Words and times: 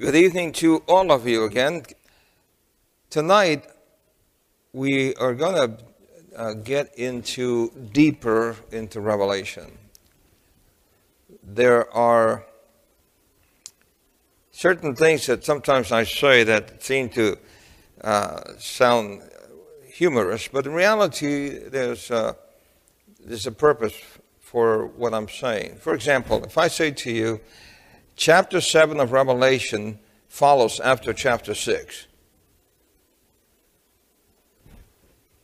Good 0.00 0.14
evening 0.14 0.52
to 0.52 0.84
all 0.86 1.10
of 1.10 1.26
you 1.26 1.42
again. 1.42 1.82
Tonight, 3.10 3.64
we 4.72 5.12
are 5.16 5.34
going 5.34 5.56
to 5.56 5.84
uh, 6.36 6.52
get 6.52 6.96
into 6.96 7.72
deeper 7.92 8.54
into 8.70 9.00
Revelation. 9.00 9.76
There 11.42 11.92
are 11.92 12.44
certain 14.52 14.94
things 14.94 15.26
that 15.26 15.44
sometimes 15.44 15.90
I 15.90 16.04
say 16.04 16.44
that 16.44 16.80
seem 16.80 17.08
to 17.08 17.36
uh, 18.00 18.52
sound 18.56 19.22
humorous, 19.84 20.46
but 20.46 20.64
in 20.64 20.74
reality, 20.74 21.58
there's, 21.58 22.08
uh, 22.12 22.34
there's 23.18 23.48
a 23.48 23.52
purpose 23.52 24.00
for 24.38 24.86
what 24.86 25.12
I'm 25.12 25.28
saying. 25.28 25.78
For 25.80 25.92
example, 25.92 26.44
if 26.44 26.56
I 26.56 26.68
say 26.68 26.92
to 26.92 27.10
you, 27.10 27.40
chapter 28.18 28.60
7 28.60 29.00
of 29.00 29.12
Revelation 29.12 29.98
follows 30.28 30.80
after 30.80 31.14
chapter 31.14 31.54
6. 31.54 32.06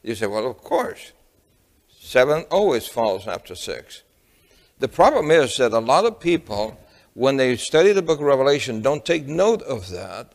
You 0.02 0.14
say, 0.14 0.26
well, 0.26 0.46
of 0.46 0.58
course. 0.58 1.12
7 1.88 2.44
always 2.50 2.86
follows 2.86 3.26
after 3.26 3.54
6. 3.54 4.02
The 4.80 4.88
problem 4.88 5.30
is 5.30 5.56
that 5.56 5.72
a 5.72 5.78
lot 5.78 6.04
of 6.04 6.20
people, 6.20 6.78
when 7.14 7.36
they 7.38 7.56
study 7.56 7.92
the 7.92 8.02
book 8.02 8.18
of 8.18 8.26
Revelation, 8.26 8.82
don't 8.82 9.06
take 9.06 9.26
note 9.26 9.62
of 9.62 9.88
that, 9.90 10.34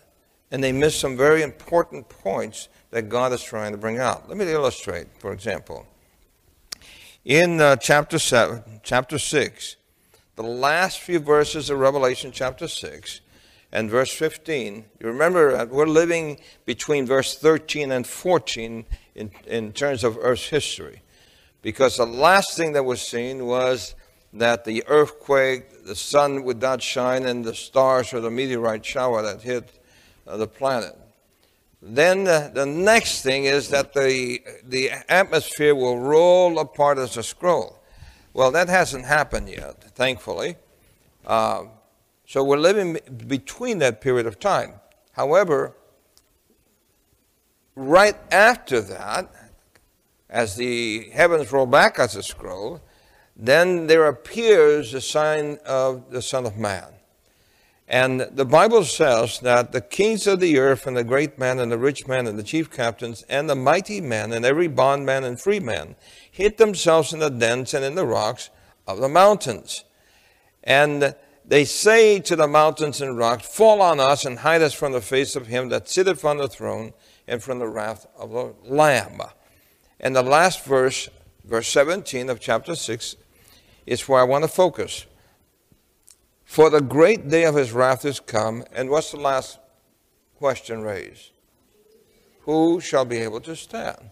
and 0.49 0.63
they 0.63 0.71
miss 0.71 0.95
some 0.95 1.15
very 1.15 1.43
important 1.43 2.09
points 2.09 2.69
that 2.89 3.09
God 3.09 3.33
is 3.33 3.43
trying 3.43 3.73
to 3.73 3.77
bring 3.77 3.99
out. 3.99 4.27
Let 4.27 4.37
me 4.37 4.49
illustrate, 4.51 5.07
for 5.19 5.33
example. 5.33 5.85
In 7.25 7.59
uh, 7.59 7.75
chapter 7.75 8.17
7, 8.17 8.63
chapter 8.81 9.19
6, 9.19 9.75
the 10.39 10.47
last 10.47 11.01
few 11.01 11.19
verses 11.19 11.69
of 11.69 11.79
Revelation 11.79 12.31
chapter 12.31 12.65
6 12.65 13.19
and 13.73 13.89
verse 13.89 14.13
15, 14.13 14.85
you 15.01 15.07
remember 15.07 15.65
we're 15.65 15.85
living 15.85 16.39
between 16.65 17.05
verse 17.05 17.37
13 17.37 17.91
and 17.91 18.07
14 18.07 18.85
in, 19.15 19.31
in 19.45 19.73
terms 19.73 20.05
of 20.05 20.17
Earth's 20.21 20.47
history. 20.47 21.01
Because 21.61 21.97
the 21.97 22.05
last 22.05 22.55
thing 22.55 22.71
that 22.71 22.85
was 22.85 23.01
seen 23.01 23.47
was 23.47 23.95
that 24.31 24.63
the 24.63 24.81
earthquake, 24.87 25.85
the 25.85 25.95
sun 25.95 26.45
would 26.45 26.61
not 26.61 26.81
shine, 26.81 27.25
and 27.25 27.43
the 27.43 27.53
stars 27.53 28.13
or 28.13 28.21
the 28.21 28.31
meteorite 28.31 28.85
shower 28.85 29.21
that 29.21 29.41
hit 29.41 29.69
uh, 30.25 30.37
the 30.37 30.47
planet. 30.47 30.97
Then 31.81 32.25
uh, 32.29 32.49
the 32.53 32.65
next 32.65 33.23
thing 33.23 33.43
is 33.43 33.67
that 33.71 33.91
the, 33.91 34.41
the 34.63 34.91
atmosphere 35.09 35.75
will 35.75 35.99
roll 35.99 36.59
apart 36.59 36.97
as 36.97 37.17
a 37.17 37.23
scroll. 37.23 37.78
Well, 38.33 38.51
that 38.51 38.69
hasn't 38.69 39.05
happened 39.05 39.49
yet, 39.49 39.83
thankfully. 39.95 40.57
Uh, 41.25 41.65
so 42.25 42.43
we're 42.43 42.57
living 42.57 42.99
between 43.27 43.79
that 43.79 44.01
period 44.01 44.27
of 44.27 44.39
time. 44.39 44.73
However, 45.13 45.75
right 47.75 48.15
after 48.31 48.81
that, 48.81 49.31
as 50.29 50.55
the 50.55 51.09
heavens 51.09 51.51
roll 51.51 51.65
back 51.65 51.97
as 51.97 52.15
a 52.15 52.21
scroll, 52.21 52.81
then 53.35 53.87
there 53.87 54.05
appears 54.05 54.91
the 54.91 55.01
sign 55.01 55.57
of 55.65 56.11
the 56.11 56.21
Son 56.21 56.45
of 56.45 56.57
Man. 56.57 56.93
And 57.87 58.21
the 58.21 58.45
Bible 58.45 58.83
says 58.83 59.39
that 59.39 59.71
the 59.71 59.81
kings 59.81 60.27
of 60.27 60.39
the 60.39 60.59
earth 60.59 60.85
and 60.85 60.95
the 60.95 61.03
great 61.03 61.39
man 61.39 61.57
and 61.57 61.71
the 61.71 61.77
rich 61.79 62.07
man 62.07 62.27
and 62.27 62.37
the 62.37 62.43
chief 62.43 62.69
captains 62.69 63.23
and 63.27 63.49
the 63.49 63.55
mighty 63.55 63.99
men 63.99 64.31
and 64.31 64.45
every 64.45 64.67
bondman 64.67 65.23
and 65.23 65.41
free 65.41 65.59
man 65.59 65.95
hid 66.39 66.57
themselves 66.57 67.11
in 67.11 67.19
the 67.19 67.29
dens 67.29 67.73
and 67.73 67.83
in 67.83 67.95
the 67.95 68.05
rocks 68.05 68.49
of 68.87 68.99
the 68.99 69.09
mountains. 69.09 69.83
And 70.63 71.13
they 71.43 71.65
say 71.65 72.21
to 72.21 72.35
the 72.37 72.47
mountains 72.47 73.01
and 73.01 73.17
rocks, 73.17 73.45
Fall 73.45 73.81
on 73.81 73.99
us 73.99 74.23
and 74.23 74.39
hide 74.39 74.61
us 74.61 74.73
from 74.73 74.93
the 74.93 75.01
face 75.01 75.35
of 75.35 75.47
him 75.47 75.67
that 75.67 75.89
sitteth 75.89 76.23
on 76.23 76.37
the 76.37 76.47
throne 76.47 76.93
and 77.27 77.43
from 77.43 77.59
the 77.59 77.67
wrath 77.67 78.07
of 78.17 78.31
the 78.31 78.53
Lamb. 78.63 79.19
And 79.99 80.15
the 80.15 80.23
last 80.23 80.63
verse, 80.63 81.09
verse 81.43 81.67
17 81.67 82.29
of 82.29 82.39
chapter 82.39 82.73
6, 82.73 83.17
is 83.85 84.07
where 84.07 84.21
I 84.21 84.23
want 84.23 84.45
to 84.45 84.47
focus. 84.47 85.07
For 86.45 86.69
the 86.69 86.79
great 86.79 87.27
day 87.27 87.43
of 87.43 87.55
his 87.55 87.73
wrath 87.73 88.05
is 88.05 88.21
come. 88.21 88.63
And 88.71 88.89
what's 88.89 89.11
the 89.11 89.19
last 89.19 89.59
question 90.37 90.83
raised? 90.83 91.31
Who 92.43 92.79
shall 92.79 93.03
be 93.03 93.17
able 93.17 93.41
to 93.41 93.57
stand? 93.57 94.11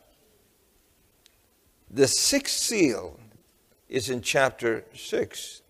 The 1.89 2.07
sixth 2.07 2.59
seal 2.59 3.19
is 3.87 4.09
in 4.09 4.21
chapter 4.21 4.83
6, 4.93 5.61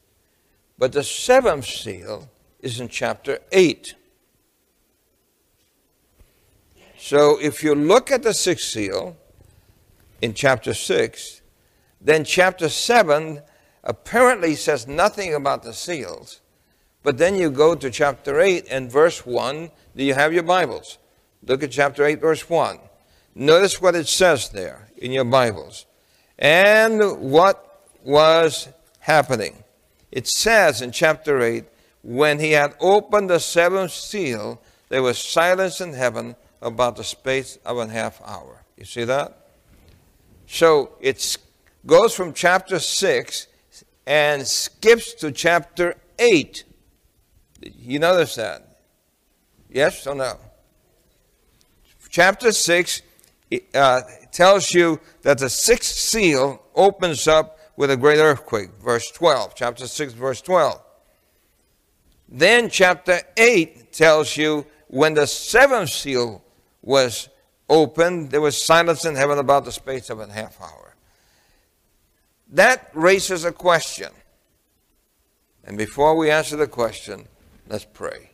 but 0.78 0.92
the 0.92 1.04
seventh 1.04 1.66
seal 1.66 2.30
is 2.60 2.80
in 2.80 2.88
chapter 2.88 3.40
8. 3.52 3.94
So 6.98 7.40
if 7.40 7.64
you 7.64 7.76
look 7.76 8.12
at 8.12 8.24
the 8.24 8.34
sixth 8.34 8.68
seal 8.68 9.16
in 10.22 10.34
chapter 10.34 10.74
6, 10.74 11.42
then 12.02 12.24
chapter 12.24 12.70
7 12.70 13.42
apparently 13.84 14.56
says 14.56 14.88
nothing 14.88 15.36
about 15.36 15.62
the 15.62 15.74
seals. 15.74 16.42
But 17.04 17.20
then 17.20 17.36
you 17.36 17.52
go 17.52 17.76
to 17.76 17.92
chapter 17.92 18.42
8 18.42 18.66
and 18.70 18.92
verse 18.92 19.26
1. 19.26 19.70
Do 19.96 20.04
you 20.04 20.16
have 20.16 20.34
your 20.34 20.44
Bibles? 20.44 20.98
Look 21.44 21.64
at 21.64 21.72
chapter 21.72 22.04
8, 22.04 22.20
verse 22.20 22.50
1. 22.50 22.80
Notice 23.36 23.80
what 23.80 23.96
it 23.96 24.08
says 24.08 24.50
there 24.50 24.90
in 24.98 25.12
your 25.12 25.24
Bibles 25.24 25.87
and 26.40 27.02
what 27.32 27.82
was 28.04 28.70
happening. 29.00 29.64
It 30.12 30.28
says 30.28 30.82
in 30.82 30.92
chapter 30.92 31.42
8, 31.42 31.66
when 32.04 32.40
he 32.40 32.52
had 32.52 32.76
opened 32.80 33.30
the 33.30 33.40
seventh 33.40 33.92
seal, 33.92 34.62
there 34.90 35.02
was 35.02 35.18
silence 35.18 35.82
in 35.82 35.94
heaven 35.94 36.36
about 36.62 36.96
the 36.96 37.04
space 37.04 37.58
of 37.66 37.78
a 37.78 37.88
half 37.88 38.22
hour. 38.26 38.64
You 38.78 38.86
see 38.86 39.04
that? 39.04 39.48
So 40.48 40.94
it 41.02 41.38
goes 41.86 42.16
from 42.16 42.34
chapter 42.34 42.80
6 42.80 43.48
and 44.06 44.48
skips 44.48 45.14
to 45.16 45.32
chapter 45.32 45.96
8. 46.18 46.64
You 47.62 48.00
notice 48.00 48.36
that? 48.36 48.80
Yes 49.70 50.08
or 50.08 50.16
no? 50.16 50.38
Chapter 52.10 52.52
6 52.52 53.02
uh, 53.74 54.02
tells 54.32 54.74
you 54.74 55.00
that 55.22 55.38
the 55.38 55.50
sixth 55.50 55.96
seal 55.96 56.62
opens 56.76 57.28
up 57.28 57.60
with 57.76 57.92
a 57.92 57.98
great 57.98 58.20
earthquake. 58.20 58.70
Verse 58.84 59.10
12, 59.12 59.56
chapter 59.56 59.88
6, 59.88 60.14
verse 60.14 60.42
12. 60.42 60.82
Then 62.30 62.70
chapter 62.70 63.22
8 63.38 63.94
tells 63.94 64.36
you 64.36 64.66
when 64.88 65.14
the 65.14 65.28
seventh 65.28 65.90
seal 65.90 66.44
was 66.82 67.30
opened, 67.70 68.32
there 68.32 68.42
was 68.42 68.62
silence 68.62 69.06
in 69.06 69.16
heaven 69.16 69.38
about 69.38 69.66
the 69.66 69.72
space 69.72 70.10
of 70.10 70.20
a 70.20 70.32
half 70.32 70.60
hour. 70.60 70.96
That 72.50 72.90
raises 72.94 73.46
a 73.46 73.52
question. 73.52 74.10
And 75.64 75.78
before 75.78 76.16
we 76.16 76.32
answer 76.32 76.56
the 76.56 76.68
question, 76.68 77.28
let's 77.68 77.86
pray. 77.86 78.32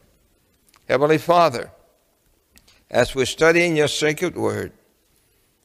Heavenly 0.87 1.17
Father, 1.17 1.71
as 2.91 3.15
we're 3.15 3.25
studying 3.25 3.75
your 3.75 3.87
sacred 3.87 4.35
word, 4.35 4.71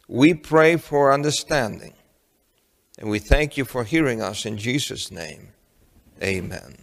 we 0.08 0.32
pray 0.34 0.76
for 0.76 1.12
understanding. 1.12 1.92
And 2.98 3.10
we 3.10 3.20
thank 3.20 3.56
you 3.56 3.64
for 3.64 3.84
hearing 3.84 4.20
us 4.20 4.44
in 4.44 4.56
Jesus' 4.56 5.12
name. 5.12 5.50
Amen. 6.22 6.78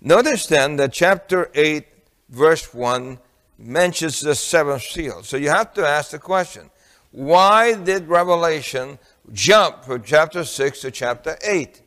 Notice 0.00 0.46
then 0.46 0.76
that 0.76 0.92
chapter 0.92 1.50
8, 1.54 1.84
verse 2.28 2.72
1 2.72 3.18
mentions 3.58 4.20
the 4.20 4.34
seventh 4.34 4.82
seal. 4.82 5.22
So 5.22 5.36
you 5.36 5.48
have 5.48 5.72
to 5.74 5.86
ask 5.86 6.10
the 6.10 6.18
question 6.18 6.70
why 7.10 7.74
did 7.74 8.08
Revelation 8.08 8.98
jump 9.32 9.84
from 9.84 10.02
chapter 10.02 10.44
6 10.44 10.80
to 10.82 10.90
chapter 10.90 11.38
8 11.42 11.80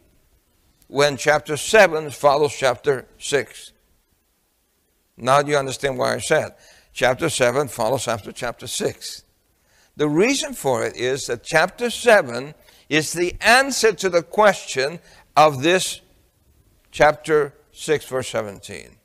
when 0.88 1.18
chapter 1.18 1.56
7 1.56 2.10
follows 2.10 2.54
chapter 2.58 3.06
6? 3.20 3.72
Now 5.18 5.42
you 5.42 5.56
understand 5.56 5.98
why 5.98 6.16
I 6.16 6.20
said 6.20 6.56
chapter 6.94 7.30
7 7.30 7.68
follows 7.68 8.08
after 8.08 8.32
chapter 8.32 8.66
6? 8.66 9.24
The 10.00 10.08
reason 10.08 10.54
for 10.54 10.86
it 10.86 10.96
is 10.96 11.28
that 11.28 11.44
chapter 11.44 11.90
7 11.90 12.54
is 12.88 13.12
the 13.12 13.36
answer 13.42 13.92
to 13.92 14.10
the 14.10 14.24
question 14.24 15.00
of 15.36 15.62
this 15.62 16.00
chapter 16.90 17.54
6, 17.74 18.06
verse 18.06 18.30
17. 18.30 18.96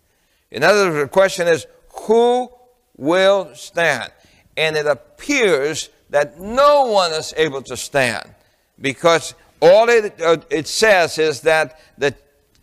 In 0.52 0.62
other 0.62 0.90
words, 0.90 1.02
the 1.02 1.08
question 1.08 1.48
is, 1.48 1.66
who 2.02 2.48
will 2.96 3.52
stand? 3.56 4.12
And 4.56 4.76
it 4.76 4.86
appears 4.86 5.90
that 6.10 6.38
no 6.38 6.84
one 6.84 7.10
is 7.10 7.34
able 7.36 7.62
to 7.62 7.76
stand 7.76 8.32
because 8.80 9.34
all 9.60 9.88
it, 9.88 10.22
uh, 10.22 10.36
it 10.48 10.68
says 10.68 11.18
is 11.18 11.40
that 11.40 11.80
the 11.98 12.14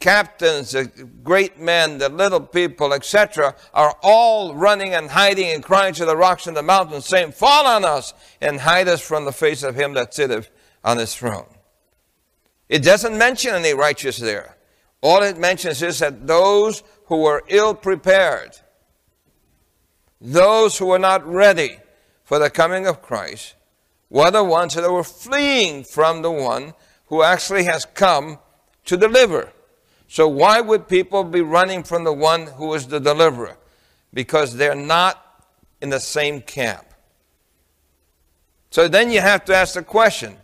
captains, 0.01 0.71
the 0.71 0.85
great 1.23 1.59
men, 1.59 1.99
the 1.99 2.09
little 2.09 2.41
people, 2.41 2.93
etc., 2.93 3.55
are 3.73 3.95
all 4.01 4.53
running 4.55 4.93
and 4.93 5.09
hiding 5.09 5.49
and 5.49 5.63
crying 5.63 5.93
to 5.93 6.05
the 6.05 6.17
rocks 6.17 6.47
and 6.47 6.57
the 6.57 6.63
mountains, 6.63 7.05
saying, 7.05 7.31
Fall 7.31 7.65
on 7.65 7.85
us 7.85 8.13
and 8.41 8.59
hide 8.59 8.89
us 8.89 8.99
from 8.99 9.23
the 9.23 9.31
face 9.31 9.63
of 9.63 9.75
him 9.75 9.93
that 9.93 10.13
sitteth 10.13 10.49
on 10.83 10.97
his 10.97 11.15
throne. 11.15 11.47
It 12.67 12.83
doesn't 12.83 13.17
mention 13.17 13.53
any 13.53 13.73
righteous 13.73 14.17
there. 14.17 14.57
All 15.01 15.23
it 15.23 15.37
mentions 15.37 15.81
is 15.81 15.99
that 15.99 16.27
those 16.27 16.83
who 17.05 17.17
were 17.17 17.43
ill 17.47 17.73
prepared. 17.73 18.57
Those 20.19 20.77
who 20.77 20.87
were 20.87 20.99
not 20.99 21.25
ready 21.25 21.77
for 22.23 22.39
the 22.39 22.49
coming 22.49 22.87
of 22.87 23.01
Christ 23.01 23.55
were 24.09 24.31
the 24.31 24.43
ones 24.43 24.75
that 24.75 24.91
were 24.91 25.03
fleeing 25.03 25.83
from 25.83 26.21
the 26.21 26.31
one 26.31 26.73
who 27.07 27.23
actually 27.23 27.63
has 27.65 27.85
come 27.85 28.39
to 28.85 28.95
deliver. 28.95 29.51
So, 30.11 30.27
why 30.27 30.59
would 30.59 30.89
people 30.89 31.23
be 31.23 31.39
running 31.39 31.83
from 31.83 32.03
the 32.03 32.11
one 32.11 32.45
who 32.45 32.73
is 32.73 32.85
the 32.85 32.99
deliverer? 32.99 33.55
Because 34.13 34.57
they're 34.57 34.75
not 34.75 35.47
in 35.79 35.89
the 35.89 36.01
same 36.01 36.41
camp. 36.41 36.85
So 38.71 38.89
then 38.89 39.09
you 39.09 39.21
have 39.21 39.45
to 39.45 39.55
ask 39.55 39.75
the 39.75 39.83
question 39.83 40.35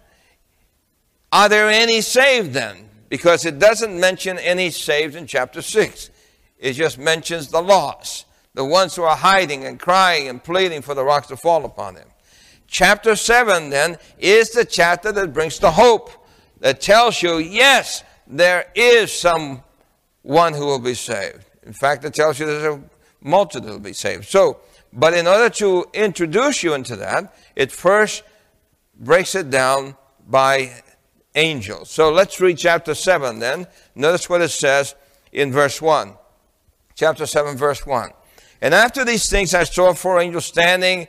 Are 1.34 1.50
there 1.50 1.68
any 1.68 2.00
saved 2.00 2.54
then? 2.54 2.88
Because 3.10 3.46
it 3.46 3.60
doesn't 3.60 4.00
mention 4.00 4.40
any 4.40 4.70
saved 4.70 5.18
in 5.18 5.28
chapter 5.28 5.62
6, 5.62 6.12
it 6.60 6.72
just 6.72 6.98
mentions 6.98 7.50
the 7.50 7.62
lost, 7.62 8.26
the 8.54 8.64
ones 8.64 8.96
who 8.96 9.04
are 9.04 9.18
hiding 9.18 9.66
and 9.66 9.82
crying 9.82 10.30
and 10.30 10.42
pleading 10.42 10.82
for 10.82 10.94
the 10.94 11.04
rocks 11.04 11.28
to 11.28 11.36
fall 11.36 11.66
upon 11.66 11.96
them. 11.96 12.08
Chapter 12.68 13.18
7 13.18 13.70
then 13.70 13.98
is 14.18 14.52
the 14.52 14.64
chapter 14.64 15.12
that 15.12 15.34
brings 15.34 15.60
the 15.60 15.72
hope 15.72 16.10
that 16.62 16.80
tells 16.80 17.22
you, 17.22 17.40
yes, 17.40 18.06
there 18.28 18.72
is 18.76 19.12
someone 19.12 19.64
who 20.54 20.66
will 20.66 20.80
be 20.80 20.94
saved. 20.94 21.46
In 21.64 21.74
fact, 21.74 22.04
it 22.06 22.14
tells 22.14 22.40
you 22.40 22.46
there's 22.46 22.76
a 22.76 22.82
multitude 23.22 23.68
that 23.68 23.72
will 23.72 23.80
be 23.80 23.94
saved. 23.94 24.26
So, 24.26 24.60
but 24.94 25.14
in 25.14 25.28
order 25.28 25.50
to 25.56 25.86
introduce 25.94 26.64
you 26.64 26.74
into 26.74 26.96
that, 26.98 27.34
it 27.56 27.72
first 27.72 28.24
breaks 29.00 29.36
it 29.36 29.50
down 29.50 29.96
by 30.28 30.82
angels. 31.36 31.90
So 31.90 32.12
let's 32.12 32.40
read 32.42 32.58
chapter 32.58 32.96
7 32.96 33.40
then. 33.40 33.68
Notice 33.96 34.30
what 34.30 34.42
it 34.42 34.50
says 34.50 34.96
in 35.32 35.52
verse 35.52 35.82
1. 35.82 36.14
Chapter 36.96 37.26
7, 37.26 37.56
verse 37.56 37.86
1. 37.86 38.12
And 38.62 38.74
after 38.74 39.06
these 39.06 39.30
things 39.30 39.54
I 39.54 39.64
saw 39.66 39.94
four 39.94 40.20
angels 40.20 40.46
standing 40.46 41.08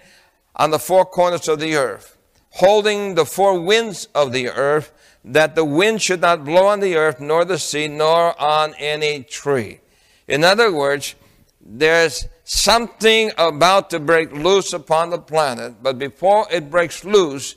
on 0.55 0.71
the 0.71 0.79
four 0.79 1.07
corners 1.07 1.49
of 1.49 1.61
the 1.61 1.77
earth, 1.77 2.18
holding 2.51 3.15
the 3.15 3.25
four 3.25 3.61
winds 3.61 4.09
of 4.15 4.33
the 4.33 4.49
earth, 4.49 4.93
that 5.25 5.55
the 5.55 5.65
wind 5.65 6.01
should 6.01 6.21
not 6.21 6.45
blow 6.45 6.67
on 6.67 6.81
the 6.81 6.97
earth, 6.97 7.21
nor 7.21 7.45
the 7.45 7.59
sea, 7.59 7.89
nor 7.89 8.41
on 8.41 8.75
any 8.79 9.23
tree. 9.23 9.81
In 10.27 10.45
other 10.45 10.73
words, 10.73 11.15
there's 11.61 12.27
something 12.45 13.31
about 13.37 13.91
to 13.91 14.01
break 14.01 14.33
loose 14.33 14.73
upon 14.73 15.11
the 15.11 15.19
planet, 15.19 15.83
but 15.83 15.99
before 15.99 16.47
it 16.51 16.71
breaks 16.71 17.05
loose, 17.05 17.57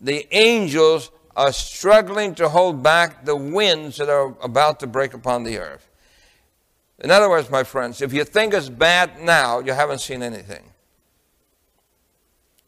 the 0.00 0.26
angels 0.30 1.10
are 1.34 1.52
struggling 1.52 2.34
to 2.34 2.48
hold 2.48 2.82
back 2.82 3.24
the 3.24 3.36
winds 3.36 3.96
that 3.96 4.08
are 4.08 4.36
about 4.40 4.80
to 4.80 4.86
break 4.86 5.14
upon 5.14 5.44
the 5.44 5.58
earth. 5.58 5.88
In 7.00 7.10
other 7.10 7.28
words, 7.28 7.48
my 7.48 7.62
friends, 7.62 8.02
if 8.02 8.12
you 8.12 8.24
think 8.24 8.54
it's 8.54 8.68
bad 8.68 9.20
now, 9.20 9.60
you 9.60 9.72
haven't 9.72 10.00
seen 10.00 10.22
anything. 10.22 10.64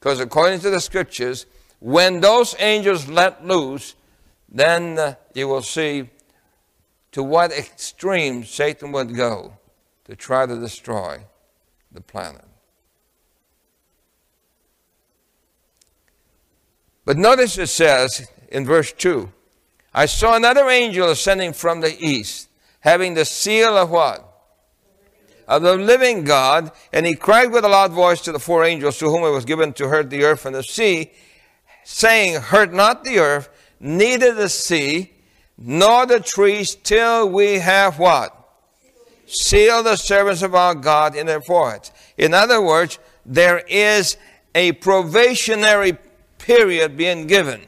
Because 0.01 0.19
according 0.19 0.61
to 0.61 0.71
the 0.71 0.81
scriptures, 0.81 1.45
when 1.79 2.21
those 2.21 2.57
angels 2.59 3.09
let 3.09 3.47
loose, 3.47 3.95
then 4.49 4.99
uh, 4.99 5.15
you 5.35 5.47
will 5.47 5.63
see 5.63 6.09
to 7.13 7.23
what 7.23 7.53
extreme 7.53 8.45
Satan 8.45 8.93
would 8.93 9.15
go 9.15 9.59
to 10.05 10.17
try 10.17 10.47
to 10.47 10.57
destroy 10.57 11.21
the 11.93 12.01
planet. 12.01 12.45
But 17.05 17.19
notice 17.19 17.59
it 17.59 17.69
says 17.69 18.29
in 18.49 18.65
verse 18.65 18.93
2 18.93 19.31
I 19.93 20.07
saw 20.07 20.37
another 20.37 20.69
angel 20.69 21.11
ascending 21.11 21.53
from 21.53 21.81
the 21.81 21.99
east, 21.99 22.49
having 22.81 23.15
the 23.15 23.25
seal 23.25 23.77
of 23.77 23.91
what? 23.91 24.30
Of 25.51 25.63
the 25.63 25.75
living 25.75 26.23
God, 26.23 26.71
and 26.93 27.05
he 27.05 27.17
cried 27.17 27.51
with 27.51 27.65
a 27.65 27.69
loud 27.69 27.91
voice 27.91 28.21
to 28.21 28.31
the 28.31 28.39
four 28.39 28.65
angels 28.65 28.99
to 28.99 29.07
whom 29.07 29.25
it 29.25 29.31
was 29.31 29.45
given 29.45 29.73
to 29.73 29.89
hurt 29.89 30.09
the 30.09 30.23
earth 30.23 30.47
and 30.47 30.55
the 30.55 30.63
sea, 30.63 31.11
saying, 31.83 32.41
Hurt 32.41 32.73
not 32.73 33.03
the 33.03 33.19
earth, 33.19 33.49
neither 33.81 34.33
the 34.33 34.49
sea, 34.49 35.13
nor 35.59 36.07
the 36.07 36.21
trees, 36.21 36.77
till 36.77 37.29
we 37.29 37.59
have 37.59 37.99
what? 37.99 38.33
Seal 39.27 39.83
the 39.83 39.97
servants 39.97 40.43
of 40.43 40.55
our 40.55 40.77
God 40.77 41.17
in 41.17 41.27
their 41.27 41.41
foreheads. 41.41 41.91
In 42.17 42.33
other 42.33 42.63
words, 42.63 43.01
there 43.27 43.65
is 43.69 44.17
a 44.55 44.71
probationary 44.71 45.99
period 46.39 46.97
being 46.97 47.27
given. 47.27 47.63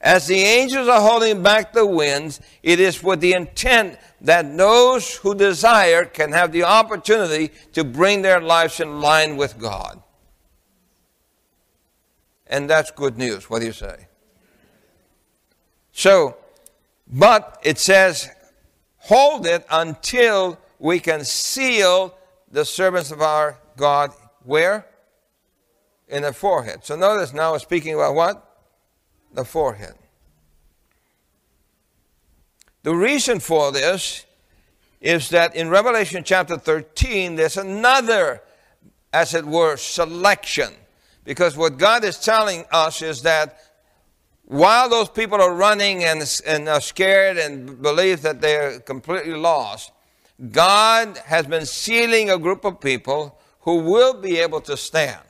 As 0.00 0.28
the 0.28 0.38
angels 0.38 0.86
are 0.86 1.00
holding 1.00 1.42
back 1.42 1.72
the 1.72 1.86
winds, 1.86 2.40
it 2.62 2.78
is 2.78 3.02
with 3.02 3.18
the 3.20 3.32
intent 3.32 3.98
that 4.20 4.56
those 4.56 5.16
who 5.16 5.34
desire 5.34 6.04
can 6.04 6.32
have 6.32 6.52
the 6.52 6.64
opportunity 6.64 7.50
to 7.72 7.84
bring 7.84 8.22
their 8.22 8.40
lives 8.40 8.80
in 8.80 9.00
line 9.00 9.36
with 9.36 9.58
God. 9.58 10.02
And 12.46 12.68
that's 12.68 12.90
good 12.90 13.16
news. 13.16 13.48
What 13.48 13.60
do 13.60 13.66
you 13.66 13.72
say? 13.72 14.08
So, 15.92 16.36
but 17.06 17.60
it 17.62 17.78
says, 17.78 18.28
hold 18.98 19.46
it 19.46 19.64
until 19.70 20.58
we 20.78 20.98
can 20.98 21.24
seal 21.24 22.14
the 22.50 22.64
servants 22.64 23.10
of 23.10 23.20
our 23.20 23.58
God 23.76 24.12
where? 24.44 24.86
In 26.08 26.22
the 26.22 26.32
forehead. 26.32 26.84
So 26.84 26.96
notice 26.96 27.32
now 27.32 27.54
it's 27.54 27.64
speaking 27.64 27.94
about 27.94 28.14
what? 28.14 28.46
The 29.32 29.44
forehead. 29.44 29.94
The 32.82 32.94
reason 32.94 33.40
for 33.40 33.72
this 33.72 34.24
is 35.00 35.30
that 35.30 35.54
in 35.54 35.68
Revelation 35.68 36.24
chapter 36.24 36.56
13, 36.56 37.36
there's 37.36 37.56
another, 37.56 38.42
as 39.12 39.34
it 39.34 39.44
were, 39.44 39.76
selection. 39.76 40.72
Because 41.24 41.56
what 41.56 41.78
God 41.78 42.04
is 42.04 42.18
telling 42.18 42.64
us 42.70 43.02
is 43.02 43.22
that 43.22 43.58
while 44.44 44.88
those 44.88 45.08
people 45.08 45.40
are 45.40 45.54
running 45.54 46.04
and, 46.04 46.22
and 46.46 46.68
are 46.68 46.80
scared 46.80 47.36
and 47.36 47.80
believe 47.80 48.22
that 48.22 48.40
they're 48.40 48.80
completely 48.80 49.34
lost, 49.34 49.92
God 50.50 51.18
has 51.26 51.46
been 51.46 51.66
sealing 51.66 52.30
a 52.30 52.38
group 52.38 52.64
of 52.64 52.80
people 52.80 53.38
who 53.60 53.76
will 53.76 54.14
be 54.14 54.38
able 54.38 54.60
to 54.62 54.76
stand. 54.76 55.20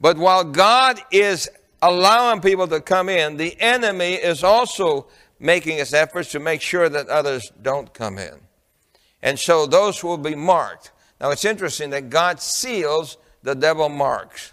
But 0.00 0.16
while 0.16 0.44
God 0.44 1.00
is 1.10 1.48
allowing 1.82 2.40
people 2.40 2.68
to 2.68 2.80
come 2.80 3.08
in, 3.08 3.36
the 3.36 3.56
enemy 3.60 4.14
is 4.14 4.44
also 4.44 5.06
making 5.38 5.78
his 5.78 5.94
efforts 5.94 6.30
to 6.32 6.40
make 6.40 6.60
sure 6.60 6.88
that 6.88 7.08
others 7.08 7.50
don't 7.62 7.92
come 7.94 8.18
in. 8.18 8.40
And 9.22 9.38
so 9.38 9.66
those 9.66 10.02
will 10.04 10.18
be 10.18 10.34
marked. 10.34 10.92
Now 11.20 11.30
it's 11.30 11.44
interesting 11.44 11.90
that 11.90 12.10
God 12.10 12.40
seals, 12.40 13.16
the 13.42 13.54
devil 13.54 13.88
marks. 13.88 14.52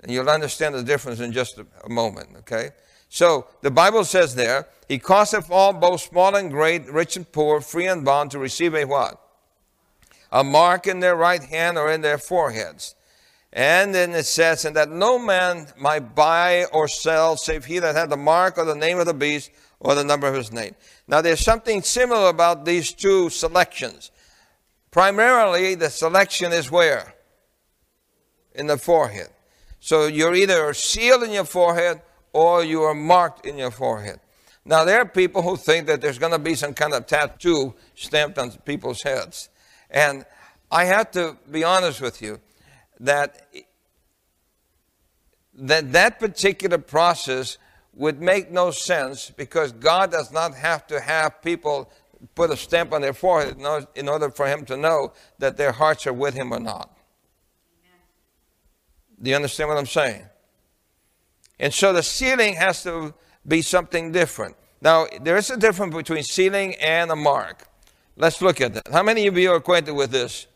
And 0.00 0.10
you'll 0.10 0.28
understand 0.28 0.74
the 0.74 0.82
difference 0.82 1.20
in 1.20 1.32
just 1.32 1.58
a 1.58 1.88
moment, 1.88 2.30
okay? 2.38 2.70
So 3.08 3.46
the 3.60 3.70
Bible 3.70 4.04
says 4.04 4.34
there, 4.34 4.68
He 4.88 4.98
causeth 4.98 5.50
all, 5.50 5.72
both 5.72 6.00
small 6.00 6.34
and 6.34 6.50
great, 6.50 6.90
rich 6.90 7.16
and 7.16 7.30
poor, 7.30 7.60
free 7.60 7.86
and 7.86 8.04
bond, 8.04 8.30
to 8.32 8.38
receive 8.38 8.74
a 8.74 8.84
what? 8.84 9.20
A 10.32 10.42
mark 10.42 10.86
in 10.86 11.00
their 11.00 11.14
right 11.14 11.42
hand 11.42 11.78
or 11.78 11.92
in 11.92 12.00
their 12.00 12.18
foreheads. 12.18 12.94
And 13.52 13.94
then 13.94 14.12
it 14.12 14.24
says, 14.24 14.64
and 14.64 14.76
that 14.76 14.90
no 14.90 15.18
man 15.18 15.66
might 15.78 16.14
buy 16.14 16.64
or 16.72 16.88
sell 16.88 17.36
save 17.36 17.66
he 17.66 17.78
that 17.80 17.94
had 17.94 18.08
the 18.08 18.16
mark 18.16 18.56
or 18.56 18.64
the 18.64 18.74
name 18.74 18.98
of 18.98 19.06
the 19.06 19.14
beast 19.14 19.50
or 19.78 19.94
the 19.94 20.04
number 20.04 20.26
of 20.26 20.34
his 20.34 20.52
name. 20.52 20.74
Now 21.06 21.20
there's 21.20 21.40
something 21.40 21.82
similar 21.82 22.28
about 22.28 22.64
these 22.64 22.92
two 22.92 23.28
selections. 23.28 24.10
Primarily, 24.90 25.74
the 25.74 25.90
selection 25.90 26.52
is 26.52 26.70
where? 26.70 27.14
In 28.54 28.68
the 28.68 28.78
forehead. 28.78 29.28
So 29.80 30.06
you're 30.06 30.34
either 30.34 30.72
sealed 30.72 31.22
in 31.22 31.30
your 31.30 31.44
forehead 31.44 32.00
or 32.32 32.64
you 32.64 32.82
are 32.82 32.94
marked 32.94 33.44
in 33.44 33.58
your 33.58 33.70
forehead. 33.70 34.20
Now, 34.64 34.84
there 34.84 35.00
are 35.00 35.06
people 35.06 35.42
who 35.42 35.56
think 35.56 35.88
that 35.88 36.00
there's 36.00 36.18
going 36.18 36.32
to 36.32 36.38
be 36.38 36.54
some 36.54 36.72
kind 36.72 36.94
of 36.94 37.06
tattoo 37.06 37.74
stamped 37.94 38.38
on 38.38 38.52
people's 38.64 39.02
heads. 39.02 39.48
And 39.90 40.24
I 40.70 40.84
have 40.84 41.10
to 41.12 41.36
be 41.50 41.64
honest 41.64 42.00
with 42.00 42.22
you 42.22 42.40
that 43.02 43.46
that, 45.54 45.92
that 45.92 46.18
particular 46.18 46.78
process 46.78 47.58
would 47.94 48.20
make 48.22 48.50
no 48.50 48.70
sense 48.70 49.30
because 49.30 49.72
God 49.72 50.10
does 50.10 50.32
not 50.32 50.54
have 50.54 50.86
to 50.86 51.00
have 51.00 51.42
people 51.42 51.90
put 52.34 52.50
a 52.50 52.56
stamp 52.56 52.92
on 52.92 53.02
their 53.02 53.12
forehead 53.12 53.58
in 53.94 54.08
order 54.08 54.30
for 54.30 54.46
Him 54.46 54.64
to 54.66 54.76
know 54.76 55.12
that 55.38 55.56
their 55.56 55.72
hearts 55.72 56.06
are 56.06 56.12
with 56.12 56.34
Him 56.34 56.52
or 56.52 56.60
not. 56.60 56.96
Do 59.20 59.30
you 59.30 59.36
understand 59.36 59.68
what 59.68 59.78
I'm 59.78 59.86
saying? 59.86 60.24
And 61.60 61.72
so 61.72 61.92
the 61.92 62.02
sealing 62.02 62.54
has 62.54 62.82
to 62.84 63.14
be 63.46 63.62
something 63.62 64.10
different. 64.10 64.56
Now, 64.80 65.06
there 65.20 65.36
is 65.36 65.50
a 65.50 65.56
difference 65.56 65.94
between 65.94 66.24
sealing 66.24 66.74
and 66.76 67.10
a 67.10 67.16
mark. 67.16 67.68
Let's 68.16 68.42
look 68.42 68.60
at 68.60 68.74
that. 68.74 68.88
How 68.90 69.02
many 69.02 69.26
of 69.26 69.38
you 69.38 69.52
are 69.52 69.56
acquainted 69.56 69.92
with 69.92 70.10
this? 70.10 70.46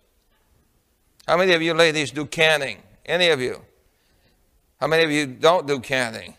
How 1.26 1.36
many 1.36 1.52
of 1.52 1.62
you 1.62 1.74
ladies 1.74 2.10
do 2.10 2.26
canning? 2.26 2.78
Any 3.04 3.28
of 3.28 3.40
you? 3.40 3.62
How 4.80 4.86
many 4.86 5.04
of 5.04 5.10
you 5.10 5.26
don't 5.26 5.66
do 5.66 5.80
canning? 5.80 6.34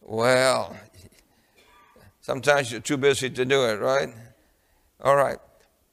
Well, 0.00 0.76
Sometimes 2.24 2.72
you're 2.72 2.80
too 2.80 2.96
busy 2.96 3.28
to 3.28 3.44
do 3.44 3.66
it, 3.66 3.78
right? 3.80 4.08
All 5.02 5.14
right. 5.14 5.36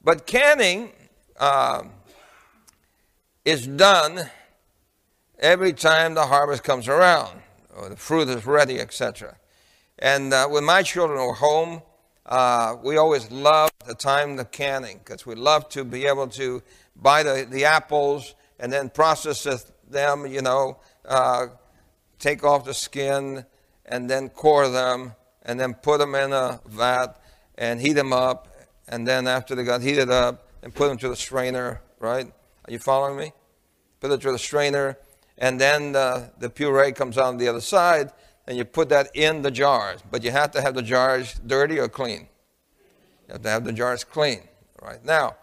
But 0.02 0.26
canning 0.26 0.92
uh, 1.38 1.82
is 3.44 3.66
done 3.66 4.30
every 5.38 5.74
time 5.74 6.14
the 6.14 6.24
harvest 6.24 6.64
comes 6.64 6.88
around, 6.88 7.38
or 7.76 7.90
the 7.90 7.96
fruit 7.96 8.30
is 8.30 8.46
ready, 8.46 8.80
etc. 8.80 9.36
And 9.98 10.32
uh, 10.32 10.48
when 10.48 10.64
my 10.64 10.82
children 10.82 11.18
were 11.20 11.34
home, 11.34 11.82
uh, 12.24 12.76
we 12.82 12.96
always 12.96 13.30
loved 13.30 13.74
the 13.86 13.94
time 13.94 14.38
of 14.38 14.50
canning 14.50 15.00
because 15.04 15.26
we 15.26 15.34
love 15.34 15.68
to 15.68 15.84
be 15.84 16.06
able 16.06 16.28
to 16.28 16.62
buy 17.02 17.22
the, 17.22 17.46
the 17.50 17.64
apples 17.64 18.34
and 18.58 18.72
then 18.72 18.88
process 18.88 19.70
them, 19.88 20.26
you 20.26 20.42
know, 20.42 20.78
uh, 21.04 21.46
take 22.18 22.44
off 22.44 22.64
the 22.64 22.74
skin 22.74 23.44
and 23.86 24.08
then 24.08 24.28
core 24.28 24.68
them 24.68 25.14
and 25.42 25.58
then 25.58 25.74
put 25.74 25.98
them 25.98 26.14
in 26.14 26.32
a 26.32 26.60
vat 26.66 27.20
and 27.56 27.80
heat 27.80 27.94
them 27.94 28.12
up. 28.12 28.48
And 28.88 29.06
then 29.06 29.26
after 29.26 29.54
they 29.54 29.64
got 29.64 29.80
heated 29.80 30.10
up, 30.10 30.48
and 30.62 30.74
put 30.74 30.88
them 30.88 30.96
to 30.98 31.08
the 31.08 31.16
strainer, 31.16 31.80
right? 31.98 32.26
Are 32.26 32.72
you 32.72 32.78
following 32.78 33.16
me? 33.16 33.32
Put 34.00 34.10
it 34.12 34.20
to 34.22 34.32
the 34.32 34.38
strainer, 34.38 34.96
and 35.38 35.60
then 35.60 35.92
the, 35.92 36.30
the 36.38 36.48
puree 36.48 36.92
comes 36.92 37.18
out 37.18 37.26
on 37.26 37.36
the 37.36 37.48
other 37.48 37.60
side, 37.60 38.12
and 38.46 38.56
you 38.56 38.64
put 38.64 38.88
that 38.88 39.14
in 39.14 39.42
the 39.42 39.50
jars. 39.50 40.00
But 40.10 40.22
you 40.22 40.30
have 40.30 40.50
to 40.52 40.62
have 40.62 40.74
the 40.74 40.82
jars 40.82 41.40
dirty 41.46 41.78
or 41.78 41.88
clean. 41.88 42.28
You 43.28 43.34
have 43.34 43.42
to 43.42 43.48
have 43.48 43.64
the 43.64 43.72
jars 43.72 44.04
clean, 44.04 44.42
right? 44.80 45.04
Now, 45.04 45.36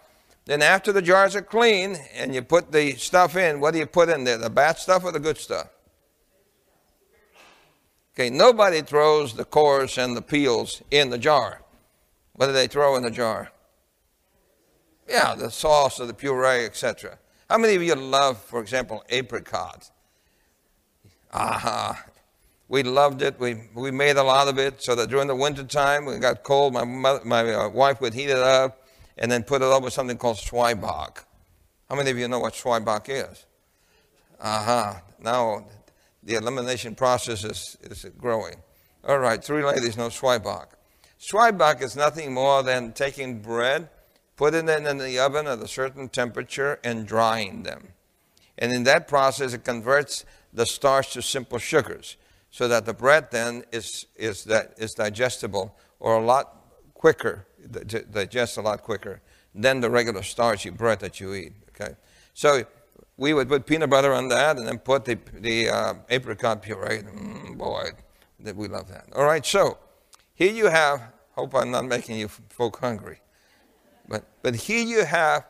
then 0.50 0.64
after 0.64 0.92
the 0.92 1.04
jars 1.04 1.36
are 1.36 1.44
clean 1.44 1.96
and 2.16 2.34
you 2.34 2.42
put 2.42 2.72
the 2.72 2.94
stuff 2.94 3.36
in, 3.36 3.60
what 3.60 3.72
do 3.72 3.78
you 3.78 3.86
put 3.86 4.10
in 4.10 4.24
there? 4.24 4.40
The 4.40 4.50
bad 4.50 4.80
stuff 4.80 5.04
or 5.04 5.12
the 5.12 5.20
good 5.20 5.38
stuff? 5.38 5.68
Okay, 8.16 8.32
nobody 8.32 8.82
throws 8.82 9.36
the 9.36 9.46
cores 9.46 10.00
and 10.00 10.18
the 10.18 10.24
peels 10.24 10.82
in 10.90 11.12
the 11.12 11.20
jar. 11.20 11.62
What 12.34 12.48
do 12.48 12.54
they 12.54 12.66
throw 12.66 12.96
in 12.96 13.04
the 13.04 13.12
jar? 13.12 13.52
Yeah, 15.08 15.36
the 15.36 15.52
sauce 15.52 16.00
or 16.00 16.08
the 16.08 16.16
puree, 16.16 16.66
etc. 16.66 17.20
How 17.48 17.60
many 17.60 17.76
of 17.76 17.84
you 17.84 17.94
love, 17.94 18.42
for 18.42 18.60
example, 18.60 19.04
apricots? 19.12 19.92
Aha. 21.32 22.06
We 22.68 22.82
loved 22.82 23.22
it. 23.22 23.40
We, 23.40 23.66
we 23.76 23.92
made 23.92 24.18
a 24.18 24.24
lot 24.24 24.48
of 24.48 24.58
it 24.58 24.82
so 24.82 24.96
that 24.96 25.12
during 25.12 25.28
the 25.28 25.36
winter 25.36 25.64
time, 25.64 26.06
when 26.06 26.16
it 26.16 26.22
got 26.22 26.42
cold, 26.42 26.74
my, 26.74 26.86
mother, 26.86 27.22
my 27.24 27.54
uh, 27.54 27.70
wife 27.70 28.02
would 28.02 28.16
heat 28.16 28.32
it 28.32 28.38
up 28.38 28.80
and 29.20 29.30
then 29.32 29.44
put 29.44 29.62
it 29.62 29.68
up 29.68 29.84
with 29.84 29.94
something 29.94 30.18
called 30.18 30.38
zwieback. 30.38 31.26
How 31.90 31.96
many 31.96 32.10
of 32.10 32.18
you 32.18 32.28
know 32.28 32.40
what 32.40 32.54
zwieback 32.54 33.10
is? 33.10 33.46
Uh-huh. 34.40 34.96
Now, 35.22 35.66
the 36.24 36.36
elimination 36.36 36.96
process 36.96 37.44
is, 37.44 37.78
is 37.84 38.06
growing. 38.18 38.56
All 39.08 39.20
right, 39.20 39.44
three 39.44 39.64
ladies 39.64 39.98
know 39.98 40.08
zwieback. 40.08 40.68
Zwieback 41.20 41.84
is 41.84 41.98
nothing 41.98 42.34
more 42.34 42.64
than 42.64 42.94
taking 42.94 43.42
bread, 43.42 43.90
putting 44.38 44.70
it 44.70 44.86
in 44.86 44.98
the 44.98 45.20
oven 45.20 45.48
at 45.48 45.60
a 45.60 45.68
certain 45.68 46.08
temperature, 46.08 46.80
and 46.84 47.06
drying 47.06 47.64
them. 47.64 47.90
And 48.58 48.72
in 48.72 48.84
that 48.84 49.08
process, 49.08 49.54
it 49.54 49.66
converts 49.66 50.24
the 50.54 50.66
starch 50.66 51.14
to 51.14 51.22
simple 51.22 51.60
sugars 51.60 52.16
so 52.52 52.70
that 52.70 52.86
the 52.86 52.94
bread 52.94 53.32
then 53.32 53.64
is, 53.72 54.06
is, 54.16 54.46
that, 54.46 54.74
is 54.78 54.94
digestible 54.94 55.76
or 56.00 56.16
a 56.16 56.24
lot 56.24 56.56
quicker, 56.94 57.46
digests 58.12 58.58
a 58.58 58.62
lot 58.62 58.84
quicker 58.84 59.22
than 59.54 59.82
the 59.82 59.90
regular 59.90 60.24
starchy 60.24 60.70
bread 60.70 61.00
that 61.00 61.20
you 61.20 61.34
eat. 61.34 61.54
Okay, 61.70 61.96
so 62.34 62.64
we 63.18 63.34
would 63.34 63.50
put 63.50 63.66
peanut 63.66 63.90
butter 63.90 64.14
on 64.14 64.30
that 64.30 64.58
and 64.58 64.68
then 64.68 64.80
put 64.80 65.06
the, 65.06 65.18
the 65.34 65.70
uh, 65.70 65.94
apricot 66.10 66.62
puree. 66.62 67.04
Mm, 67.04 67.58
boy, 67.58 67.90
that 68.40 68.56
we 68.56 68.68
love 68.68 68.88
that. 68.90 69.06
All 69.16 69.26
right, 69.26 69.46
so 69.46 69.78
here 70.34 70.52
you 70.52 70.68
have. 70.68 71.02
Hope 71.32 71.56
I'm 71.56 71.72
not 71.72 71.86
making 71.86 72.18
you 72.18 72.28
folk 72.28 72.80
hungry, 72.80 73.22
but 74.08 74.26
but 74.42 74.56
here 74.56 74.84
you 74.84 75.06
have 75.06 75.46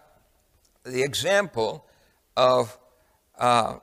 the 0.84 1.01
example 1.04 1.86
of 2.38 2.78
uh, 3.38 3.78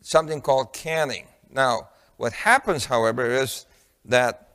something 0.00 0.40
called 0.40 0.72
canning. 0.72 1.26
Now, 1.50 1.88
what 2.16 2.32
happens, 2.32 2.86
however, 2.86 3.26
is 3.26 3.66
that 4.04 4.45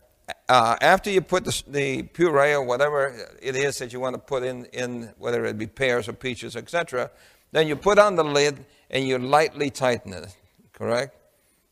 uh, 0.50 0.76
after 0.82 1.10
you 1.10 1.22
put 1.22 1.46
the, 1.46 1.64
the, 1.68 2.04
puree 2.04 2.54
or 2.54 2.64
whatever 2.64 3.16
it 3.42 3.56
is 3.56 3.78
that 3.80 3.94
you 3.94 4.00
want 4.00 4.16
to 4.16 4.20
put 4.20 4.44
in, 4.44 4.66
in 4.66 5.14
whether 5.18 5.46
it 5.46 5.58
be 5.58 5.68
pears 5.68 6.08
or 6.08 6.14
peaches, 6.14 6.56
etc., 6.56 7.10
then 7.52 7.68
you 7.68 7.76
put 7.76 8.00
on 8.00 8.16
the 8.16 8.24
lid 8.24 8.66
and 8.90 9.08
you 9.08 9.18
lightly 9.18 9.70
tighten 9.70 10.14
it, 10.14 10.36
correct? 10.74 11.16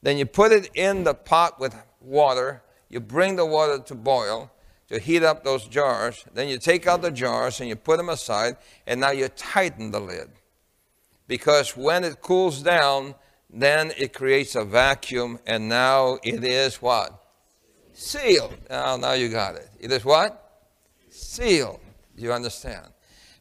Then 0.01 0.17
you 0.17 0.25
put 0.25 0.51
it 0.51 0.69
in 0.73 1.03
the 1.03 1.13
pot 1.13 1.59
with 1.59 1.75
water. 2.01 2.61
You 2.89 2.99
bring 2.99 3.35
the 3.35 3.45
water 3.45 3.79
to 3.79 3.95
boil 3.95 4.51
to 4.89 4.99
heat 4.99 5.23
up 5.23 5.43
those 5.43 5.67
jars. 5.67 6.25
Then 6.33 6.47
you 6.47 6.57
take 6.57 6.87
out 6.87 7.01
the 7.01 7.11
jars 7.11 7.59
and 7.59 7.69
you 7.69 7.75
put 7.75 7.97
them 7.97 8.09
aside, 8.09 8.57
and 8.87 8.99
now 8.99 9.11
you 9.11 9.27
tighten 9.29 9.91
the 9.91 9.99
lid. 9.99 10.29
Because 11.27 11.77
when 11.77 12.03
it 12.03 12.21
cools 12.21 12.63
down, 12.63 13.15
then 13.49 13.91
it 13.97 14.13
creates 14.13 14.55
a 14.55 14.63
vacuum, 14.63 15.39
and 15.45 15.69
now 15.69 16.17
it 16.23 16.43
is 16.43 16.81
what? 16.81 17.23
Sealed. 17.99 18.55
Now, 18.69 18.95
now 18.95 19.11
you 19.11 19.27
got 19.27 19.55
it. 19.55 19.69
It 19.77 19.91
is 19.91 20.05
what? 20.05 20.61
Sealed. 21.09 21.81
You 22.15 22.31
understand? 22.31 22.87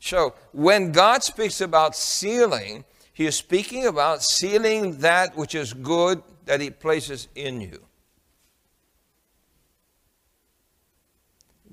So, 0.00 0.35
when 0.50 0.91
God 0.91 1.23
speaks 1.23 1.61
about 1.61 1.95
sealing, 1.95 2.85
He 3.12 3.27
is 3.27 3.37
speaking 3.37 3.87
about 3.87 4.25
sealing 4.25 4.99
that 4.99 5.37
which 5.37 5.55
is 5.55 5.73
good 5.73 6.25
that 6.47 6.61
He 6.61 6.71
places 6.71 7.29
in 7.37 7.61
you. 7.61 7.85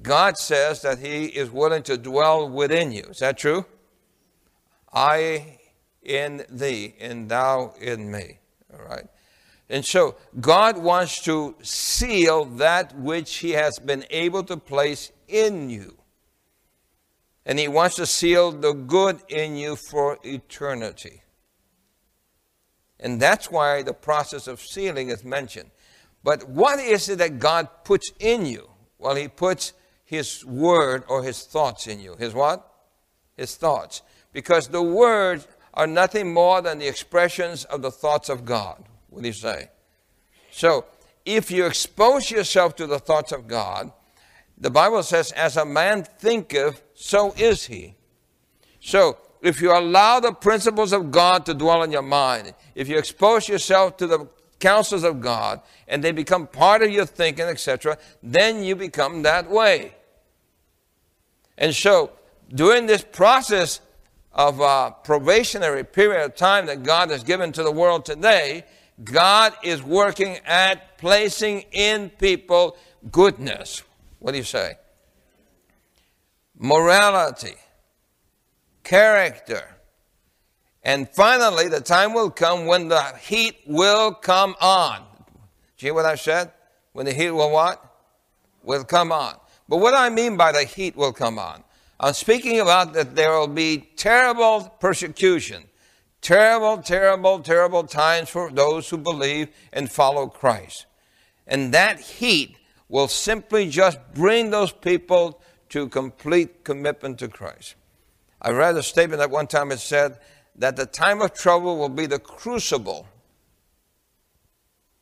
God 0.04 0.38
says 0.38 0.84
that 0.84 1.00
He 1.00 1.26
is 1.26 1.50
willing 1.50 1.82
to 1.84 1.98
dwell 1.98 2.48
within 2.48 2.92
you. 2.92 3.06
Is 3.10 3.18
that 3.18 3.40
true? 3.40 3.66
I 4.94 5.58
in 6.04 6.46
thee 6.52 6.94
and 7.00 7.30
thou 7.30 7.74
in 7.82 8.12
me. 8.12 8.38
All 8.72 8.86
right. 8.86 9.08
And 9.70 9.84
so 9.84 10.16
God 10.40 10.78
wants 10.78 11.22
to 11.24 11.56
seal 11.62 12.46
that 12.46 12.98
which 12.98 13.38
He 13.38 13.52
has 13.52 13.80
been 13.80 14.06
able 14.10 14.44
to 14.44 14.58
place 14.58 15.12
in 15.28 15.70
you. 15.70 15.98
And 17.46 17.58
He 17.58 17.68
wants 17.68 17.96
to 17.96 18.06
seal 18.06 18.52
the 18.52 18.74
good 18.74 19.22
in 19.28 19.56
you 19.56 19.76
for 19.76 20.20
eternity. 20.24 21.24
And 23.00 23.20
that's 23.20 23.52
why 23.52 23.82
the 23.82 23.94
process 23.94 24.48
of 24.48 24.62
sealing 24.62 25.10
is 25.10 25.24
mentioned. 25.24 25.72
But 26.24 26.48
what 26.48 26.80
is 26.80 27.10
it 27.10 27.18
that 27.18 27.40
God 27.40 27.68
puts 27.84 28.12
in 28.20 28.46
you? 28.46 28.70
Well, 29.00 29.16
He 29.16 29.28
puts 29.28 29.74
His 30.04 30.46
word 30.46 31.04
or 31.08 31.24
His 31.24 31.44
thoughts 31.44 31.88
in 31.88 32.00
you. 32.00 32.16
His 32.18 32.34
what? 32.34 32.72
His 33.36 33.56
thoughts. 33.56 34.04
Because 34.32 34.68
the 34.68 34.82
words 34.82 35.48
are 35.74 35.88
nothing 35.88 36.34
more 36.34 36.62
than 36.62 36.80
the 36.80 36.88
expressions 36.88 37.66
of 37.66 37.82
the 37.82 37.92
thoughts 37.92 38.30
of 38.30 38.46
God. 38.46 38.84
What 39.16 39.22
do 39.22 39.30
you 39.30 39.34
say? 39.34 39.70
So, 40.52 40.84
if 41.24 41.50
you 41.50 41.66
expose 41.66 42.30
yourself 42.30 42.76
to 42.76 42.86
the 42.86 43.00
thoughts 43.00 43.32
of 43.32 43.48
God, 43.48 43.94
the 44.58 44.70
Bible 44.70 45.04
says, 45.04 45.32
as 45.32 45.56
a 45.56 45.64
man 45.64 46.04
thinketh, 46.04 46.84
so 46.96 47.34
is 47.38 47.66
he. 47.66 47.96
So, 48.82 49.18
if 49.42 49.62
you 49.62 49.72
allow 49.72 50.20
the 50.20 50.34
principles 50.34 50.92
of 50.92 51.12
God 51.12 51.46
to 51.46 51.54
dwell 51.54 51.82
in 51.84 51.94
your 51.94 52.02
mind, 52.02 52.56
if 52.76 52.90
you 52.90 52.98
expose 52.98 53.48
yourself 53.48 53.96
to 53.98 54.08
the 54.08 54.28
counsels 54.60 55.06
of 55.06 55.22
God 55.22 55.62
and 55.88 56.04
they 56.04 56.12
become 56.12 56.46
part 56.46 56.82
of 56.82 56.92
your 56.92 57.06
thinking, 57.06 57.46
etc., 57.46 57.98
then 58.22 58.66
you 58.66 58.76
become 58.76 59.22
that 59.22 59.50
way. 59.50 59.96
And 61.58 61.74
so, 61.74 62.12
during 62.54 62.86
this 62.86 63.02
process 63.02 63.80
of 64.34 64.60
a 64.60 64.94
probationary 65.06 65.86
period 65.86 66.26
of 66.26 66.36
time 66.36 66.66
that 66.66 66.84
God 66.84 67.10
has 67.10 67.24
given 67.24 67.54
to 67.54 67.64
the 67.64 67.72
world 67.72 68.04
today, 68.04 68.66
God 69.04 69.54
is 69.64 69.84
working 69.84 70.38
at 70.46 70.98
placing 70.98 71.66
in 71.72 72.10
people 72.10 72.78
goodness. 73.12 73.84
What 74.20 74.32
do 74.32 74.38
you 74.38 74.44
say? 74.44 74.78
Morality, 76.58 77.56
character. 78.84 79.76
And 80.84 81.10
finally, 81.10 81.68
the 81.68 81.82
time 81.82 82.14
will 82.14 82.30
come 82.30 82.68
when 82.68 82.88
the 82.88 83.04
heat 83.18 83.58
will 83.66 84.14
come 84.14 84.56
on. 84.62 85.00
Do 85.78 85.86
you 85.86 85.88
hear 85.88 85.94
what 85.94 86.06
I 86.06 86.16
said? 86.16 86.52
When 86.94 87.06
the 87.06 87.12
heat 87.12 87.32
will 87.32 87.52
what? 87.52 87.84
Will 88.64 88.86
come 88.86 89.12
on. 89.12 89.36
But 89.68 89.78
what 89.78 89.94
I 89.94 90.10
mean 90.10 90.38
by 90.38 90.52
the 90.52 90.64
heat 90.64 90.96
will 90.96 91.12
come 91.12 91.38
on, 91.40 91.64
I'm 92.00 92.14
speaking 92.14 92.60
about 92.60 92.94
that 92.94 93.16
there 93.16 93.32
will 93.32 93.48
be 93.48 93.90
terrible 93.96 94.76
persecution, 94.80 95.64
terrible, 96.26 96.82
terrible, 96.82 97.40
terrible 97.40 97.84
times 97.84 98.30
for 98.30 98.50
those 98.50 98.90
who 98.90 98.98
believe 98.98 99.48
and 99.72 99.92
follow 99.92 100.26
Christ. 100.26 100.88
And 101.46 101.72
that 101.76 102.00
heat 102.00 102.58
will 102.90 103.08
simply 103.08 103.70
just 103.70 104.00
bring 104.16 104.50
those 104.50 104.72
people 104.72 105.40
to 105.70 105.88
complete 105.88 106.64
commitment 106.64 107.20
to 107.20 107.28
Christ. 107.28 107.76
I 108.42 108.50
read 108.50 108.76
a 108.76 108.82
statement 108.82 109.22
at 109.22 109.30
one 109.30 109.46
time 109.46 109.72
it 109.72 109.78
said 109.78 110.18
that 110.56 110.76
the 110.76 110.88
time 110.88 111.22
of 111.22 111.36
trouble 111.36 111.78
will 111.78 111.90
be 111.90 112.08
the 112.08 112.18
crucible 112.18 113.08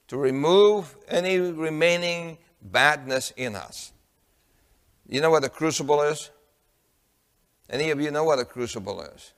to 0.09 0.17
remove 0.17 0.93
any 1.07 1.39
remaining 1.39 2.37
badness 2.61 3.31
in 3.37 3.55
us. 3.55 3.93
You 5.07 5.21
know 5.21 5.31
what 5.31 5.45
a 5.45 5.49
crucible 5.49 6.01
is? 6.01 6.31
Any 7.69 7.91
of 7.91 8.01
you 8.01 8.11
know 8.11 8.25
what 8.25 8.39
a 8.39 8.45
crucible 8.45 9.01
is? 9.03 9.31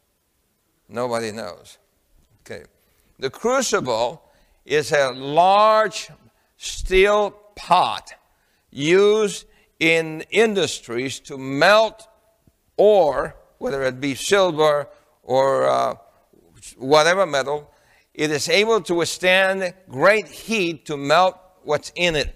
Nobody 0.87 1.31
knows. 1.31 1.77
Okay. 2.41 2.63
The 3.19 3.29
crucible 3.29 4.21
is 4.65 4.91
a 4.91 5.11
large 5.11 6.09
steel 6.57 7.31
pot 7.55 8.13
used 8.71 9.45
in 9.79 10.21
industries 10.29 11.19
to 11.21 11.37
melt 11.37 12.07
ore, 12.77 13.35
whether 13.57 13.83
it 13.83 13.99
be 13.99 14.15
silver 14.15 14.87
or 15.23 15.67
uh, 15.67 15.95
whatever 16.77 17.25
metal. 17.25 17.71
It 18.13 18.31
is 18.31 18.49
able 18.49 18.81
to 18.81 18.95
withstand 18.95 19.73
great 19.89 20.27
heat 20.27 20.85
to 20.85 20.97
melt 20.97 21.37
what's 21.63 21.91
in 21.95 22.15
it 22.15 22.33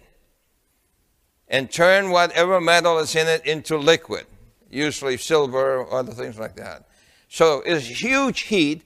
and 1.48 1.72
turn 1.72 2.12
whatever 2.12 2.62
metal 2.62 3.00
is 3.00 3.16
in 3.16 3.28
it 3.28 3.46
into 3.46 3.78
liquid, 3.78 4.26
usually 4.70 5.18
silver 5.18 5.78
or 5.78 5.94
other 5.94 6.12
things 6.12 6.38
like 6.38 6.56
that. 6.56 6.88
So 7.30 7.62
it's 7.64 7.86
huge 7.86 8.42
heat, 8.42 8.82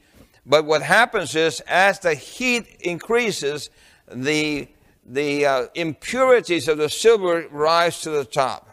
but 0.46 0.66
what 0.66 0.82
happens 0.82 1.34
is 1.34 1.62
as 1.62 2.00
the 2.00 2.14
heat 2.14 2.68
increases, 2.82 3.70
the, 4.12 4.68
the 5.06 5.46
uh, 5.46 5.68
impurities 5.74 6.68
of 6.68 6.78
the 6.78 6.90
silver 6.90 7.48
rise 7.50 8.02
to 8.02 8.10
the 8.10 8.26
top. 8.26 8.70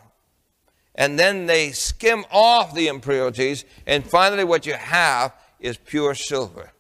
And 0.97 1.19
then 1.19 1.47
they 1.47 1.71
skim 1.71 2.25
off 2.33 2.75
the 2.75 2.89
impurities, 2.89 3.65
and 3.87 4.05
finally, 4.05 4.45
what 4.45 4.67
you 4.67 4.75
have 4.75 5.33
is 5.61 5.79
pure 5.79 6.15
silver. 6.17 6.73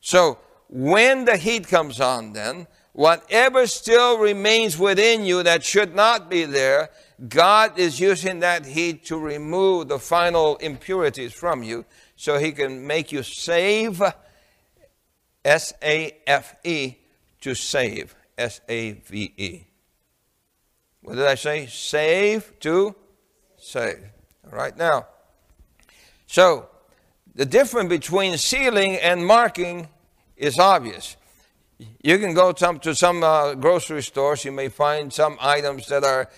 So, 0.00 0.38
when 0.70 1.26
the 1.26 1.36
heat 1.36 1.68
comes 1.68 2.00
on, 2.00 2.32
then, 2.32 2.66
whatever 2.92 3.66
still 3.66 4.18
remains 4.18 4.78
within 4.78 5.24
you 5.24 5.42
that 5.42 5.64
should 5.64 5.94
not 5.94 6.30
be 6.30 6.44
there, 6.44 6.90
God 7.28 7.78
is 7.78 8.00
using 8.00 8.40
that 8.40 8.64
heat 8.64 9.04
to 9.06 9.18
remove 9.18 9.88
the 9.88 9.98
final 9.98 10.56
impurities 10.56 11.32
from 11.32 11.62
you 11.62 11.84
so 12.16 12.38
he 12.38 12.52
can 12.52 12.86
make 12.86 13.12
you 13.12 13.22
save 13.22 14.02
S 15.44 15.74
A 15.82 16.16
F 16.26 16.56
E 16.64 16.96
to 17.42 17.54
save 17.54 18.14
S 18.38 18.60
A 18.68 18.92
V 18.92 19.32
E. 19.36 19.66
What 21.02 21.16
did 21.16 21.26
I 21.26 21.34
say? 21.34 21.66
Save 21.66 22.58
to 22.60 22.94
save. 23.56 24.04
All 24.44 24.58
right 24.58 24.76
now. 24.76 25.06
So 26.26 26.68
the 27.34 27.46
difference 27.46 27.88
between 27.88 28.38
sealing 28.38 28.96
and 28.96 29.26
marking 29.26 29.88
is 30.36 30.58
obvious. 30.58 31.16
You 32.02 32.18
can 32.18 32.34
go 32.34 32.52
to 32.52 32.94
some 32.94 33.22
uh, 33.22 33.54
grocery 33.54 34.02
stores, 34.02 34.44
you 34.44 34.52
may 34.52 34.68
find 34.68 35.12
some 35.12 35.38
items 35.40 35.86
that 35.88 36.04
are 36.04 36.28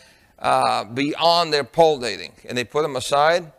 uh, 0.42 0.84
beyond 0.84 1.52
their 1.52 1.64
pole 1.64 1.98
dating, 1.98 2.32
and 2.46 2.58
they 2.58 2.64
put 2.64 2.82
them 2.82 2.96
aside 2.96 3.50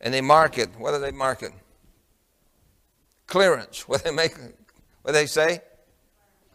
and 0.00 0.12
they 0.12 0.22
mark 0.22 0.58
it. 0.58 0.70
What 0.78 0.92
do 0.92 0.98
they 0.98 1.12
mark 1.12 1.42
it? 1.42 1.52
Clearance. 3.26 3.86
What 3.88 4.02
they 4.02 4.10
make? 4.10 4.34
What 5.02 5.12
they 5.12 5.26
say? 5.26 5.60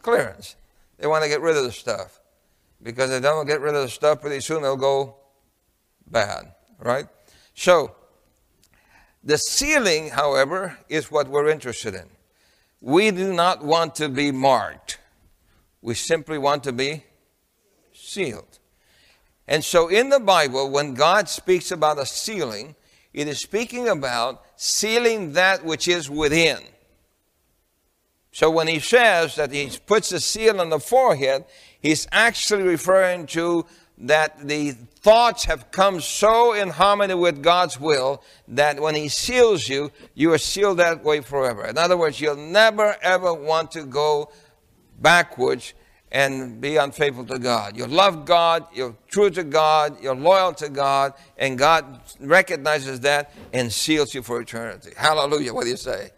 Clearance. 0.02 0.56
They 0.98 1.06
want 1.06 1.22
to 1.22 1.28
get 1.28 1.40
rid 1.40 1.56
of 1.56 1.64
the 1.64 1.72
stuff 1.72 2.20
because 2.82 3.10
if 3.10 3.22
they 3.22 3.28
don't 3.28 3.46
get 3.46 3.60
rid 3.60 3.74
of 3.74 3.82
the 3.82 3.88
stuff 3.88 4.20
pretty 4.20 4.40
soon, 4.40 4.62
they'll 4.62 4.76
go 4.76 5.16
bad. 6.10 6.52
Right? 6.78 7.06
So 7.54 7.94
the 9.22 9.36
sealing, 9.36 10.10
however, 10.10 10.78
is 10.88 11.10
what 11.10 11.28
we're 11.28 11.48
interested 11.48 11.94
in. 11.94 12.08
We 12.80 13.12
do 13.12 13.32
not 13.32 13.64
want 13.64 13.94
to 13.96 14.08
be 14.08 14.32
marked. 14.32 14.98
We 15.80 15.94
simply 15.94 16.38
want 16.38 16.64
to 16.64 16.72
be 16.72 17.04
sealed. 17.92 18.51
And 19.48 19.64
so 19.64 19.88
in 19.88 20.08
the 20.08 20.20
Bible, 20.20 20.70
when 20.70 20.94
God 20.94 21.28
speaks 21.28 21.70
about 21.70 21.98
a 21.98 22.06
sealing, 22.06 22.74
it 23.12 23.28
is 23.28 23.40
speaking 23.40 23.88
about 23.88 24.42
sealing 24.56 25.32
that 25.32 25.64
which 25.64 25.88
is 25.88 26.08
within. 26.08 26.58
So 28.30 28.50
when 28.50 28.68
he 28.68 28.78
says 28.78 29.36
that 29.36 29.52
he 29.52 29.70
puts 29.86 30.10
a 30.12 30.20
seal 30.20 30.60
on 30.60 30.70
the 30.70 30.80
forehead, 30.80 31.44
he's 31.80 32.06
actually 32.12 32.62
referring 32.62 33.26
to 33.28 33.66
that 34.02 34.48
the 34.48 34.72
thoughts 34.72 35.44
have 35.44 35.70
come 35.70 36.00
so 36.00 36.54
in 36.54 36.68
harmony 36.68 37.14
with 37.14 37.42
God's 37.42 37.78
will 37.78 38.22
that 38.48 38.80
when 38.80 38.94
He 38.94 39.08
seals 39.08 39.68
you, 39.68 39.92
you 40.14 40.32
are 40.32 40.38
sealed 40.38 40.78
that 40.78 41.04
way 41.04 41.20
forever. 41.20 41.66
In 41.66 41.78
other 41.78 41.96
words, 41.96 42.20
you'll 42.20 42.36
never 42.36 42.96
ever 43.00 43.32
want 43.32 43.70
to 43.72 43.84
go 43.84 44.32
backwards 45.00 45.74
and 46.12 46.60
be 46.60 46.76
unfaithful 46.76 47.24
to 47.24 47.38
God. 47.38 47.74
You 47.74 47.86
love 47.86 48.26
God, 48.26 48.66
you're 48.74 48.94
true 49.08 49.30
to 49.30 49.42
God, 49.42 50.00
you're 50.02 50.14
loyal 50.14 50.52
to 50.54 50.68
God, 50.68 51.14
and 51.38 51.58
God 51.58 52.00
recognizes 52.20 53.00
that 53.00 53.32
and 53.52 53.72
seals 53.72 54.14
you 54.14 54.22
for 54.22 54.40
eternity. 54.40 54.90
Hallelujah. 54.94 55.54
What 55.54 55.64
do 55.64 55.70
you 55.70 55.76
say? 55.76 56.10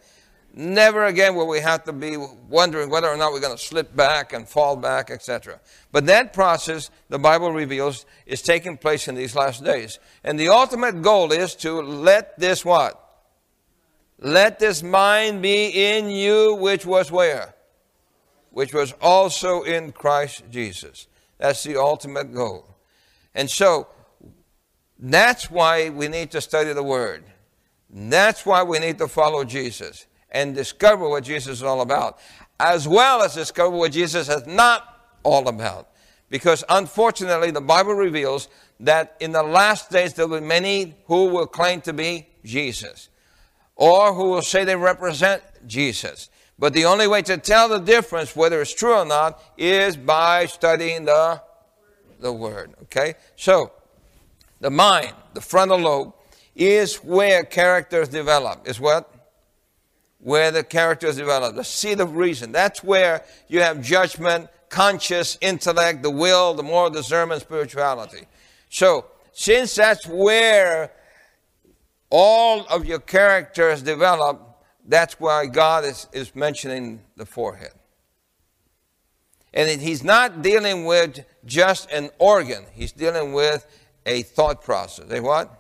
Never 0.53 1.05
again 1.05 1.37
will 1.37 1.47
we 1.47 1.61
have 1.61 1.85
to 1.85 1.93
be 1.93 2.17
wondering 2.17 2.91
whether 2.91 3.09
or 3.09 3.17
not 3.17 3.33
we're 3.33 3.41
going 3.41 3.57
to 3.57 3.63
slip 3.63 3.95
back 3.95 4.33
and 4.33 4.49
fall 4.49 4.77
back, 4.77 5.11
etc. 5.11 5.61
But 5.93 6.07
that 6.07 6.33
process, 6.33 6.91
the 7.09 7.19
Bible 7.19 7.53
reveals, 7.53 8.05
is 8.27 8.43
taking 8.43 8.77
place 8.77 9.07
in 9.07 9.15
these 9.15 9.37
last 9.37 9.65
days. 9.65 10.01
And 10.25 10.39
the 10.39 10.49
ultimate 10.49 11.03
goal 11.03 11.31
is 11.31 11.55
to 11.57 11.81
let 11.81 12.39
this 12.39 12.65
what? 12.65 13.01
Let 14.19 14.59
this 14.59 14.83
mind 14.83 15.43
be 15.43 15.67
in 15.67 16.09
you, 16.09 16.55
which 16.55 16.85
was 16.85 17.13
where? 17.13 17.54
Which 18.55 18.73
was 18.73 18.95
also 19.03 19.63
in 19.63 19.91
Christ 19.91 20.45
Jesus. 20.49 21.09
That's 21.39 21.65
the 21.65 21.77
ultimate 21.77 22.33
goal. 22.33 22.77
And 23.35 23.51
so, 23.51 23.89
that's 24.97 25.51
why 25.51 25.91
we 25.91 26.07
need 26.07 26.31
to 26.31 26.41
study 26.41 26.73
the 26.73 26.83
Word. 26.83 27.25
That's 27.91 28.47
why 28.47 28.63
we 28.63 28.79
need 28.79 28.99
to 28.99 29.09
follow 29.09 29.43
Jesus 29.43 30.07
and 30.31 30.55
discover 30.55 31.09
what 31.09 31.25
Jesus 31.25 31.59
is 31.59 31.63
all 31.65 31.81
about, 31.81 32.19
as 32.61 32.87
well 32.87 33.23
as 33.23 33.35
discover 33.35 33.77
what 33.77 33.91
Jesus 33.91 34.29
is 34.29 34.47
not 34.47 35.17
all 35.25 35.49
about. 35.49 35.89
Because 36.31 36.63
unfortunately, 36.69 37.51
the 37.51 37.61
Bible 37.61 37.95
reveals 37.95 38.49
that 38.79 39.17
in 39.19 39.33
the 39.33 39.43
last 39.43 39.91
days 39.91 40.15
there 40.15 40.29
will 40.29 40.41
be 40.41 40.47
many 40.47 40.95
who 41.07 41.27
will 41.27 41.47
claim 41.49 41.81
to 41.83 41.93
be 41.93 42.29
Jesus 42.45 43.09
or 43.75 44.15
who 44.15 44.31
will 44.31 44.43
say 44.43 44.65
they 44.65 44.77
represent 44.77 45.43
Jesus. 45.67 46.31
But 46.59 46.73
the 46.73 46.85
only 46.85 47.07
way 47.09 47.23
to 47.23 47.37
tell 47.37 47.69
the 47.69 47.79
difference, 47.79 48.37
whether 48.37 48.61
it's 48.61 48.75
true 48.75 48.95
or 48.95 49.05
not, 49.05 49.43
is 49.59 49.97
by 49.97 50.47
studying 50.47 51.05
the, 51.05 51.43
the 52.21 52.33
Word. 52.33 52.75
Okay? 52.85 53.15
So, 53.37 53.73
the 54.61 54.71
mind, 54.71 55.13
the 55.35 55.41
frontal 55.41 55.79
lobe, 55.79 56.15
is 56.55 56.97
where 56.97 57.45
characters 57.45 58.09
develop. 58.09 58.69
Is 58.69 58.79
what? 58.79 59.11
Where 60.21 60.53
the 60.53 60.63
characters 60.63 61.17
develop. 61.17 61.57
The 61.57 61.65
seat 61.65 61.99
of 61.99 62.17
reason. 62.17 62.53
That's 62.53 62.85
where 62.85 63.25
you 63.49 63.61
have 63.61 63.83
judgment, 63.83 64.49
conscious, 64.69 65.37
intellect, 65.41 66.03
the 66.03 66.11
will, 66.11 66.55
the 66.55 66.63
moral 66.63 66.91
discernment, 66.91 67.43
spirituality. 67.43 68.27
So, 68.71 69.07
since 69.33 69.75
that's 69.75 70.07
where 70.07 70.93
all 72.11 72.65
of 72.67 72.87
your 72.87 73.01
characters 73.01 73.83
develop, 73.83 74.54
that's 74.85 75.19
why 75.19 75.47
God 75.47 75.85
is, 75.85 76.07
is 76.13 76.35
mentioning 76.35 77.03
the 77.17 77.25
forehead. 77.25 77.73
And 79.53 79.81
he's 79.81 80.03
not 80.03 80.43
dealing 80.43 80.85
with 80.85 81.25
just 81.45 81.91
an 81.91 82.11
organ, 82.19 82.65
he's 82.73 82.93
dealing 82.93 83.33
with 83.33 83.67
a 84.05 84.23
thought 84.23 84.63
process. 84.63 85.11
A 85.11 85.21
what? 85.21 85.51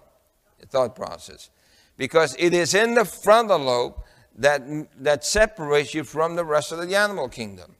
A 0.62 0.66
thought 0.66 0.94
process. 0.94 1.50
Because 1.96 2.34
it 2.38 2.52
is 2.52 2.74
in 2.74 2.94
the 2.94 3.04
frontal 3.04 3.58
lobe 3.58 3.94
that, 4.36 4.62
that 5.02 5.24
separates 5.24 5.94
you 5.94 6.04
from 6.04 6.34
the 6.34 6.44
rest 6.44 6.72
of 6.72 6.86
the 6.86 6.96
animal 6.96 7.28
kingdom. 7.28 7.76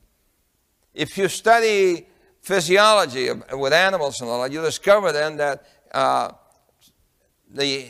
If 0.95 1.19
you 1.19 1.29
study 1.29 2.07
physiology 2.41 3.29
with 3.53 3.73
animals 3.73 4.21
and 4.21 4.31
all 4.31 4.43
that, 4.43 4.53
you 4.53 4.63
discover 4.63 5.11
then 5.11 5.37
that 5.39 5.67
uh, 5.93 6.31
the 7.51 7.89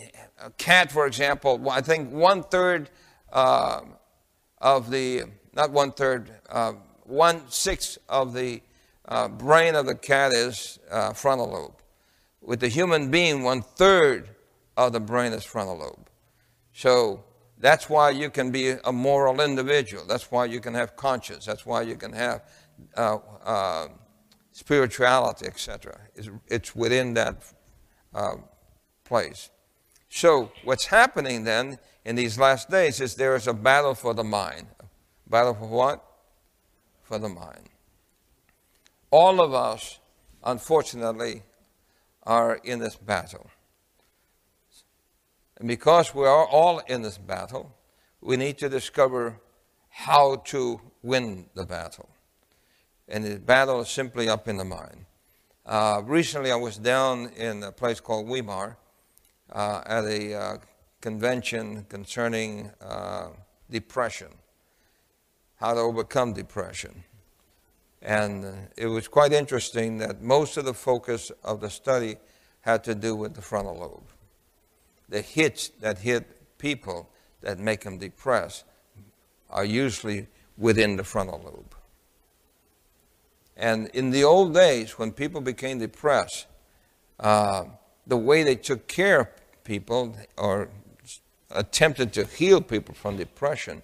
cat, 0.56 0.90
for 0.90 1.06
example, 1.06 1.68
I 1.70 1.82
think 1.82 2.10
one 2.10 2.42
third 2.42 2.88
uh, 3.34 3.80
of 4.58 4.90
the, 4.90 5.24
not 5.52 5.70
one 5.70 5.92
third, 5.92 6.30
uh, 6.48 6.72
one 7.02 7.42
sixth 7.50 7.98
of 8.08 8.32
the 8.32 8.62
uh, 9.06 9.28
brain 9.28 9.74
of 9.74 9.86
the 9.86 9.94
cat 9.94 10.32
is 10.32 10.78
uh, 10.90 11.12
frontal 11.12 11.50
lobe. 11.50 11.82
With 12.40 12.60
the 12.60 12.68
human 12.68 13.10
being, 13.10 13.42
one 13.42 13.62
third 13.62 14.30
of 14.76 14.92
the 14.92 15.00
brain 15.00 15.32
is 15.32 15.44
frontal 15.44 15.78
lobe. 15.78 16.08
So 16.72 17.24
that's 17.58 17.88
why 17.88 18.10
you 18.10 18.30
can 18.30 18.50
be 18.50 18.74
a 18.84 18.92
moral 18.92 19.40
individual. 19.40 20.04
That's 20.06 20.30
why 20.30 20.46
you 20.46 20.60
can 20.60 20.74
have 20.74 20.96
conscience. 20.96 21.44
That's 21.44 21.66
why 21.66 21.82
you 21.82 21.96
can 21.96 22.12
have 22.12 22.42
uh, 22.96 23.18
uh, 23.44 23.88
spirituality, 24.52 25.46
etc. 25.46 25.98
It's, 26.14 26.28
it's, 26.48 26.76
within 26.76 27.14
that 27.14 27.42
uh, 28.14 28.36
place. 29.04 29.50
So 30.08 30.52
what's 30.64 30.86
happening 30.86 31.44
then 31.44 31.78
in 32.04 32.16
these 32.16 32.38
last 32.38 32.70
days 32.70 33.00
is 33.00 33.14
there 33.14 33.36
is 33.36 33.46
a 33.46 33.54
battle 33.54 33.94
for 33.94 34.14
the 34.14 34.24
mind. 34.24 34.66
Battle 35.28 35.54
for 35.54 35.68
what? 35.68 36.04
For 37.02 37.18
the 37.18 37.28
mind. 37.28 37.68
All 39.10 39.40
of 39.40 39.54
us 39.54 40.00
unfortunately, 40.44 41.42
are 42.22 42.60
in 42.62 42.78
this 42.78 42.96
battle. 42.96 43.50
And 45.56 45.68
because 45.68 46.14
we 46.14 46.24
are 46.24 46.46
all 46.46 46.78
in 46.80 47.02
this 47.02 47.18
battle, 47.18 47.74
we 48.20 48.36
need 48.36 48.58
to 48.58 48.68
discover 48.68 49.40
how 49.88 50.36
to 50.46 50.80
win 51.02 51.46
the 51.54 51.64
battle. 51.64 52.08
And 53.08 53.24
the 53.24 53.38
battle 53.38 53.80
is 53.80 53.88
simply 53.88 54.28
up 54.28 54.48
in 54.48 54.56
the 54.56 54.64
mind. 54.64 55.04
Uh, 55.66 56.02
recently, 56.04 56.50
I 56.50 56.56
was 56.56 56.76
down 56.76 57.30
in 57.36 57.62
a 57.62 57.72
place 57.72 58.00
called 58.00 58.26
Weimar 58.26 58.76
uh, 59.52 59.82
at 59.86 60.04
a 60.04 60.34
uh, 60.34 60.56
convention 61.04 61.84
concerning 61.90 62.70
uh, 62.80 63.28
depression, 63.70 64.28
how 65.56 65.74
to 65.74 65.80
overcome 65.80 66.32
depression. 66.32 67.04
And 68.00 68.70
it 68.78 68.86
was 68.86 69.06
quite 69.06 69.30
interesting 69.30 69.98
that 69.98 70.22
most 70.22 70.56
of 70.56 70.64
the 70.64 70.72
focus 70.72 71.30
of 71.44 71.60
the 71.60 71.68
study 71.68 72.16
had 72.62 72.84
to 72.84 72.94
do 72.94 73.14
with 73.14 73.34
the 73.34 73.42
frontal 73.42 73.76
lobe. 73.76 74.08
The 75.10 75.20
hits 75.20 75.68
that 75.80 75.98
hit 75.98 76.24
people 76.56 77.10
that 77.42 77.58
make 77.58 77.82
them 77.82 77.98
depressed 77.98 78.64
are 79.50 79.66
usually 79.66 80.28
within 80.56 80.96
the 80.96 81.04
frontal 81.04 81.42
lobe. 81.44 81.74
And 83.58 83.88
in 83.88 84.08
the 84.08 84.24
old 84.24 84.54
days, 84.54 84.98
when 84.98 85.12
people 85.12 85.42
became 85.42 85.80
depressed, 85.80 86.46
uh, 87.20 87.64
the 88.06 88.16
way 88.16 88.42
they 88.42 88.56
took 88.56 88.88
care 88.88 89.20
of 89.20 89.28
people 89.64 90.16
or 90.38 90.70
attempted 91.54 92.12
to 92.14 92.24
heal 92.24 92.60
people 92.60 92.94
from 92.94 93.16
depression 93.16 93.82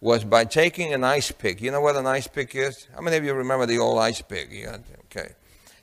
was 0.00 0.24
by 0.24 0.44
taking 0.44 0.94
an 0.94 1.02
ice 1.02 1.32
pick. 1.32 1.60
You 1.60 1.70
know 1.70 1.80
what 1.80 1.96
an 1.96 2.06
ice 2.06 2.28
pick 2.28 2.54
is? 2.54 2.86
How 2.94 3.00
many 3.00 3.16
of 3.16 3.24
you 3.24 3.34
remember 3.34 3.66
the 3.66 3.78
old 3.78 3.98
ice 3.98 4.22
pick? 4.22 4.48
Yeah, 4.50 4.78
okay. 5.06 5.34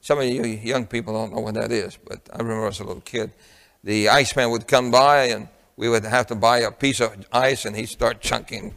Some 0.02 0.20
of 0.20 0.26
you 0.26 0.44
young 0.44 0.86
people 0.86 1.14
don't 1.14 1.34
know 1.34 1.42
what 1.42 1.56
that 1.56 1.72
is, 1.72 1.98
but 1.98 2.30
I 2.32 2.38
remember 2.38 2.68
as 2.68 2.80
a 2.80 2.84
little 2.84 3.02
kid, 3.02 3.32
the 3.84 4.10
iceman 4.10 4.52
would 4.52 4.68
come 4.68 4.92
by 4.92 5.26
and 5.26 5.48
we 5.78 5.90
would 5.90 6.06
have 6.06 6.28
to 6.28 6.36
buy 6.36 6.60
a 6.60 6.72
piece 6.72 7.02
of 7.02 7.26
ice 7.32 7.66
and 7.66 7.76
he'd 7.76 7.90
start 7.90 8.22
chunking, 8.22 8.74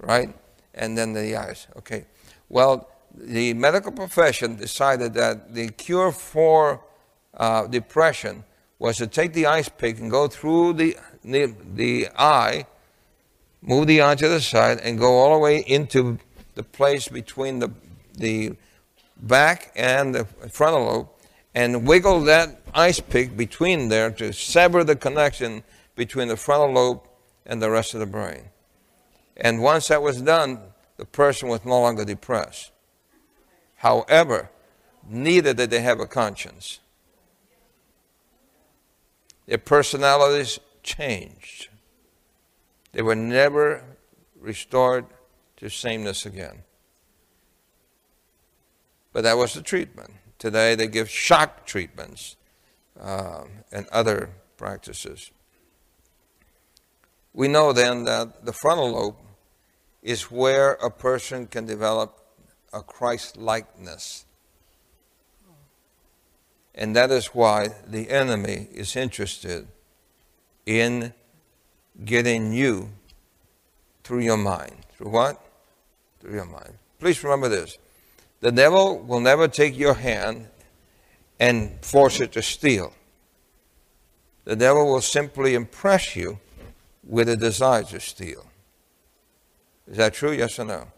right? 0.00 0.34
And 0.74 0.98
then 0.98 1.14
the 1.14 1.36
ice. 1.36 1.66
Okay. 1.78 2.04
Well, 2.48 2.88
the 3.14 3.54
medical 3.54 3.92
profession 3.92 4.56
decided 4.56 5.14
that 5.14 5.54
the 5.54 5.70
cure 5.70 6.12
for 6.12 6.84
uh, 7.34 7.66
depression 7.66 8.44
was 8.78 8.98
to 8.98 9.06
take 9.06 9.32
the 9.32 9.46
ice 9.46 9.68
pick 9.68 9.98
and 9.98 10.10
go 10.10 10.28
through 10.28 10.74
the, 10.74 10.96
the, 11.24 11.54
the 11.74 12.08
eye, 12.18 12.66
move 13.62 13.86
the 13.86 14.02
eye 14.02 14.14
to 14.14 14.28
the 14.28 14.40
side, 14.40 14.78
and 14.80 14.98
go 14.98 15.18
all 15.18 15.34
the 15.34 15.40
way 15.40 15.58
into 15.60 16.18
the 16.54 16.62
place 16.62 17.08
between 17.08 17.58
the, 17.58 17.70
the 18.14 18.52
back 19.16 19.72
and 19.76 20.14
the 20.14 20.24
frontal 20.24 20.84
lobe, 20.84 21.08
and 21.54 21.86
wiggle 21.86 22.20
that 22.20 22.60
ice 22.74 23.00
pick 23.00 23.36
between 23.36 23.88
there 23.88 24.10
to 24.10 24.32
sever 24.32 24.84
the 24.84 24.96
connection 24.96 25.62
between 25.94 26.28
the 26.28 26.36
frontal 26.36 26.72
lobe 26.72 27.00
and 27.46 27.62
the 27.62 27.70
rest 27.70 27.94
of 27.94 28.00
the 28.00 28.06
brain. 28.06 28.44
And 29.36 29.62
once 29.62 29.88
that 29.88 30.02
was 30.02 30.20
done, 30.20 30.60
the 30.96 31.06
person 31.06 31.48
was 31.48 31.64
no 31.64 31.80
longer 31.80 32.04
depressed. 32.04 32.72
However, 33.76 34.50
neither 35.08 35.54
did 35.54 35.70
they 35.70 35.80
have 35.80 36.00
a 36.00 36.06
conscience. 36.06 36.80
Their 39.46 39.58
personalities 39.58 40.58
changed. 40.82 41.68
They 42.92 43.02
were 43.02 43.14
never 43.14 43.84
restored 44.38 45.06
to 45.56 45.70
sameness 45.70 46.26
again. 46.26 46.62
But 49.12 49.22
that 49.22 49.38
was 49.38 49.54
the 49.54 49.62
treatment. 49.62 50.10
Today 50.38 50.74
they 50.74 50.88
give 50.88 51.08
shock 51.08 51.64
treatments 51.64 52.36
um, 53.00 53.48
and 53.72 53.86
other 53.88 54.30
practices. 54.56 55.30
We 57.32 57.48
know 57.48 57.72
then 57.72 58.04
that 58.04 58.44
the 58.44 58.52
frontal 58.52 58.90
lobe 58.90 59.16
is 60.02 60.30
where 60.30 60.72
a 60.72 60.90
person 60.90 61.46
can 61.46 61.66
develop 61.66 62.18
a 62.72 62.82
Christ 62.82 63.36
likeness. 63.36 64.25
And 66.76 66.94
that 66.94 67.10
is 67.10 67.28
why 67.28 67.68
the 67.86 68.10
enemy 68.10 68.68
is 68.72 68.96
interested 68.96 69.66
in 70.66 71.14
getting 72.04 72.52
you 72.52 72.90
through 74.04 74.20
your 74.20 74.36
mind. 74.36 74.76
Through 74.96 75.10
what? 75.10 75.40
Through 76.20 76.34
your 76.34 76.44
mind. 76.44 76.74
Please 77.00 77.22
remember 77.24 77.48
this. 77.48 77.78
The 78.40 78.52
devil 78.52 78.98
will 78.98 79.20
never 79.20 79.48
take 79.48 79.76
your 79.78 79.94
hand 79.94 80.48
and 81.40 81.82
force 81.82 82.20
it 82.20 82.32
to 82.32 82.42
steal. 82.42 82.92
The 84.44 84.56
devil 84.56 84.86
will 84.86 85.00
simply 85.00 85.54
impress 85.54 86.14
you 86.14 86.38
with 87.02 87.28
a 87.28 87.36
desire 87.36 87.84
to 87.84 88.00
steal. 88.00 88.46
Is 89.88 89.96
that 89.96 90.14
true? 90.14 90.32
Yes 90.32 90.58
or 90.58 90.64
no? 90.64 90.88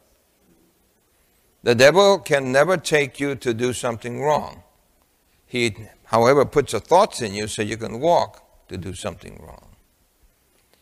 The 1.62 1.74
devil 1.74 2.18
can 2.18 2.50
never 2.50 2.76
take 2.76 3.20
you 3.20 3.34
to 3.36 3.54
do 3.54 3.72
something 3.72 4.20
wrong. 4.20 4.62
He, 5.48 5.74
however, 6.04 6.44
puts 6.44 6.72
the 6.72 6.80
thoughts 6.80 7.22
in 7.22 7.34
you 7.34 7.48
so 7.48 7.62
you 7.62 7.78
can 7.78 8.00
walk 8.00 8.68
to 8.68 8.76
do 8.76 8.92
something 8.92 9.40
wrong. 9.42 9.70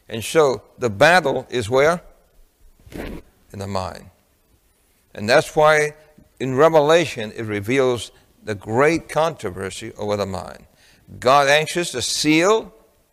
And 0.08 0.22
so 0.22 0.62
the 0.78 0.90
battle 0.90 1.46
is 1.48 1.70
where? 1.70 2.02
In 2.92 3.58
the 3.58 3.66
mind. 3.66 4.10
And 5.14 5.28
that's 5.28 5.56
why 5.56 5.94
in 6.38 6.56
Revelation 6.56 7.32
it 7.36 7.44
reveals 7.44 8.10
the 8.42 8.54
great 8.54 9.08
controversy 9.08 9.92
over 9.94 10.16
the 10.16 10.26
mind. 10.26 10.66
God 11.20 11.48
anxious 11.48 11.92
to 11.92 12.02
seal 12.02 12.72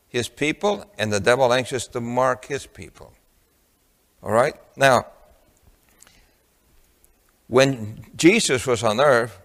his 0.09 0.27
people, 0.27 0.85
and 0.97 1.11
the 1.11 1.19
devil 1.19 1.51
anxious 1.51 1.87
to 1.87 2.01
mark 2.01 2.45
his 2.45 2.67
people. 2.67 3.13
All 4.21 4.31
right? 4.31 4.55
Now, 4.75 5.07
when 7.47 8.05
Jesus 8.15 8.67
was 8.67 8.83
on 8.83 8.99
earth, 8.99 9.39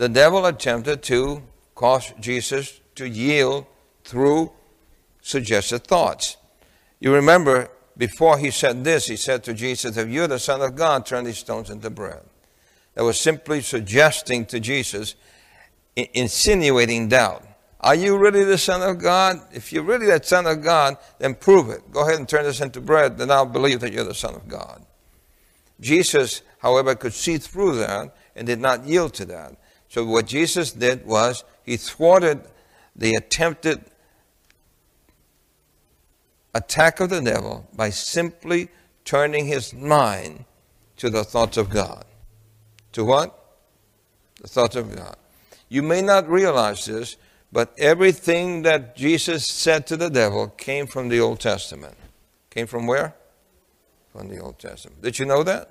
the 0.00 0.08
devil 0.08 0.46
attempted 0.46 1.02
to 1.02 1.42
cause 1.74 2.14
Jesus 2.18 2.80
to 2.94 3.06
yield 3.06 3.66
through 4.02 4.50
suggested 5.20 5.84
thoughts. 5.84 6.38
You 7.00 7.12
remember, 7.12 7.70
before 7.98 8.38
he 8.38 8.50
said 8.50 8.82
this, 8.82 9.08
he 9.08 9.16
said 9.16 9.44
to 9.44 9.52
Jesus, 9.52 9.98
If 9.98 10.08
you're 10.08 10.26
the 10.26 10.38
Son 10.38 10.62
of 10.62 10.74
God, 10.74 11.04
turn 11.04 11.24
these 11.24 11.36
stones 11.36 11.68
into 11.68 11.90
bread. 11.90 12.22
That 12.94 13.04
was 13.04 13.20
simply 13.20 13.60
suggesting 13.60 14.46
to 14.46 14.58
Jesus, 14.58 15.16
insinuating 15.94 17.08
doubt. 17.08 17.44
Are 17.80 17.94
you 17.94 18.16
really 18.16 18.44
the 18.44 18.56
Son 18.56 18.80
of 18.80 19.02
God? 19.02 19.36
If 19.52 19.70
you're 19.70 19.84
really 19.84 20.06
the 20.06 20.24
Son 20.24 20.46
of 20.46 20.62
God, 20.62 20.96
then 21.18 21.34
prove 21.34 21.68
it. 21.68 21.92
Go 21.92 22.06
ahead 22.06 22.18
and 22.18 22.26
turn 22.26 22.44
this 22.44 22.62
into 22.62 22.80
bread, 22.80 23.18
then 23.18 23.30
I'll 23.30 23.44
believe 23.44 23.80
that 23.80 23.92
you're 23.92 24.04
the 24.04 24.14
Son 24.14 24.34
of 24.34 24.48
God. 24.48 24.82
Jesus, 25.78 26.40
however, 26.60 26.94
could 26.94 27.12
see 27.12 27.36
through 27.36 27.76
that 27.76 28.16
and 28.34 28.46
did 28.46 28.60
not 28.60 28.86
yield 28.86 29.12
to 29.12 29.26
that. 29.26 29.56
So 29.90 30.06
what 30.06 30.26
Jesus 30.26 30.72
did 30.72 31.04
was 31.04 31.44
he 31.62 31.76
thwarted 31.76 32.40
the 32.96 33.14
attempted 33.14 33.84
attack 36.54 37.00
of 37.00 37.10
the 37.10 37.20
devil 37.20 37.68
by 37.74 37.90
simply 37.90 38.70
turning 39.04 39.46
his 39.46 39.74
mind 39.74 40.46
to 40.96 41.10
the 41.10 41.24
thoughts 41.24 41.58
of 41.58 41.68
God. 41.68 42.06
To 42.92 43.04
what? 43.04 43.36
The 44.40 44.48
thoughts 44.48 44.76
of 44.76 44.96
God. 44.96 45.16
You 45.68 45.82
may 45.82 46.00
not 46.00 46.26
realize 46.26 46.86
this, 46.86 47.16
but 47.52 47.74
everything 47.78 48.62
that 48.62 48.96
Jesus 48.96 49.46
said 49.46 49.86
to 49.88 49.98
the 49.98 50.08
devil 50.08 50.48
came 50.48 50.86
from 50.86 51.10
the 51.10 51.20
Old 51.20 51.40
Testament. 51.40 51.96
Came 52.48 52.66
from 52.66 52.86
where? 52.86 53.14
from 54.12 54.28
the 54.28 54.38
Old 54.38 54.58
Testament. 54.58 55.02
Did 55.02 55.18
you 55.18 55.26
know 55.26 55.42
that? 55.42 55.70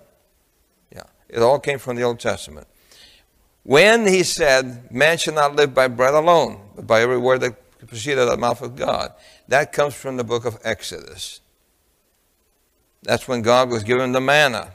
Yeah, 0.93 1.03
it 1.27 1.39
all 1.39 1.59
came 1.59 1.79
from 1.79 1.95
the 1.95 2.03
Old 2.03 2.19
Testament. 2.19 2.67
When 3.63 4.07
he 4.07 4.23
said, 4.23 4.91
Man 4.91 5.17
shall 5.17 5.33
not 5.33 5.55
live 5.55 5.73
by 5.73 5.87
bread 5.87 6.13
alone, 6.13 6.59
but 6.75 6.87
by 6.87 7.01
every 7.01 7.17
word 7.17 7.41
that 7.41 7.87
proceeded 7.87 8.19
out 8.19 8.27
of 8.27 8.31
the 8.31 8.37
mouth 8.37 8.61
of 8.61 8.75
God, 8.75 9.13
that 9.47 9.71
comes 9.71 9.95
from 9.95 10.17
the 10.17 10.23
book 10.23 10.45
of 10.45 10.57
Exodus. 10.63 11.41
That's 13.03 13.27
when 13.27 13.41
God 13.41 13.69
was 13.69 13.83
giving 13.83 14.11
the 14.11 14.21
manna. 14.21 14.71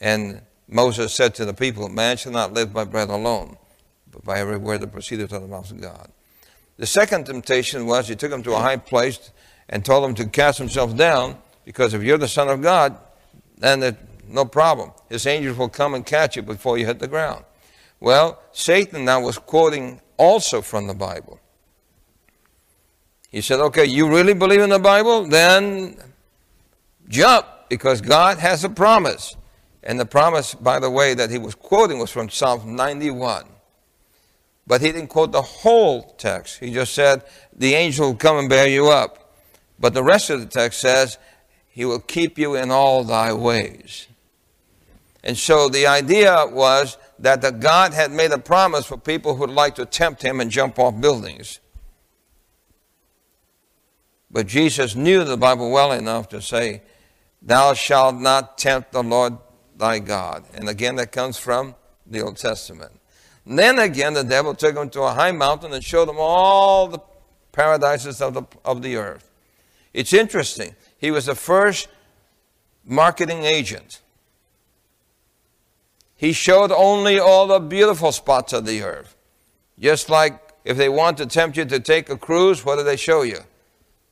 And 0.00 0.42
Moses 0.68 1.12
said 1.12 1.34
to 1.36 1.44
the 1.44 1.54
people, 1.54 1.88
Man 1.88 2.16
shall 2.16 2.32
not 2.32 2.52
live 2.52 2.72
by 2.72 2.84
bread 2.84 3.08
alone, 3.08 3.56
but 4.10 4.24
by 4.24 4.38
every 4.38 4.58
word 4.58 4.80
that 4.80 4.92
proceeded 4.92 5.32
out 5.32 5.36
of 5.36 5.42
the 5.42 5.48
mouth 5.48 5.70
of 5.70 5.80
God. 5.80 6.10
The 6.76 6.86
second 6.86 7.26
temptation 7.26 7.86
was 7.86 8.08
he 8.08 8.16
took 8.16 8.30
them 8.30 8.42
to 8.42 8.54
a 8.54 8.58
high 8.58 8.78
place 8.78 9.30
and 9.68 9.84
told 9.84 10.04
them 10.04 10.14
to 10.16 10.26
cast 10.26 10.58
themselves 10.58 10.94
down 10.94 11.38
because 11.64 11.94
if 11.94 12.02
you're 12.02 12.18
the 12.18 12.28
Son 12.28 12.48
of 12.48 12.60
God, 12.60 12.98
then 13.58 13.80
no 14.32 14.44
problem. 14.44 14.92
His 15.08 15.26
angels 15.26 15.56
will 15.56 15.68
come 15.68 15.94
and 15.94 16.04
catch 16.04 16.36
you 16.36 16.42
before 16.42 16.78
you 16.78 16.86
hit 16.86 16.98
the 16.98 17.08
ground. 17.08 17.44
Well, 18.00 18.40
Satan 18.52 19.04
now 19.04 19.20
was 19.20 19.38
quoting 19.38 20.00
also 20.16 20.60
from 20.62 20.86
the 20.86 20.94
Bible. 20.94 21.38
He 23.30 23.40
said, 23.40 23.60
okay, 23.60 23.86
you 23.86 24.08
really 24.08 24.34
believe 24.34 24.60
in 24.60 24.70
the 24.70 24.78
Bible? 24.78 25.24
Then 25.24 25.96
jump, 27.08 27.46
because 27.68 28.00
God 28.00 28.38
has 28.38 28.64
a 28.64 28.68
promise. 28.68 29.36
And 29.82 29.98
the 29.98 30.04
promise, 30.04 30.54
by 30.54 30.78
the 30.78 30.90
way, 30.90 31.14
that 31.14 31.30
he 31.30 31.38
was 31.38 31.54
quoting 31.54 31.98
was 31.98 32.10
from 32.10 32.28
Psalm 32.28 32.76
91. 32.76 33.46
But 34.66 34.80
he 34.80 34.92
didn't 34.92 35.08
quote 35.08 35.32
the 35.32 35.42
whole 35.42 36.02
text. 36.18 36.58
He 36.60 36.72
just 36.72 36.94
said, 36.94 37.22
The 37.56 37.74
angel 37.74 38.08
will 38.08 38.16
come 38.16 38.38
and 38.38 38.48
bear 38.48 38.68
you 38.68 38.88
up. 38.88 39.32
But 39.78 39.94
the 39.94 40.04
rest 40.04 40.30
of 40.30 40.40
the 40.40 40.46
text 40.46 40.80
says, 40.80 41.18
He 41.68 41.84
will 41.84 41.98
keep 42.00 42.38
you 42.38 42.54
in 42.54 42.70
all 42.70 43.02
thy 43.02 43.32
ways. 43.32 44.06
And 45.24 45.38
so 45.38 45.68
the 45.68 45.86
idea 45.86 46.46
was 46.50 46.98
that 47.18 47.42
the 47.42 47.52
God 47.52 47.94
had 47.94 48.10
made 48.10 48.32
a 48.32 48.38
promise 48.38 48.86
for 48.86 48.96
people 48.96 49.34
who 49.34 49.40
would 49.42 49.50
like 49.50 49.76
to 49.76 49.86
tempt 49.86 50.22
him 50.22 50.40
and 50.40 50.50
jump 50.50 50.78
off 50.78 51.00
buildings. 51.00 51.60
But 54.30 54.46
Jesus 54.46 54.96
knew 54.96 55.24
the 55.24 55.36
Bible 55.36 55.70
well 55.70 55.92
enough 55.92 56.28
to 56.30 56.40
say, 56.40 56.82
Thou 57.40 57.74
shalt 57.74 58.16
not 58.16 58.56
tempt 58.56 58.92
the 58.92 59.02
Lord 59.02 59.36
thy 59.76 59.98
God. 59.98 60.44
And 60.54 60.68
again, 60.68 60.96
that 60.96 61.12
comes 61.12 61.38
from 61.38 61.74
the 62.06 62.20
Old 62.20 62.36
Testament. 62.36 62.92
And 63.44 63.58
then 63.58 63.78
again, 63.78 64.14
the 64.14 64.22
devil 64.22 64.54
took 64.54 64.76
him 64.76 64.90
to 64.90 65.02
a 65.02 65.12
high 65.12 65.32
mountain 65.32 65.72
and 65.72 65.82
showed 65.82 66.08
him 66.08 66.16
all 66.18 66.88
the 66.88 67.00
paradises 67.50 68.22
of 68.22 68.34
the, 68.34 68.44
of 68.64 68.82
the 68.82 68.96
earth. 68.96 69.30
It's 69.92 70.12
interesting. 70.12 70.74
He 70.98 71.10
was 71.10 71.26
the 71.26 71.34
first 71.34 71.88
marketing 72.84 73.44
agent. 73.44 74.01
He 76.22 76.32
showed 76.32 76.70
only 76.70 77.18
all 77.18 77.48
the 77.48 77.58
beautiful 77.58 78.12
spots 78.12 78.52
of 78.52 78.64
the 78.64 78.84
earth. 78.84 79.16
Just 79.76 80.08
like 80.08 80.40
if 80.64 80.76
they 80.76 80.88
want 80.88 81.18
to 81.18 81.26
tempt 81.26 81.56
you 81.56 81.64
to 81.64 81.80
take 81.80 82.08
a 82.10 82.16
cruise, 82.16 82.64
what 82.64 82.76
do 82.76 82.84
they 82.84 82.96
show 82.96 83.22
you? 83.22 83.38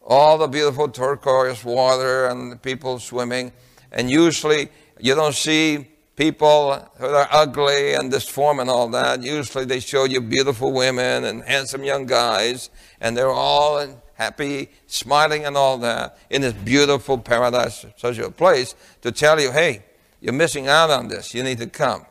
All 0.04 0.36
the 0.36 0.48
beautiful 0.48 0.88
turquoise 0.88 1.64
water 1.64 2.26
and 2.26 2.50
the 2.50 2.56
people 2.56 2.98
swimming. 2.98 3.52
And 3.92 4.10
usually 4.10 4.70
you 4.98 5.14
don't 5.14 5.36
see 5.36 5.86
people 6.16 6.84
who 6.98 7.06
are 7.06 7.28
ugly 7.30 7.94
and 7.94 8.10
disform 8.10 8.58
and 8.58 8.68
all 8.68 8.88
that. 8.88 9.22
Usually 9.22 9.64
they 9.64 9.78
show 9.78 10.02
you 10.02 10.20
beautiful 10.20 10.72
women 10.72 11.22
and 11.22 11.44
handsome 11.44 11.84
young 11.84 12.06
guys, 12.06 12.70
and 13.00 13.16
they're 13.16 13.30
all 13.30 13.86
happy, 14.14 14.68
smiling 14.88 15.44
and 15.44 15.56
all 15.56 15.78
that 15.78 16.18
in 16.28 16.42
this 16.42 16.54
beautiful 16.54 17.18
paradise, 17.18 17.86
such 17.96 18.18
a 18.18 18.32
place 18.32 18.74
to 19.02 19.12
tell 19.12 19.40
you, 19.40 19.52
hey, 19.52 19.84
you're 20.20 20.32
missing 20.32 20.68
out 20.68 20.90
on 20.90 21.08
this. 21.08 21.34
You 21.34 21.42
need 21.42 21.58
to 21.58 21.66
come. 21.66 22.06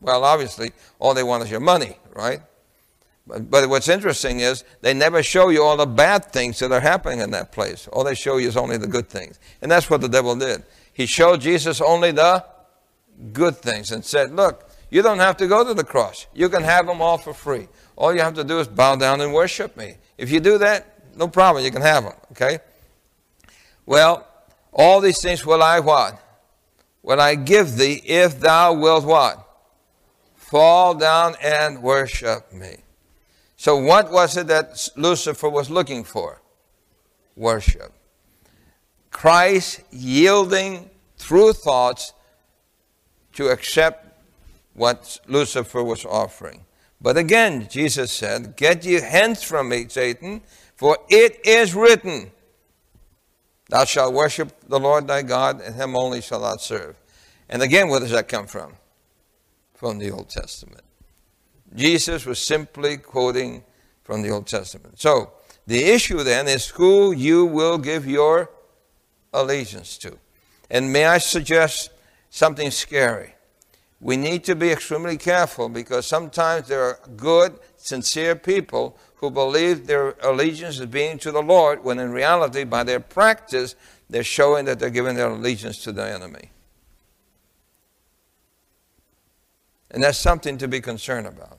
Well, 0.00 0.24
obviously, 0.24 0.72
all 0.98 1.14
they 1.14 1.22
want 1.22 1.44
is 1.44 1.50
your 1.50 1.60
money, 1.60 1.98
right? 2.14 2.40
But, 3.26 3.50
but 3.50 3.68
what's 3.68 3.88
interesting 3.88 4.40
is 4.40 4.64
they 4.80 4.94
never 4.94 5.22
show 5.22 5.50
you 5.50 5.62
all 5.62 5.76
the 5.76 5.86
bad 5.86 6.32
things 6.32 6.58
that 6.60 6.72
are 6.72 6.80
happening 6.80 7.20
in 7.20 7.30
that 7.32 7.52
place. 7.52 7.86
All 7.88 8.02
they 8.02 8.14
show 8.14 8.38
you 8.38 8.48
is 8.48 8.56
only 8.56 8.76
the 8.76 8.86
good 8.86 9.08
things. 9.08 9.38
And 9.60 9.70
that's 9.70 9.90
what 9.90 10.00
the 10.00 10.08
devil 10.08 10.34
did. 10.34 10.64
He 10.92 11.06
showed 11.06 11.40
Jesus 11.40 11.80
only 11.80 12.12
the 12.12 12.44
good 13.32 13.56
things 13.56 13.92
and 13.92 14.04
said, 14.04 14.32
Look, 14.32 14.68
you 14.90 15.02
don't 15.02 15.18
have 15.18 15.36
to 15.36 15.46
go 15.46 15.64
to 15.64 15.74
the 15.74 15.84
cross. 15.84 16.26
You 16.34 16.48
can 16.48 16.62
have 16.62 16.86
them 16.86 17.00
all 17.00 17.18
for 17.18 17.32
free. 17.32 17.68
All 17.96 18.14
you 18.14 18.20
have 18.20 18.34
to 18.34 18.44
do 18.44 18.58
is 18.58 18.68
bow 18.68 18.96
down 18.96 19.20
and 19.20 19.32
worship 19.32 19.76
me. 19.76 19.96
If 20.18 20.30
you 20.30 20.40
do 20.40 20.58
that, 20.58 21.16
no 21.16 21.28
problem, 21.28 21.64
you 21.64 21.70
can 21.70 21.82
have 21.82 22.04
them, 22.04 22.14
okay? 22.32 22.58
Well, 23.86 24.26
all 24.72 25.00
these 25.00 25.20
things 25.20 25.44
will 25.44 25.62
I 25.62 25.80
what? 25.80 26.19
Will 27.02 27.20
I 27.20 27.34
give 27.34 27.76
thee 27.76 28.02
if 28.04 28.40
thou 28.40 28.74
wilt 28.74 29.04
what? 29.04 29.46
Fall 30.34 30.94
down 30.94 31.34
and 31.42 31.82
worship 31.82 32.52
me. 32.52 32.78
So, 33.56 33.76
what 33.76 34.10
was 34.10 34.36
it 34.36 34.46
that 34.48 34.88
Lucifer 34.96 35.48
was 35.48 35.70
looking 35.70 36.02
for? 36.04 36.40
Worship. 37.36 37.92
Christ 39.10 39.82
yielding 39.90 40.90
through 41.16 41.52
thoughts 41.52 42.12
to 43.34 43.48
accept 43.48 44.06
what 44.74 45.20
Lucifer 45.26 45.82
was 45.82 46.04
offering. 46.04 46.64
But 47.00 47.16
again, 47.16 47.68
Jesus 47.68 48.12
said, 48.12 48.56
Get 48.56 48.84
ye 48.84 49.00
hence 49.00 49.42
from 49.42 49.68
me, 49.68 49.86
Satan, 49.88 50.42
for 50.76 50.98
it 51.08 51.40
is 51.44 51.74
written, 51.74 52.30
Thou 53.70 53.84
shalt 53.84 54.12
worship 54.12 54.52
the 54.68 54.80
Lord 54.80 55.06
thy 55.06 55.22
God, 55.22 55.60
and 55.60 55.76
him 55.76 55.96
only 55.96 56.20
shalt 56.20 56.42
thou 56.42 56.56
serve. 56.56 56.96
And 57.48 57.62
again, 57.62 57.88
where 57.88 58.00
does 58.00 58.10
that 58.10 58.26
come 58.26 58.48
from? 58.48 58.72
From 59.74 59.98
the 59.98 60.10
Old 60.10 60.28
Testament. 60.28 60.82
Jesus 61.74 62.26
was 62.26 62.40
simply 62.40 62.96
quoting 62.96 63.62
from 64.02 64.22
the 64.22 64.30
Old 64.30 64.48
Testament. 64.48 65.00
So, 65.00 65.32
the 65.68 65.84
issue 65.84 66.24
then 66.24 66.48
is 66.48 66.66
who 66.66 67.12
you 67.12 67.44
will 67.44 67.78
give 67.78 68.08
your 68.08 68.50
allegiance 69.32 69.96
to. 69.98 70.18
And 70.68 70.92
may 70.92 71.04
I 71.04 71.18
suggest 71.18 71.90
something 72.28 72.72
scary. 72.72 73.34
We 74.00 74.16
need 74.16 74.44
to 74.44 74.54
be 74.54 74.70
extremely 74.70 75.18
careful 75.18 75.68
because 75.68 76.06
sometimes 76.06 76.68
there 76.68 76.82
are 76.82 76.98
good, 77.16 77.58
sincere 77.76 78.34
people 78.34 78.96
who 79.16 79.30
believe 79.30 79.86
their 79.86 80.16
allegiance 80.22 80.80
is 80.80 80.86
being 80.86 81.18
to 81.18 81.30
the 81.30 81.42
Lord, 81.42 81.84
when 81.84 81.98
in 81.98 82.10
reality, 82.10 82.64
by 82.64 82.82
their 82.82 83.00
practice, 83.00 83.74
they're 84.08 84.24
showing 84.24 84.64
that 84.64 84.78
they're 84.78 84.88
giving 84.88 85.16
their 85.16 85.28
allegiance 85.28 85.84
to 85.84 85.92
the 85.92 86.02
enemy. 86.02 86.50
And 89.90 90.02
that's 90.02 90.18
something 90.18 90.56
to 90.58 90.68
be 90.68 90.80
concerned 90.80 91.26
about. 91.26 91.58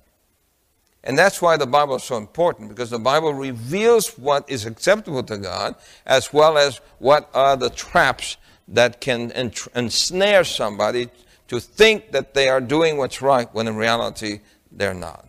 And 1.03 1.17
that's 1.17 1.41
why 1.41 1.57
the 1.57 1.67
Bible 1.67 1.95
is 1.95 2.03
so 2.03 2.17
important, 2.17 2.69
because 2.69 2.89
the 2.89 2.99
Bible 2.99 3.33
reveals 3.33 4.17
what 4.17 4.49
is 4.49 4.65
acceptable 4.65 5.23
to 5.23 5.37
God, 5.37 5.75
as 6.05 6.33
well 6.33 6.57
as 6.57 6.81
what 6.97 7.29
are 7.35 7.55
the 7.55 7.69
traps 7.69 8.37
that 8.67 9.01
can 9.01 9.31
ensnare 9.75 10.43
somebody 10.43 11.09
to 11.51 11.59
think 11.59 12.13
that 12.13 12.33
they 12.33 12.47
are 12.47 12.61
doing 12.61 12.95
what's 12.95 13.21
right 13.21 13.53
when 13.53 13.67
in 13.67 13.75
reality 13.75 14.39
they're 14.71 14.93
not. 14.93 15.27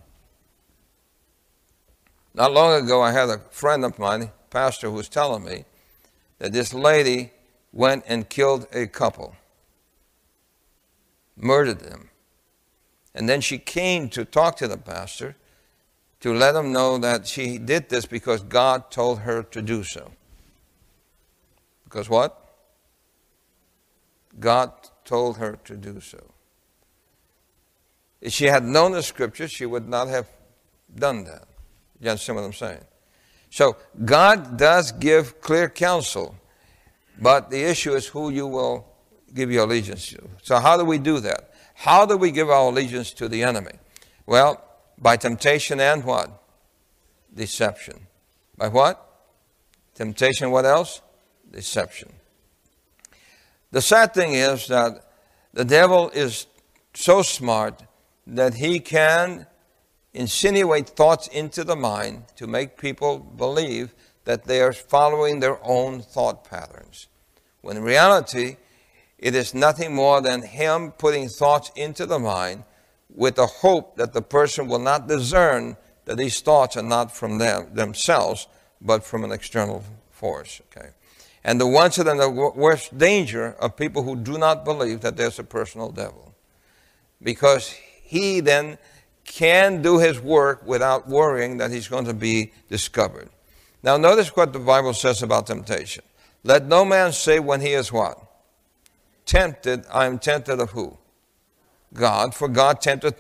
Not 2.33 2.53
long 2.53 2.81
ago, 2.81 3.03
I 3.03 3.11
had 3.11 3.29
a 3.29 3.41
friend 3.51 3.85
of 3.85 3.99
mine, 3.99 4.31
pastor, 4.49 4.89
who 4.89 4.95
was 4.95 5.09
telling 5.09 5.45
me 5.45 5.65
that 6.39 6.53
this 6.53 6.73
lady 6.73 7.33
went 7.73 8.05
and 8.07 8.29
killed 8.29 8.69
a 8.73 8.87
couple, 8.87 9.35
murdered 11.37 11.81
them. 11.81 12.11
And 13.17 13.29
then 13.29 13.41
she 13.41 13.59
came 13.59 14.09
to 14.11 14.25
talk 14.25 14.57
to 14.59 14.69
the 14.69 14.79
pastor 14.79 15.35
to 16.21 16.33
let 16.33 16.55
him 16.55 16.71
know 16.71 16.99
that 16.99 17.27
she 17.27 17.59
did 17.59 17.89
this 17.89 18.07
because 18.07 18.45
God 18.45 18.93
told 18.93 19.19
her 19.23 19.43
to 19.43 19.61
do 19.61 19.83
so. 19.83 20.13
Because 21.83 22.09
what? 22.09 22.52
God 24.43 24.73
told 25.05 25.39
her 25.39 25.59
to 25.65 25.77
do 25.77 26.01
so. 26.01 26.23
If 28.21 28.33
she 28.33 28.47
had 28.47 28.65
known 28.65 28.93
the 28.93 29.03
scripture, 29.03 29.49
she 29.49 29.67
would 29.67 29.89
not 29.89 30.09
have 30.09 30.27
done 30.95 31.25
that. 31.25 31.45
You 32.01 32.11
understand 32.11 32.37
what 32.37 32.45
I'm 32.45 32.53
saying? 32.53 32.85
So 33.51 33.77
God 34.05 34.57
does 34.57 34.93
give 34.93 35.41
clear 35.41 35.69
counsel, 35.69 36.35
but 37.21 37.51
the 37.51 37.63
issue 37.63 37.95
is 37.95 38.07
who 38.07 38.31
you 38.31 38.47
will 38.47 38.87
give 39.35 39.51
your 39.51 39.65
allegiance 39.65 40.09
to. 40.11 40.29
So 40.43 40.59
how 40.59 40.77
do 40.77 40.85
we 40.85 40.99
do 40.99 41.21
that? 41.21 41.55
How 41.75 42.07
do 42.07 42.17
we 42.17 42.31
give 42.31 42.51
our 42.51 42.69
allegiance 42.69 43.13
to 43.15 43.29
the 43.29 43.43
enemy? 43.43 43.73
Well, 44.27 44.63
by 44.99 45.17
temptation 45.17 45.81
and 45.81 46.05
what? 46.05 46.31
Deception. 47.35 48.07
By 48.57 48.69
what? 48.69 49.05
Temptation, 49.95 50.51
what 50.51 50.65
else? 50.65 51.01
Deception. 51.51 52.13
The 53.73 53.81
sad 53.81 54.13
thing 54.13 54.35
is 54.35 54.69
that 54.69 55.03
the 55.55 55.65
devil 55.65 56.11
is 56.11 56.47
so 56.95 57.23
smart 57.23 57.83
that 58.27 58.55
he 58.55 58.79
can 58.81 59.47
insinuate 60.13 60.91
thoughts 60.91 61.27
into 61.29 61.65
the 61.65 61.75
mind 61.75 62.25
to 62.37 62.47
make 62.47 62.77
people 62.77 63.19
believe 63.19 63.95
that 64.25 64.45
they 64.45 64.61
are 64.61 64.75
following 64.75 65.41
their 65.41 65.59
own 65.65 66.03
thought 66.03 66.45
patterns. 66.45 67.09
When 67.63 67.79
in 67.79 67.83
reality, 67.83 68.57
it 69.19 69.35
is 69.35 69.55
nothing 69.55 69.95
more 69.95 70.21
than 70.21 70.43
him 70.43 70.93
putting 70.93 71.29
thoughts 71.29 71.71
into 71.75 72.05
the 72.05 72.19
mind 72.19 72.65
with 73.15 73.37
the 73.37 73.47
hope 73.47 73.97
that 73.97 74.13
the 74.13 74.23
person 74.23 74.69
will 74.69 74.81
not 74.81 75.09
discern 75.09 75.79
that 76.05 76.19
these 76.19 76.41
thoughts 76.41 76.77
are 76.77 76.83
not 76.83 77.11
from 77.11 77.39
them 77.39 77.69
themselves, 77.73 78.49
but 78.83 79.03
from 79.03 79.25
an 79.25 79.33
external 79.33 79.83
force. 80.11 80.61
Okay. 80.67 80.91
And 81.45 81.61
the 81.61 81.67
ones 81.67 81.97
that 81.97 82.07
are 82.07 82.13
in 82.13 82.19
the 82.19 82.31
worst 82.31 82.97
danger 82.97 83.57
are 83.59 83.69
people 83.69 84.05
who 84.05 84.17
do 84.17 84.39
not 84.39 84.65
believe 84.65 85.01
that 85.01 85.17
there's 85.17 85.39
a 85.39 85.45
personal 85.45 85.91
devil. 85.91 86.35
Because 87.23 87.69
he 87.69 88.41
then 88.41 88.79
can 89.25 89.83
do 89.83 89.99
his 89.99 90.21
work 90.21 90.67
without 90.67 91.09
worrying 91.09 91.57
that 91.59 91.71
he's 91.71 91.89
going 91.89 92.05
to 92.05 92.15
be 92.15 92.53
discovered. 92.69 93.29
Now, 93.83 93.97
notice 93.97 94.37
what 94.37 94.53
the 94.53 94.59
Bible 94.59 94.95
says 94.95 95.23
about 95.23 95.47
temptation. 95.47 96.05
Let 96.45 96.67
no 96.67 96.85
man 96.85 97.13
say 97.13 97.39
when 97.39 97.61
he 97.61 97.73
is 97.73 97.93
what? 97.93 98.19
Tempted, 99.27 99.85
I 99.93 100.07
am 100.07 100.19
tempted 100.19 100.61
of 100.61 100.71
who? 100.71 100.99
God, 101.95 102.35
for 102.35 102.49
God 102.49 102.81
tempted 102.81 103.15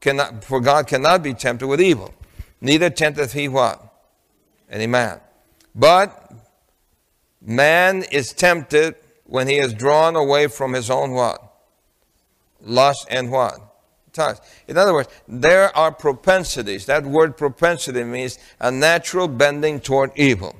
cannot 0.00 0.44
for 0.44 0.60
God 0.60 0.86
cannot 0.86 1.22
be 1.22 1.32
tempted 1.32 1.66
with 1.66 1.80
evil. 1.80 2.12
Neither 2.60 2.90
tempteth 2.90 3.32
he 3.32 3.48
what? 3.48 3.82
Any 4.70 4.86
man. 4.86 5.20
But 5.74 6.32
Man 7.44 8.04
is 8.04 8.32
tempted 8.32 8.94
when 9.24 9.48
he 9.48 9.58
is 9.58 9.74
drawn 9.74 10.16
away 10.16 10.46
from 10.46 10.72
his 10.72 10.90
own 10.90 11.12
what? 11.12 11.42
Lust 12.60 13.06
and 13.10 13.30
what? 13.30 13.72
times. 14.12 14.40
In 14.68 14.76
other 14.76 14.92
words, 14.92 15.08
there 15.26 15.74
are 15.76 15.90
propensities. 15.90 16.86
That 16.86 17.04
word 17.04 17.36
propensity 17.36 18.04
means 18.04 18.38
a 18.60 18.70
natural 18.70 19.28
bending 19.28 19.80
toward 19.80 20.12
evil. 20.16 20.54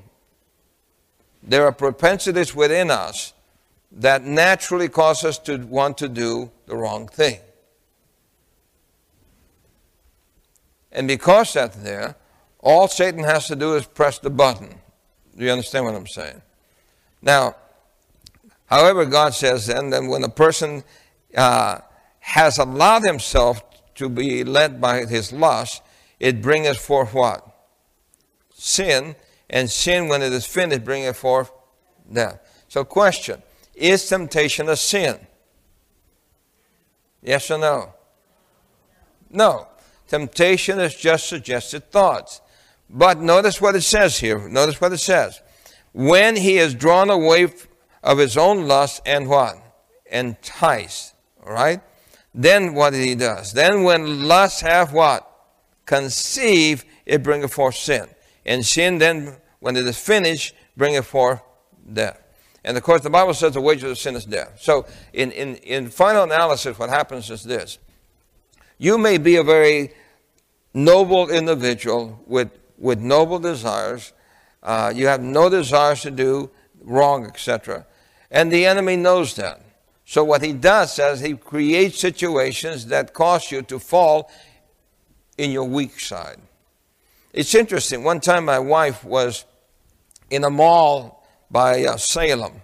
There 1.43 1.65
are 1.65 1.73
propensities 1.73 2.55
within 2.55 2.91
us 2.91 3.33
that 3.93 4.25
naturally 4.25 4.89
cause 4.89 5.25
us 5.25 5.39
to 5.41 5.59
want 5.59 5.99
to 5.99 6.09
do 6.09 6.51
the 6.67 6.77
wrong 6.77 7.09
thing. 7.09 7.39
And 10.91 11.09
because 11.09 11.53
that's 11.55 11.77
there, 11.77 12.17
all 12.61 12.87
Satan 12.87 13.25
has 13.25 13.49
to 13.49 13.57
do 13.57 13.75
is 13.75 13.87
press 13.87 14.19
the 14.19 14.31
button. 14.31 14.81
Do 15.37 15.45
you 15.45 15.51
understand 15.51 15.87
what 15.87 15.95
I'm 15.95 16.07
saying? 16.07 16.41
Now, 17.23 17.55
however, 18.67 19.07
God 19.07 19.35
says 19.35 19.69
then 19.69 19.91
that 19.91 20.03
when 20.03 20.25
a 20.25 20.29
person 20.29 20.83
uh, 21.37 21.79
has 22.19 22.59
allowed 22.59 23.05
himself 23.05 23.63
to 23.95 24.09
be 24.09 24.43
led 24.45 24.81
by 24.81 25.05
his 25.05 25.33
lust, 25.33 25.83
it 26.19 26.43
bringeth 26.43 26.79
forth 26.79 27.15
what? 27.15 27.47
Sin. 28.53 29.17
And 29.49 29.71
sin, 29.71 30.09
when 30.09 30.23
it 30.23 30.33
is 30.33 30.47
finished, 30.47 30.85
bringeth 30.85 31.17
forth 31.17 31.53
death. 32.11 32.41
So, 32.69 32.85
question 32.85 33.43
Is 33.75 34.09
temptation 34.09 34.69
a 34.69 34.77
sin? 34.77 35.19
Yes 37.23 37.51
or 37.51 37.59
no? 37.59 37.95
No. 39.31 39.69
Temptation 40.09 40.79
is 40.81 40.95
just 40.95 41.29
suggested 41.29 41.91
thoughts. 41.91 42.41
But 42.91 43.19
notice 43.19 43.61
what 43.61 43.75
it 43.75 43.83
says 43.83 44.19
here. 44.19 44.49
Notice 44.49 44.81
what 44.81 44.93
it 44.93 44.99
says. 44.99 45.41
When 45.93 46.37
he 46.37 46.59
is 46.59 46.75
drawn 46.75 47.11
away 47.11 47.49
of 48.03 48.19
his 48.19 48.37
own 48.37 48.67
lust 48.67 49.03
and 49.07 49.29
what? 49.29 49.57
Enticed. 50.11 51.15
right? 51.45 51.81
Then 52.35 52.75
what 52.75 52.95
he 52.95 53.15
does? 53.15 53.53
Then 53.53 53.83
when 53.83 54.27
lust 54.27 54.63
have 54.63 54.93
what? 54.93 55.29
Conceive, 55.85 56.85
it 57.05 57.23
bringeth 57.23 57.53
forth 57.53 57.75
sin. 57.75 58.09
And 58.47 58.65
sin 58.65 58.99
then, 58.99 59.37
when 59.61 59.77
it 59.77 59.87
is 59.87 59.99
finished, 59.99 60.55
bringeth 60.77 61.07
forth 61.07 61.43
death. 61.93 62.19
And 62.65 62.77
of 62.77 62.83
course, 62.83 63.03
the 63.03 63.11
Bible 63.11 63.35
says 63.35 63.55
the 63.55 63.61
wages 63.61 63.91
of 63.91 63.99
sin 63.99 64.15
is 64.15 64.25
death. 64.25 64.59
So, 64.61 64.87
in, 65.13 65.33
in, 65.33 65.57
in 65.57 65.91
final 65.91 66.23
analysis, 66.23 66.79
what 66.79 66.91
happens 66.91 67.29
is 67.31 67.43
this 67.43 67.79
you 68.79 68.99
may 68.99 69.19
be 69.19 69.37
a 69.37 69.45
very 69.45 69.93
noble 70.75 71.31
individual 71.31 72.21
with, 72.27 72.51
with 72.79 72.99
noble 72.99 73.39
desires. 73.39 74.13
Uh, 74.63 74.93
you 74.95 75.07
have 75.07 75.21
no 75.21 75.49
desires 75.49 76.03
to 76.03 76.11
do 76.11 76.51
wrong, 76.83 77.27
etc. 77.27 77.87
And 78.31 78.51
the 78.51 78.67
enemy 78.67 78.97
knows 78.97 79.35
that. 79.35 79.61
So 80.05 80.25
what 80.25 80.43
he 80.43 80.53
does 80.53 80.99
is 80.99 81.21
he 81.21 81.35
creates 81.35 81.99
situations 82.01 82.87
that 82.87 83.15
cause 83.15 83.51
you 83.51 83.63
to 83.63 83.79
fall 83.79 84.31
in 85.39 85.51
your 85.51 85.65
weak 85.65 85.99
side. 85.99 86.39
It's 87.33 87.55
interesting. 87.55 88.05
One 88.05 88.21
time 88.21 88.45
my 88.45 88.59
wife 88.59 89.05
was 89.05 89.45
in 90.31 90.45
a 90.45 90.51
mall 90.51 91.27
by 91.51 91.85
uh, 91.85 91.97
Salem. 91.97 92.63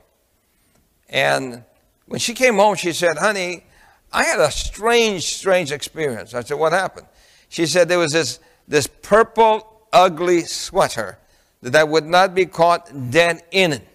And 1.09 1.65
when 2.07 2.21
she 2.21 2.35
came 2.35 2.57
home, 2.57 2.77
she 2.77 2.93
said, 2.93 3.17
honey, 3.17 3.65
I 4.13 4.25
had 4.25 4.41
a 4.41 4.51
strange, 4.51 5.25
strange 5.25 5.73
experience. 5.73 6.35
I 6.35 6.43
said, 6.43 6.59
what 6.59 6.73
happened? 6.73 7.07
She 7.49 7.67
said 7.67 7.89
there 7.89 7.99
was 7.99 8.13
this, 8.13 8.41
this 8.67 8.87
purple, 8.87 9.87
ugly 9.93 10.43
sweater 10.43 11.19
that 11.63 11.75
I 11.75 11.85
would 11.85 12.07
not 12.07 12.35
be 12.35 12.47
caught 12.47 13.11
dead 13.11 13.43
in 13.51 13.73
it. 13.73 13.89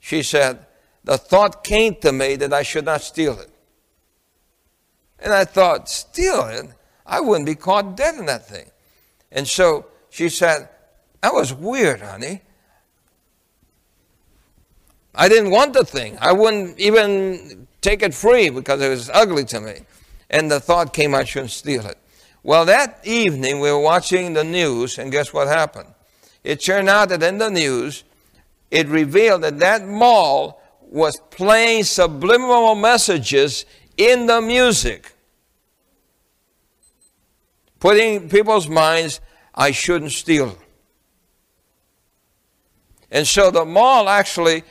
She 0.00 0.22
said, 0.22 0.66
the 1.04 1.18
thought 1.18 1.64
came 1.64 1.96
to 1.96 2.12
me 2.12 2.36
that 2.36 2.52
I 2.52 2.62
should 2.62 2.84
not 2.84 3.02
steal 3.02 3.38
it. 3.38 3.50
And 5.18 5.32
I 5.32 5.44
thought, 5.44 5.88
steal 5.88 6.46
it? 6.46 6.66
I 7.06 7.20
wouldn't 7.20 7.46
be 7.46 7.54
caught 7.54 7.96
dead 7.96 8.16
in 8.16 8.26
that 8.26 8.48
thing. 8.48 8.70
And 9.30 9.46
so 9.46 9.86
she 10.10 10.28
said, 10.28 10.68
that 11.20 11.32
was 11.32 11.54
weird, 11.54 12.00
honey. 12.00 12.42
I 15.14 15.28
didn't 15.28 15.50
want 15.50 15.74
the 15.74 15.84
thing. 15.84 16.16
I 16.20 16.32
wouldn't 16.32 16.78
even 16.78 17.66
take 17.80 18.02
it 18.02 18.14
free 18.14 18.50
because 18.50 18.80
it 18.80 18.88
was 18.88 19.10
ugly 19.10 19.44
to 19.46 19.60
me. 19.60 19.80
And 20.30 20.50
the 20.50 20.58
thought 20.58 20.92
came 20.92 21.14
I 21.14 21.24
shouldn't 21.24 21.50
steal 21.50 21.86
it. 21.86 21.98
Well, 22.42 22.64
that 22.64 23.00
evening 23.04 23.60
we 23.60 23.70
were 23.70 23.78
watching 23.78 24.32
the 24.32 24.42
news, 24.42 24.98
and 24.98 25.12
guess 25.12 25.32
what 25.32 25.46
happened? 25.46 25.94
It 26.42 26.60
turned 26.60 26.88
out 26.88 27.10
that 27.10 27.22
in 27.22 27.38
the 27.38 27.50
news, 27.50 28.02
it 28.70 28.88
revealed 28.88 29.42
that 29.42 29.60
that 29.60 29.86
mall 29.86 30.60
was 30.80 31.20
playing 31.30 31.84
subliminal 31.84 32.74
messages 32.74 33.64
in 33.96 34.26
the 34.26 34.40
music, 34.40 35.14
putting 37.78 38.28
people's 38.28 38.66
minds, 38.66 39.20
I 39.54 39.70
shouldn't 39.70 40.12
steal. 40.12 40.58
And 43.10 43.26
so 43.26 43.50
the 43.50 43.64
mall 43.64 44.08
actually 44.08 44.64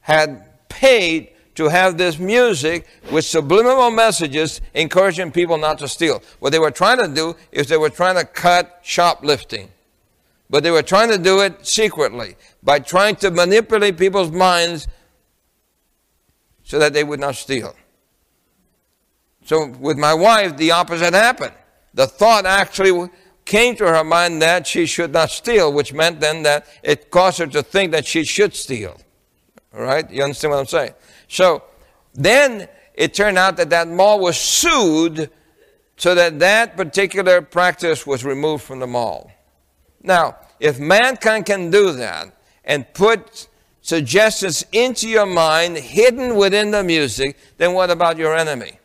had 0.00 0.68
paid 0.68 1.35
to 1.56 1.68
have 1.68 1.98
this 1.98 2.18
music 2.18 2.86
with 3.10 3.24
subliminal 3.24 3.90
messages 3.90 4.60
encouraging 4.74 5.32
people 5.32 5.58
not 5.58 5.78
to 5.78 5.88
steal. 5.88 6.22
What 6.38 6.52
they 6.52 6.58
were 6.58 6.70
trying 6.70 6.98
to 6.98 7.08
do 7.08 7.34
is 7.50 7.66
they 7.66 7.76
were 7.76 7.90
trying 7.90 8.16
to 8.16 8.24
cut 8.24 8.80
shoplifting. 8.82 9.70
But 10.48 10.62
they 10.62 10.70
were 10.70 10.82
trying 10.82 11.10
to 11.10 11.18
do 11.18 11.40
it 11.40 11.66
secretly 11.66 12.36
by 12.62 12.78
trying 12.78 13.16
to 13.16 13.30
manipulate 13.30 13.98
people's 13.98 14.30
minds 14.30 14.86
so 16.62 16.78
that 16.78 16.92
they 16.92 17.04
would 17.04 17.20
not 17.20 17.34
steal. 17.34 17.74
So 19.44 19.66
with 19.66 19.96
my 19.96 20.14
wife, 20.14 20.56
the 20.56 20.72
opposite 20.72 21.14
happened. 21.14 21.54
The 21.94 22.06
thought 22.06 22.44
actually 22.44 23.10
came 23.44 23.76
to 23.76 23.86
her 23.86 24.04
mind 24.04 24.42
that 24.42 24.66
she 24.66 24.84
should 24.86 25.12
not 25.12 25.30
steal, 25.30 25.72
which 25.72 25.92
meant 25.92 26.20
then 26.20 26.42
that 26.42 26.66
it 26.82 27.10
caused 27.10 27.38
her 27.38 27.46
to 27.46 27.62
think 27.62 27.92
that 27.92 28.04
she 28.06 28.24
should 28.24 28.54
steal. 28.54 29.00
Right? 29.76 30.10
You 30.10 30.22
understand 30.22 30.52
what 30.52 30.60
I'm 30.60 30.66
saying? 30.66 30.94
So 31.28 31.62
then 32.14 32.66
it 32.94 33.12
turned 33.12 33.36
out 33.36 33.58
that 33.58 33.70
that 33.70 33.88
mall 33.88 34.18
was 34.20 34.38
sued 34.38 35.30
so 35.98 36.14
that 36.14 36.38
that 36.38 36.76
particular 36.76 37.42
practice 37.42 38.06
was 38.06 38.24
removed 38.24 38.64
from 38.64 38.80
the 38.80 38.86
mall. 38.86 39.30
Now, 40.02 40.36
if 40.60 40.78
mankind 40.78 41.44
can 41.44 41.70
do 41.70 41.92
that 41.92 42.34
and 42.64 42.92
put 42.94 43.48
suggestions 43.82 44.64
into 44.72 45.08
your 45.08 45.26
mind 45.26 45.76
hidden 45.76 46.36
within 46.36 46.70
the 46.70 46.82
music, 46.82 47.36
then 47.58 47.74
what 47.74 47.90
about 47.90 48.16
your 48.16 48.34
enemy? 48.34 48.78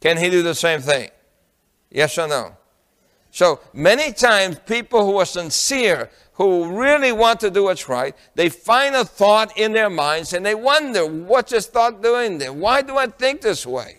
Can 0.00 0.16
he 0.16 0.30
do 0.30 0.42
the 0.42 0.54
same 0.54 0.80
thing? 0.80 1.10
Yes 1.90 2.16
or 2.18 2.28
no? 2.28 2.56
So 3.30 3.60
many 3.72 4.12
times, 4.12 4.58
people 4.66 5.04
who 5.06 5.16
are 5.16 5.26
sincere, 5.26 6.10
who 6.34 6.78
really 6.78 7.12
want 7.12 7.40
to 7.40 7.50
do 7.50 7.64
what's 7.64 7.88
right, 7.88 8.16
they 8.34 8.48
find 8.48 8.94
a 8.94 9.04
thought 9.04 9.56
in 9.58 9.72
their 9.72 9.90
minds 9.90 10.32
and 10.32 10.44
they 10.44 10.54
wonder, 10.54 11.06
what's 11.06 11.52
this 11.52 11.66
thought 11.66 12.02
doing 12.02 12.38
there? 12.38 12.52
Why 12.52 12.82
do 12.82 12.96
I 12.96 13.06
think 13.06 13.42
this 13.42 13.66
way? 13.66 13.98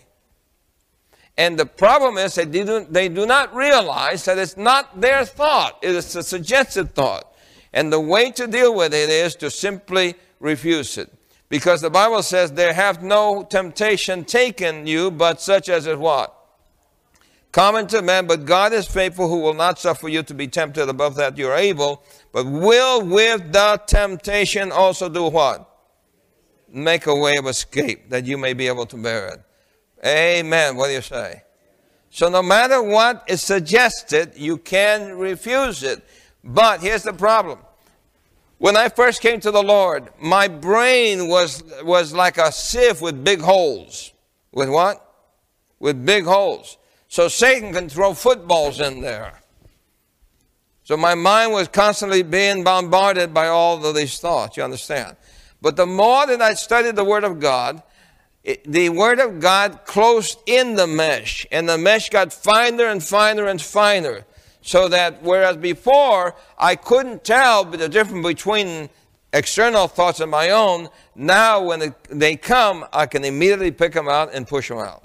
And 1.36 1.58
the 1.58 1.66
problem 1.66 2.16
is 2.18 2.34
they 2.34 2.44
do, 2.44 2.86
they 2.88 3.08
do 3.08 3.26
not 3.26 3.54
realize 3.54 4.24
that 4.24 4.38
it's 4.38 4.56
not 4.56 5.00
their 5.00 5.24
thought, 5.24 5.78
it 5.82 5.90
is 5.90 6.14
a 6.16 6.22
suggested 6.22 6.94
thought. 6.94 7.34
And 7.72 7.92
the 7.92 8.00
way 8.00 8.30
to 8.32 8.46
deal 8.46 8.74
with 8.74 8.94
it 8.94 9.10
is 9.10 9.34
to 9.36 9.50
simply 9.50 10.14
refuse 10.38 10.96
it. 10.96 11.12
Because 11.48 11.80
the 11.80 11.90
Bible 11.90 12.22
says, 12.22 12.52
there 12.52 12.72
have 12.72 13.02
no 13.02 13.44
temptation 13.44 14.24
taken 14.24 14.86
you, 14.86 15.10
but 15.10 15.40
such 15.40 15.68
as 15.68 15.86
is 15.86 15.96
what? 15.96 16.33
Common 17.54 17.86
to 17.86 18.02
man, 18.02 18.26
but 18.26 18.46
God 18.46 18.72
is 18.72 18.84
faithful, 18.84 19.28
who 19.28 19.38
will 19.38 19.54
not 19.54 19.78
suffer 19.78 20.08
you 20.08 20.24
to 20.24 20.34
be 20.34 20.48
tempted 20.48 20.88
above 20.88 21.14
that 21.14 21.38
you're 21.38 21.54
able, 21.54 22.02
but 22.32 22.46
will 22.46 23.06
with 23.06 23.52
the 23.52 23.80
temptation 23.86 24.72
also 24.72 25.08
do 25.08 25.28
what? 25.28 25.70
Make 26.68 27.06
a 27.06 27.14
way 27.14 27.36
of 27.36 27.46
escape, 27.46 28.10
that 28.10 28.24
you 28.24 28.36
may 28.36 28.54
be 28.54 28.66
able 28.66 28.86
to 28.86 28.96
bear 28.96 29.28
it. 29.28 29.40
Amen. 30.04 30.74
What 30.74 30.88
do 30.88 30.94
you 30.94 31.00
say? 31.00 31.44
So 32.10 32.28
no 32.28 32.42
matter 32.42 32.82
what 32.82 33.22
is 33.28 33.40
suggested, 33.40 34.32
you 34.34 34.56
can 34.56 35.16
refuse 35.16 35.84
it. 35.84 36.04
But 36.42 36.80
here's 36.80 37.04
the 37.04 37.12
problem. 37.12 37.60
When 38.58 38.76
I 38.76 38.88
first 38.88 39.22
came 39.22 39.38
to 39.38 39.52
the 39.52 39.62
Lord, 39.62 40.08
my 40.20 40.48
brain 40.48 41.28
was, 41.28 41.62
was 41.84 42.12
like 42.12 42.36
a 42.36 42.50
sieve 42.50 43.00
with 43.00 43.22
big 43.22 43.40
holes. 43.40 44.12
With 44.50 44.70
what? 44.70 45.08
With 45.78 46.04
big 46.04 46.24
holes. 46.24 46.78
So 47.14 47.28
Satan 47.28 47.72
can 47.72 47.88
throw 47.88 48.12
footballs 48.12 48.80
in 48.80 49.00
there. 49.00 49.40
So 50.82 50.96
my 50.96 51.14
mind 51.14 51.52
was 51.52 51.68
constantly 51.68 52.24
being 52.24 52.64
bombarded 52.64 53.32
by 53.32 53.46
all 53.46 53.86
of 53.86 53.94
these 53.94 54.18
thoughts, 54.18 54.56
you 54.56 54.64
understand? 54.64 55.14
But 55.62 55.76
the 55.76 55.86
more 55.86 56.26
that 56.26 56.42
I 56.42 56.54
studied 56.54 56.96
the 56.96 57.04
Word 57.04 57.22
of 57.22 57.38
God, 57.38 57.84
it, 58.42 58.64
the 58.64 58.88
Word 58.88 59.20
of 59.20 59.38
God 59.38 59.84
closed 59.84 60.40
in 60.46 60.74
the 60.74 60.88
mesh, 60.88 61.46
and 61.52 61.68
the 61.68 61.78
mesh 61.78 62.10
got 62.10 62.32
finer 62.32 62.86
and 62.86 63.00
finer 63.00 63.46
and 63.46 63.62
finer. 63.62 64.26
So 64.60 64.88
that 64.88 65.22
whereas 65.22 65.56
before 65.56 66.34
I 66.58 66.74
couldn't 66.74 67.22
tell 67.22 67.64
the 67.64 67.88
difference 67.88 68.26
between 68.26 68.90
external 69.32 69.86
thoughts 69.86 70.18
and 70.18 70.32
my 70.32 70.50
own, 70.50 70.88
now 71.14 71.62
when 71.62 71.94
they 72.10 72.34
come, 72.34 72.84
I 72.92 73.06
can 73.06 73.24
immediately 73.24 73.70
pick 73.70 73.92
them 73.92 74.08
out 74.08 74.34
and 74.34 74.48
push 74.48 74.66
them 74.66 74.78
out. 74.78 75.03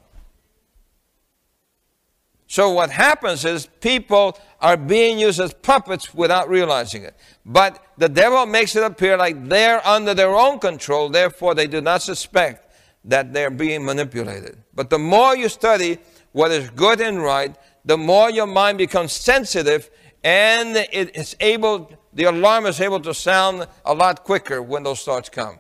So 2.50 2.72
what 2.72 2.90
happens 2.90 3.46
is 3.46 3.68
people 3.80 4.36
are 4.60 4.76
being 4.76 5.20
used 5.20 5.40
as 5.40 5.54
puppets 5.54 6.16
without 6.16 6.50
realizing 6.50 7.04
it. 7.04 7.16
But 7.46 7.86
the 8.00 8.10
devil 8.10 8.44
makes 8.48 8.76
it 8.76 8.82
appear 8.82 9.18
like 9.18 9.48
they're 9.48 9.86
under 9.86 10.16
their 10.16 10.34
own 10.34 10.58
control, 10.58 11.10
therefore 11.10 11.54
they 11.54 11.68
do 11.68 11.80
not 11.80 12.02
suspect 12.02 12.74
that 13.06 13.34
they're 13.34 13.52
being 13.52 13.86
manipulated. 13.86 14.58
But 14.74 14.90
the 14.90 14.98
more 14.98 15.38
you 15.38 15.48
study 15.48 16.00
what 16.32 16.50
is 16.50 16.72
good 16.72 17.02
and 17.02 17.22
right, 17.22 17.56
the 17.86 18.00
more 18.00 18.32
your 18.32 18.48
mind 18.48 18.80
becomes 18.80 19.12
sensitive 19.12 19.92
and 20.24 20.76
it 20.76 21.16
is 21.16 21.36
able, 21.42 21.92
the 22.14 22.24
alarm 22.24 22.66
is 22.66 22.82
able 22.82 23.00
to 23.02 23.14
sound 23.14 23.68
a 23.86 23.94
lot 23.94 24.24
quicker 24.24 24.60
when 24.60 24.82
those 24.82 25.04
thoughts 25.04 25.30
come. 25.30 25.60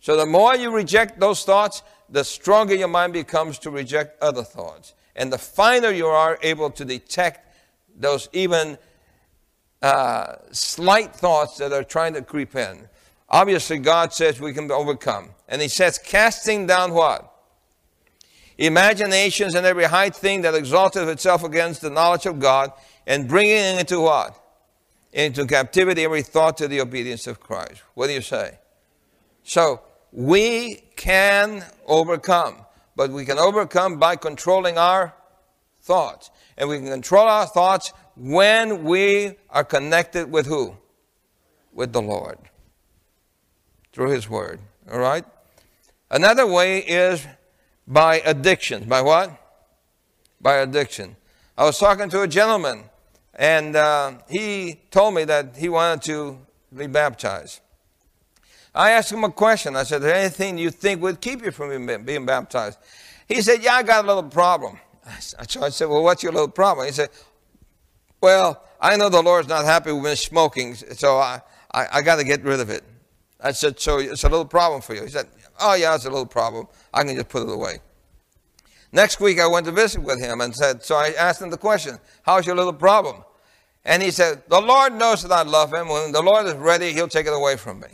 So 0.00 0.16
the 0.16 0.26
more 0.26 0.56
you 0.56 0.72
reject 0.72 1.20
those 1.20 1.44
thoughts, 1.44 1.84
the 2.10 2.24
stronger 2.24 2.74
your 2.74 2.88
mind 2.88 3.12
becomes 3.12 3.56
to 3.60 3.70
reject 3.70 4.20
other 4.20 4.42
thoughts. 4.42 4.94
And 5.18 5.32
the 5.32 5.38
finer 5.38 5.90
you 5.90 6.06
are 6.06 6.38
able 6.42 6.70
to 6.70 6.84
detect 6.84 7.44
those 7.94 8.28
even 8.32 8.78
uh, 9.82 10.36
slight 10.52 11.14
thoughts 11.14 11.58
that 11.58 11.72
are 11.72 11.82
trying 11.82 12.14
to 12.14 12.22
creep 12.22 12.54
in. 12.54 12.88
Obviously, 13.28 13.78
God 13.78 14.12
says 14.12 14.40
we 14.40 14.52
can 14.54 14.70
overcome. 14.70 15.30
And 15.48 15.60
He 15.60 15.66
says, 15.66 15.98
casting 15.98 16.66
down 16.66 16.94
what? 16.94 17.34
Imaginations 18.58 19.56
and 19.56 19.66
every 19.66 19.84
high 19.84 20.10
thing 20.10 20.42
that 20.42 20.54
exalteth 20.54 21.08
itself 21.08 21.42
against 21.42 21.80
the 21.80 21.90
knowledge 21.90 22.24
of 22.24 22.38
God, 22.38 22.72
and 23.04 23.26
bringing 23.28 23.56
it 23.56 23.80
into 23.80 24.00
what? 24.00 24.40
Into 25.12 25.46
captivity 25.46 26.04
every 26.04 26.22
thought 26.22 26.56
to 26.58 26.68
the 26.68 26.80
obedience 26.80 27.26
of 27.26 27.40
Christ. 27.40 27.82
What 27.94 28.06
do 28.06 28.12
you 28.12 28.22
say? 28.22 28.58
So, 29.42 29.80
we 30.12 30.84
can 30.94 31.64
overcome. 31.86 32.64
But 32.98 33.12
we 33.12 33.24
can 33.24 33.38
overcome 33.38 34.00
by 34.00 34.16
controlling 34.16 34.76
our 34.76 35.14
thoughts. 35.80 36.32
And 36.56 36.68
we 36.68 36.78
can 36.78 36.88
control 36.88 37.28
our 37.28 37.46
thoughts 37.46 37.92
when 38.16 38.82
we 38.82 39.36
are 39.50 39.62
connected 39.62 40.32
with 40.32 40.46
who? 40.46 40.76
With 41.72 41.92
the 41.92 42.02
Lord. 42.02 42.38
Through 43.92 44.10
His 44.10 44.28
Word. 44.28 44.58
All 44.90 44.98
right? 44.98 45.24
Another 46.10 46.44
way 46.44 46.80
is 46.80 47.24
by 47.86 48.18
addiction. 48.18 48.88
By 48.88 49.02
what? 49.02 49.30
By 50.40 50.56
addiction. 50.56 51.14
I 51.56 51.66
was 51.66 51.78
talking 51.78 52.10
to 52.10 52.22
a 52.22 52.26
gentleman, 52.26 52.82
and 53.32 53.76
uh, 53.76 54.14
he 54.28 54.80
told 54.90 55.14
me 55.14 55.22
that 55.22 55.56
he 55.56 55.68
wanted 55.68 56.02
to 56.06 56.38
be 56.76 56.88
baptized. 56.88 57.60
I 58.78 58.90
asked 58.90 59.10
him 59.10 59.24
a 59.24 59.30
question. 59.32 59.74
I 59.74 59.82
said, 59.82 59.96
Is 59.96 60.02
there 60.04 60.14
anything 60.14 60.56
you 60.56 60.70
think 60.70 61.02
would 61.02 61.20
keep 61.20 61.44
you 61.44 61.50
from 61.50 62.04
being 62.04 62.24
baptized? 62.24 62.78
He 63.26 63.42
said, 63.42 63.60
Yeah, 63.60 63.74
I 63.74 63.82
got 63.82 64.04
a 64.04 64.06
little 64.06 64.22
problem. 64.22 64.78
So 65.20 65.62
I 65.62 65.70
said, 65.70 65.88
Well, 65.88 66.04
what's 66.04 66.22
your 66.22 66.30
little 66.30 66.48
problem? 66.48 66.86
He 66.86 66.92
said, 66.92 67.08
Well, 68.20 68.62
I 68.80 68.96
know 68.96 69.08
the 69.08 69.20
Lord's 69.20 69.48
not 69.48 69.64
happy 69.64 69.90
with 69.90 70.04
me 70.04 70.14
smoking, 70.14 70.76
so 70.76 71.16
I, 71.16 71.40
I, 71.74 71.86
I 71.94 72.02
got 72.02 72.16
to 72.16 72.24
get 72.24 72.44
rid 72.44 72.60
of 72.60 72.70
it. 72.70 72.84
I 73.40 73.50
said, 73.50 73.80
So 73.80 73.98
it's 73.98 74.22
a 74.22 74.28
little 74.28 74.44
problem 74.44 74.80
for 74.80 74.94
you? 74.94 75.02
He 75.02 75.08
said, 75.08 75.26
Oh, 75.58 75.74
yeah, 75.74 75.96
it's 75.96 76.04
a 76.04 76.10
little 76.10 76.24
problem. 76.24 76.68
I 76.94 77.02
can 77.02 77.16
just 77.16 77.30
put 77.30 77.42
it 77.42 77.52
away. 77.52 77.80
Next 78.92 79.18
week, 79.18 79.40
I 79.40 79.48
went 79.48 79.66
to 79.66 79.72
visit 79.72 80.02
with 80.02 80.20
him 80.20 80.40
and 80.40 80.54
said, 80.54 80.84
So 80.84 80.94
I 80.94 81.14
asked 81.18 81.42
him 81.42 81.50
the 81.50 81.58
question, 81.58 81.98
How's 82.22 82.46
your 82.46 82.54
little 82.54 82.72
problem? 82.72 83.24
And 83.84 84.04
he 84.04 84.12
said, 84.12 84.44
The 84.48 84.60
Lord 84.60 84.92
knows 84.92 85.24
that 85.24 85.32
I 85.32 85.42
love 85.42 85.74
him. 85.74 85.88
When 85.88 86.12
the 86.12 86.22
Lord 86.22 86.46
is 86.46 86.54
ready, 86.54 86.92
he'll 86.92 87.08
take 87.08 87.26
it 87.26 87.34
away 87.34 87.56
from 87.56 87.80
me. 87.80 87.88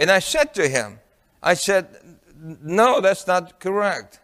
And 0.00 0.10
I 0.10 0.18
said 0.18 0.54
to 0.54 0.66
him, 0.66 0.98
I 1.42 1.54
said, 1.54 1.86
no, 2.62 3.02
that's 3.02 3.26
not 3.26 3.60
correct. 3.60 4.18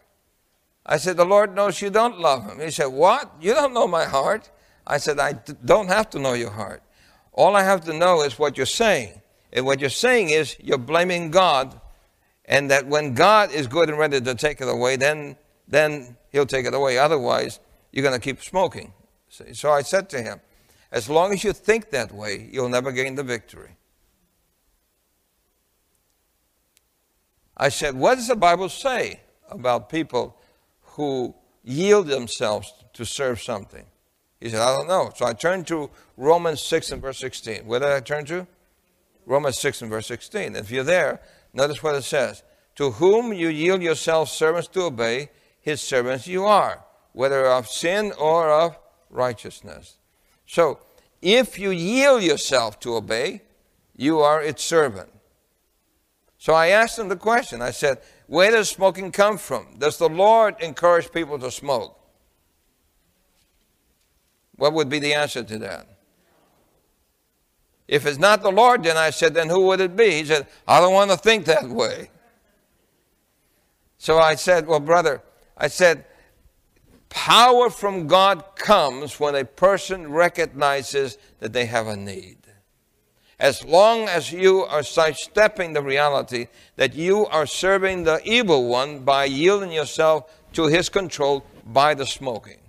I 0.83 0.97
said, 0.97 1.17
the 1.17 1.25
Lord 1.25 1.53
knows 1.53 1.81
you 1.81 1.91
don't 1.91 2.19
love 2.19 2.45
him. 2.49 2.59
He 2.59 2.71
said, 2.71 2.87
what? 2.87 3.31
You 3.39 3.53
don't 3.53 3.73
know 3.73 3.87
my 3.87 4.05
heart? 4.05 4.49
I 4.87 4.97
said, 4.97 5.19
I 5.19 5.33
don't 5.63 5.87
have 5.87 6.09
to 6.11 6.19
know 6.19 6.33
your 6.33 6.49
heart. 6.49 6.81
All 7.31 7.55
I 7.55 7.61
have 7.61 7.85
to 7.85 7.93
know 7.93 8.23
is 8.23 8.39
what 8.39 8.57
you're 8.57 8.65
saying. 8.65 9.21
And 9.53 9.67
what 9.67 9.79
you're 9.79 9.91
saying 9.91 10.31
is 10.31 10.57
you're 10.59 10.79
blaming 10.79 11.29
God, 11.29 11.79
and 12.45 12.71
that 12.71 12.87
when 12.87 13.13
God 13.13 13.51
is 13.51 13.67
good 13.67 13.89
and 13.89 13.99
ready 13.99 14.19
to 14.19 14.35
take 14.35 14.61
it 14.61 14.67
away, 14.67 14.95
then, 14.95 15.37
then 15.67 16.17
he'll 16.31 16.47
take 16.47 16.65
it 16.65 16.73
away. 16.73 16.97
Otherwise, 16.97 17.59
you're 17.91 18.03
going 18.03 18.19
to 18.19 18.21
keep 18.21 18.41
smoking. 18.41 18.93
So 19.29 19.71
I 19.71 19.83
said 19.83 20.09
to 20.09 20.21
him, 20.23 20.41
as 20.91 21.07
long 21.07 21.33
as 21.33 21.43
you 21.43 21.53
think 21.53 21.91
that 21.91 22.11
way, 22.11 22.49
you'll 22.51 22.69
never 22.69 22.91
gain 22.91 23.13
the 23.15 23.23
victory. 23.23 23.75
I 27.57 27.69
said, 27.69 27.95
What 27.95 28.15
does 28.15 28.27
the 28.27 28.35
Bible 28.35 28.69
say 28.69 29.21
about 29.49 29.89
people 29.89 30.37
who 30.81 31.33
yield 31.63 32.07
themselves 32.07 32.71
to 32.93 33.05
serve 33.05 33.41
something? 33.41 33.85
He 34.39 34.49
said, 34.49 34.61
I 34.61 34.75
don't 34.75 34.87
know. 34.87 35.11
So 35.15 35.25
I 35.25 35.33
turned 35.33 35.65
to 35.67 35.89
Romans 36.15 36.61
6 36.61 36.91
and 36.91 37.01
verse 37.01 37.17
16. 37.17 37.65
Where 37.65 37.79
did 37.79 37.89
I 37.89 37.99
turn 37.99 38.25
to? 38.25 38.45
Romans 39.25 39.59
6 39.59 39.81
and 39.81 39.91
verse 39.91 40.07
16. 40.07 40.55
If 40.55 40.71
you're 40.71 40.83
there, 40.83 41.19
notice 41.53 41.81
what 41.81 41.95
it 41.95 42.03
says. 42.03 42.43
To 42.75 42.91
whom 42.91 43.33
you 43.33 43.49
yield 43.49 43.81
yourselves 43.81 44.31
servants 44.31 44.67
to 44.69 44.83
obey, 44.83 45.31
his 45.59 45.81
servants 45.81 46.27
you 46.27 46.45
are, 46.45 46.83
whether 47.13 47.45
of 47.47 47.67
sin 47.67 48.13
or 48.19 48.49
of 48.49 48.77
righteousness. 49.09 49.97
So, 50.45 50.79
if 51.21 51.57
you 51.57 51.71
yield 51.71 52.21
yourself 52.21 52.79
to 52.81 52.95
obey, 52.95 53.41
you 53.95 54.19
are 54.19 54.41
its 54.41 54.63
servant. 54.63 55.09
So 56.37 56.53
I 56.53 56.67
asked 56.67 56.99
him 56.99 57.09
the 57.09 57.15
question. 57.15 57.61
I 57.61 57.71
said, 57.71 57.99
Where 58.27 58.51
does 58.51 58.69
smoking 58.69 59.11
come 59.11 59.37
from? 59.37 59.75
Does 59.77 59.97
the 59.97 60.09
Lord 60.09 60.55
encourage 60.59 61.11
people 61.11 61.39
to 61.39 61.51
smoke? 61.51 61.97
What 64.55 64.73
would 64.73 64.89
be 64.89 64.99
the 64.99 65.13
answer 65.13 65.43
to 65.43 65.57
that? 65.59 65.87
If 67.87 68.05
it's 68.05 68.19
not 68.19 68.41
the 68.41 68.51
Lord, 68.51 68.83
then 68.83 68.97
I 68.97 69.09
said, 69.09 69.33
Then 69.33 69.49
who 69.49 69.67
would 69.67 69.79
it 69.79 69.95
be? 69.95 70.11
He 70.11 70.25
said, 70.25 70.47
I 70.67 70.79
don't 70.79 70.93
want 70.93 71.11
to 71.11 71.17
think 71.17 71.45
that 71.45 71.67
way. 71.67 72.11
So 73.97 74.19
I 74.19 74.35
said, 74.35 74.67
Well, 74.67 74.79
brother, 74.79 75.23
I 75.57 75.67
said, 75.69 76.05
power 77.09 77.69
from 77.69 78.07
God 78.07 78.43
comes 78.55 79.19
when 79.19 79.33
a 79.35 79.45
person 79.45 80.11
recognizes 80.11 81.17
that 81.39 81.53
they 81.53 81.65
have 81.65 81.87
a 81.87 81.95
need 81.95 82.37
as 83.39 83.63
long 83.63 84.07
as 84.07 84.31
you 84.31 84.63
are 84.63 84.83
sidestepping 84.83 85.73
the 85.73 85.81
reality 85.81 86.47
that 86.75 86.95
you 86.95 87.25
are 87.27 87.45
serving 87.45 88.03
the 88.03 88.19
evil 88.23 88.67
one 88.67 88.99
by 88.99 89.25
yielding 89.25 89.71
yourself 89.71 90.31
to 90.53 90.65
his 90.67 90.89
control 90.89 91.45
by 91.65 91.93
the 91.93 92.05
smoking. 92.05 92.59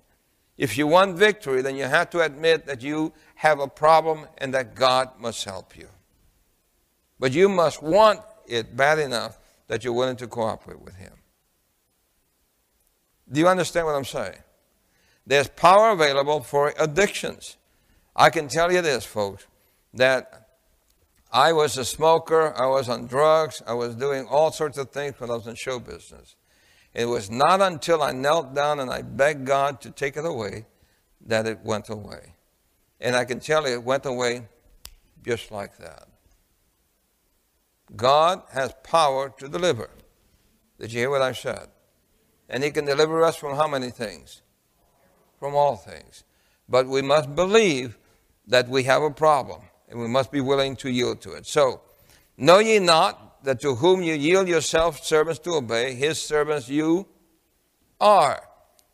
If 0.59 0.77
you 0.77 0.87
want 0.87 1.17
victory, 1.17 1.63
then 1.63 1.77
you 1.77 1.85
have 1.85 2.11
to 2.11 2.21
admit 2.21 2.67
that 2.67 2.83
you 2.83 3.13
have 3.37 3.61
a 3.61 3.69
problem 3.69 4.27
and 4.39 4.53
that 4.53 4.75
God 4.75 5.11
must 5.19 5.45
help 5.45 5.77
you. 5.77 5.89
But 7.19 7.33
you 7.33 7.49
must 7.49 7.83
want 7.83 8.21
it 8.47 8.77
bad 8.77 8.99
enough 8.99 9.39
that 9.69 9.85
you're 9.85 9.93
willing 9.93 10.17
to 10.17 10.27
cooperate 10.27 10.81
with 10.81 10.97
him. 10.97 11.13
Do 13.31 13.41
you 13.41 13.49
understand 13.49 13.87
what 13.87 13.95
I'm 13.95 14.05
saying? 14.05 14.39
There's 15.27 15.49
power 15.49 15.91
available 15.91 16.41
for 16.43 16.75
addictions. 16.79 17.57
I 18.17 18.31
can 18.31 18.49
tell 18.49 18.73
you 18.73 18.81
this, 18.81 19.05
folks, 19.05 19.47
that 19.95 20.38
I 21.31 21.53
was 21.53 21.77
a 21.77 21.85
smoker, 21.85 22.55
I 22.57 22.67
was 22.67 22.89
on 22.89 23.07
drugs, 23.07 23.63
I 23.67 23.75
was 23.75 23.95
doing 23.95 24.27
all 24.27 24.51
sorts 24.51 24.79
of 24.79 24.91
things 24.91 25.15
when 25.19 25.31
I 25.31 25.35
was 25.35 25.47
in 25.47 25.55
show 25.57 25.79
business. 25.79 26.37
It 26.95 27.05
was 27.05 27.31
not 27.31 27.61
until 27.61 28.03
I 28.03 28.13
knelt 28.13 28.55
down 28.55 28.81
and 28.81 28.91
I 28.91 29.03
begged 29.03 29.47
God 29.47 29.81
to 29.83 29.91
take 29.91 30.17
it 30.17 30.25
away 30.25 30.67
that 31.27 31.47
it 31.47 31.61
went 31.63 31.91
away. 31.91 32.35
And 33.01 33.15
I 33.15 33.25
can 33.25 33.41
tell 33.41 33.69
you, 33.69 33.75
it 33.75 33.85
went 33.85 34.07
away 34.07 34.49
just 35.23 35.51
like 35.51 35.77
that. 35.79 36.09
God 37.95 38.43
has 38.53 38.75
power 38.83 39.33
to 39.39 39.49
deliver. 39.49 39.91
Did 40.81 40.93
you 40.93 41.01
hear 41.01 41.11
what 41.11 41.23
I 41.23 41.33
said? 41.33 41.69
And 42.49 42.65
He 42.65 42.71
can 42.71 42.87
deliver 42.87 43.23
us 43.23 43.37
from 43.37 43.57
how 43.57 43.69
many 43.69 43.91
things? 43.91 44.43
From 45.39 45.55
all 45.55 45.77
things. 45.77 46.25
But 46.69 46.87
we 46.87 47.03
must 47.03 47.35
believe 47.35 47.99
that 48.47 48.69
we 48.69 48.85
have 48.85 49.03
a 49.03 49.11
problem 49.11 49.61
and 49.91 50.01
we 50.01 50.09
must 50.09 50.31
be 50.31 50.41
willing 50.41 50.77
to 50.77 50.91
yield 50.91 51.21
to 51.23 51.33
it. 51.33 51.47
So, 51.47 51.81
know 52.37 52.59
ye 52.59 52.79
not 52.79 53.45
that 53.45 53.61
to 53.61 53.77
whom 53.77 54.03
you 54.03 54.15
yield 54.15 54.49
yourselves 54.49 55.03
servants 55.03 55.39
to 55.41 55.55
obey, 55.55 55.95
his 55.95 56.21
servants 56.21 56.69
you 56.69 57.07
are, 58.01 58.43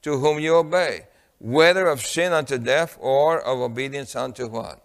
to 0.02 0.18
whom 0.18 0.38
you 0.38 0.56
obey, 0.56 1.06
whether 1.38 1.86
of 1.86 2.00
sin 2.00 2.32
unto 2.32 2.58
death 2.58 2.96
or 3.00 3.40
of 3.40 3.58
obedience 3.58 4.14
unto 4.14 4.46
what? 4.46 4.82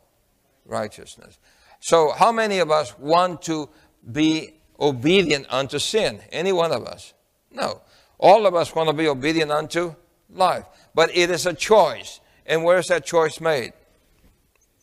Righteousness. 0.65 1.39
So, 1.79 2.11
how 2.11 2.31
many 2.31 2.59
of 2.59 2.71
us 2.71 2.97
want 2.97 3.41
to 3.43 3.69
be 4.11 4.59
obedient 4.79 5.45
unto 5.49 5.79
sin? 5.79 6.21
Any 6.31 6.51
one 6.51 6.71
of 6.71 6.85
us? 6.85 7.13
No. 7.51 7.81
All 8.17 8.45
of 8.45 8.55
us 8.55 8.75
want 8.75 8.89
to 8.89 8.93
be 8.93 9.07
obedient 9.07 9.51
unto 9.51 9.95
life. 10.29 10.65
But 10.93 11.15
it 11.15 11.29
is 11.29 11.45
a 11.45 11.53
choice. 11.53 12.19
And 12.45 12.63
where 12.63 12.79
is 12.79 12.87
that 12.87 13.05
choice 13.05 13.39
made? 13.39 13.73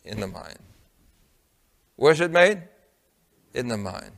In 0.04 0.20
the 0.20 0.26
mind. 0.26 0.58
Where's 1.96 2.20
it 2.20 2.30
made? 2.30 2.62
In 3.54 3.68
the 3.68 3.76
mind. 3.76 4.12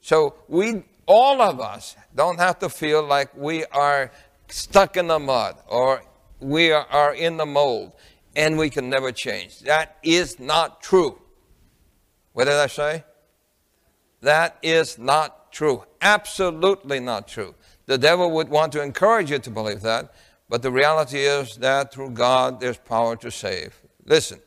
So 0.00 0.34
we, 0.48 0.84
all 1.06 1.42
of 1.42 1.60
us, 1.60 1.96
don't 2.14 2.38
have 2.38 2.58
to 2.60 2.68
feel 2.68 3.02
like 3.02 3.36
we 3.36 3.64
are 3.66 4.10
stuck 4.48 4.96
in 4.96 5.08
the 5.08 5.18
mud 5.18 5.56
or 5.68 6.02
we 6.40 6.72
are 6.72 7.14
in 7.14 7.36
the 7.36 7.46
mold 7.46 7.92
and 8.34 8.56
we 8.56 8.70
can 8.70 8.88
never 8.88 9.12
change. 9.12 9.60
That 9.60 9.98
is 10.02 10.38
not 10.38 10.82
true. 10.82 11.20
What 12.32 12.44
did 12.44 12.54
I 12.54 12.68
say? 12.68 13.04
That 14.22 14.58
is 14.62 14.98
not 14.98 15.52
true. 15.52 15.84
Absolutely 16.00 17.00
not 17.00 17.26
true. 17.26 17.54
The 17.86 17.98
devil 17.98 18.30
would 18.30 18.48
want 18.48 18.72
to 18.72 18.82
encourage 18.82 19.30
you 19.30 19.38
to 19.40 19.50
believe 19.50 19.80
that, 19.82 20.12
but 20.48 20.62
the 20.62 20.70
reality 20.70 21.18
is 21.18 21.56
that 21.56 21.92
through 21.92 22.10
God 22.10 22.60
there's 22.60 22.78
power 22.78 23.16
to 23.16 23.30
save. 23.30 23.74
Listen, 24.04 24.40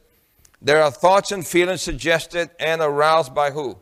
there 0.64 0.82
are 0.82 0.92
thoughts 0.92 1.34
and 1.34 1.46
feelings 1.46 1.82
suggested 1.82 2.50
and 2.58 2.82
aroused 2.82 3.36
by 3.36 3.52
who? 3.52 3.78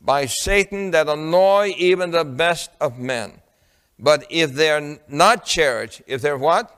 By 0.00 0.26
Satan 0.26 0.90
that 0.90 1.08
annoy 1.08 1.74
even 1.78 2.10
the 2.10 2.24
best 2.24 2.72
of 2.80 2.98
men. 2.98 3.40
But 3.96 4.26
if 4.30 4.52
they're 4.54 4.98
not 5.08 5.44
cherished, 5.44 6.02
if 6.08 6.22
they're 6.22 6.36
what? 6.36 6.76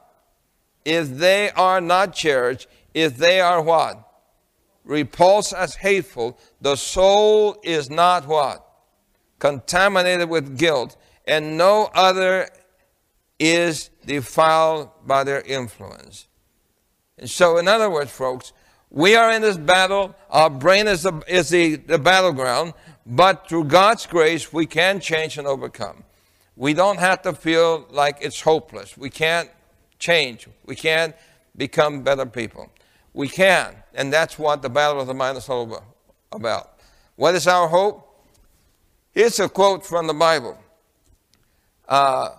If 0.85 1.09
they 1.09 1.51
are 1.53 1.81
not 1.81 2.13
cherished, 2.15 2.69
if 2.93 3.17
they 3.17 3.41
are 3.41 3.63
what? 3.63 4.07
Repulsed 4.85 5.55
as 5.55 5.77
hateful, 5.77 6.39
the 6.61 6.77
soul 6.77 7.57
is 7.63 7.89
not 7.89 8.27
what? 8.27 8.67
Contaminated 9.39 10.29
with 10.29 10.59
guilt, 10.59 10.97
and 11.27 11.57
no 11.57 11.89
other 11.95 12.49
is 13.39 13.91
defiled 14.05 14.91
by 15.07 15.25
their 15.25 15.41
influence. 15.43 16.27
And 17.17 17.31
so, 17.31 17.57
in 17.57 17.69
other 17.69 17.89
words, 17.89 18.11
folks, 18.11 18.53
we 18.93 19.17
are 19.17 19.33
in 19.33 19.41
this 19.41 19.57
battle. 19.57 20.15
Our 20.29 20.51
brain 20.51 20.87
is, 20.87 21.03
the, 21.03 21.23
is 21.27 21.49
the, 21.49 21.77
the 21.77 21.99
battleground, 21.99 22.75
but 23.07 23.49
through 23.49 23.65
God's 23.65 24.07
grace, 24.07 24.53
we 24.53 24.67
can 24.67 25.01
change 25.01 25.39
and 25.39 25.47
overcome. 25.47 26.05
We 26.57 26.75
don't 26.75 26.99
have 26.99 27.23
to 27.23 27.33
feel 27.33 27.87
like 27.91 28.19
it's 28.21 28.43
hopeless. 28.43 28.97
We 28.99 29.09
can't 29.09 29.51
change. 29.99 30.47
We 30.67 30.77
can't 30.77 31.17
become 31.57 32.03
better 32.03 32.27
people. 32.27 32.71
We 33.15 33.29
can, 33.29 33.77
and 33.95 34.13
that's 34.13 34.39
what 34.39 34.61
the 34.61 34.69
battle 34.69 35.01
of 35.01 35.07
the 35.07 35.15
mind 35.15 35.39
is 35.39 35.49
all 35.49 35.83
about. 36.31 36.79
What 37.17 37.35
is 37.35 37.47
our 37.47 37.69
hope? 37.69 38.09
Here's 39.13 39.41
a 39.41 39.49
quote 39.49 39.87
from 39.87 40.07
the 40.07 40.15
Bible. 40.15 40.59
Uh, 41.89 42.31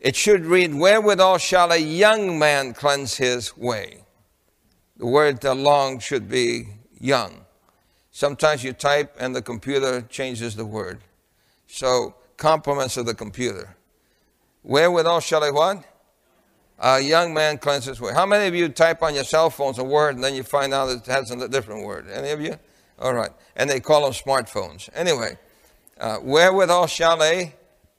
it 0.00 0.16
should 0.16 0.46
read, 0.46 0.74
Wherewithal 0.74 1.38
shall 1.38 1.70
a 1.70 1.76
young 1.76 2.38
man 2.38 2.72
cleanse 2.72 3.16
his 3.16 3.56
way? 3.56 4.01
The 4.96 5.06
word 5.06 5.42
long 5.42 5.98
should 5.98 6.28
be 6.28 6.68
young. 7.00 7.44
Sometimes 8.10 8.62
you 8.62 8.72
type 8.72 9.16
and 9.18 9.34
the 9.34 9.42
computer 9.42 10.02
changes 10.02 10.54
the 10.54 10.66
word. 10.66 11.00
So, 11.66 12.14
compliments 12.36 12.96
of 12.96 13.06
the 13.06 13.14
computer. 13.14 13.76
Wherewithal 14.62 15.20
shall 15.20 15.42
I 15.42 15.50
what? 15.50 15.84
A 16.78 17.00
young 17.00 17.32
man 17.32 17.58
cleanse 17.58 17.86
his 17.86 18.00
way. 18.00 18.12
How 18.12 18.26
many 18.26 18.46
of 18.46 18.54
you 18.54 18.68
type 18.68 19.02
on 19.02 19.14
your 19.14 19.24
cell 19.24 19.50
phones 19.50 19.78
a 19.78 19.84
word 19.84 20.16
and 20.16 20.24
then 20.24 20.34
you 20.34 20.42
find 20.42 20.74
out 20.74 20.90
it 20.90 21.06
has 21.06 21.30
a 21.30 21.48
different 21.48 21.86
word? 21.86 22.08
Any 22.10 22.30
of 22.30 22.40
you? 22.40 22.58
All 22.98 23.14
right. 23.14 23.30
And 23.56 23.70
they 23.70 23.80
call 23.80 24.02
them 24.02 24.12
smartphones. 24.12 24.88
Anyway, 24.94 25.38
uh, 25.98 26.18
wherewithal 26.18 26.88
shall 26.88 27.22
a 27.22 27.54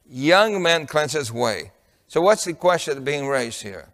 young 0.09 0.61
man 0.61 0.85
cleanse 0.85 1.13
his 1.13 1.31
way? 1.31 1.71
So, 2.07 2.21
what's 2.21 2.43
the 2.43 2.53
question 2.53 3.03
being 3.03 3.27
raised 3.27 3.61
here? 3.61 3.89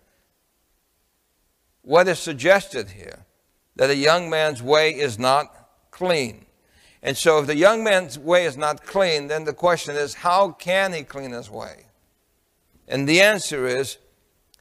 What 1.82 2.08
is 2.08 2.20
suggested 2.20 2.90
here? 2.92 3.26
That 3.76 3.90
a 3.90 3.96
young 3.96 4.30
man's 4.30 4.62
way 4.62 4.92
is 4.92 5.18
not 5.18 5.70
clean. 5.92 6.46
And 7.02 7.16
so, 7.16 7.40
if 7.40 7.48
the 7.48 7.56
young 7.56 7.84
man's 7.84 8.20
way 8.20 8.46
is 8.46 8.58
not 8.58 8.84
clean, 8.84 9.28
then 9.28 9.46
the 9.46 9.54
question 9.54 9.96
is, 9.96 10.16
how 10.16 10.52
can 10.52 10.92
he 10.92 11.04
clean 11.04 11.32
his 11.32 11.50
way? 11.50 11.86
And 12.90 13.08
the 13.08 13.22
answer 13.22 13.68
is, 13.68 13.98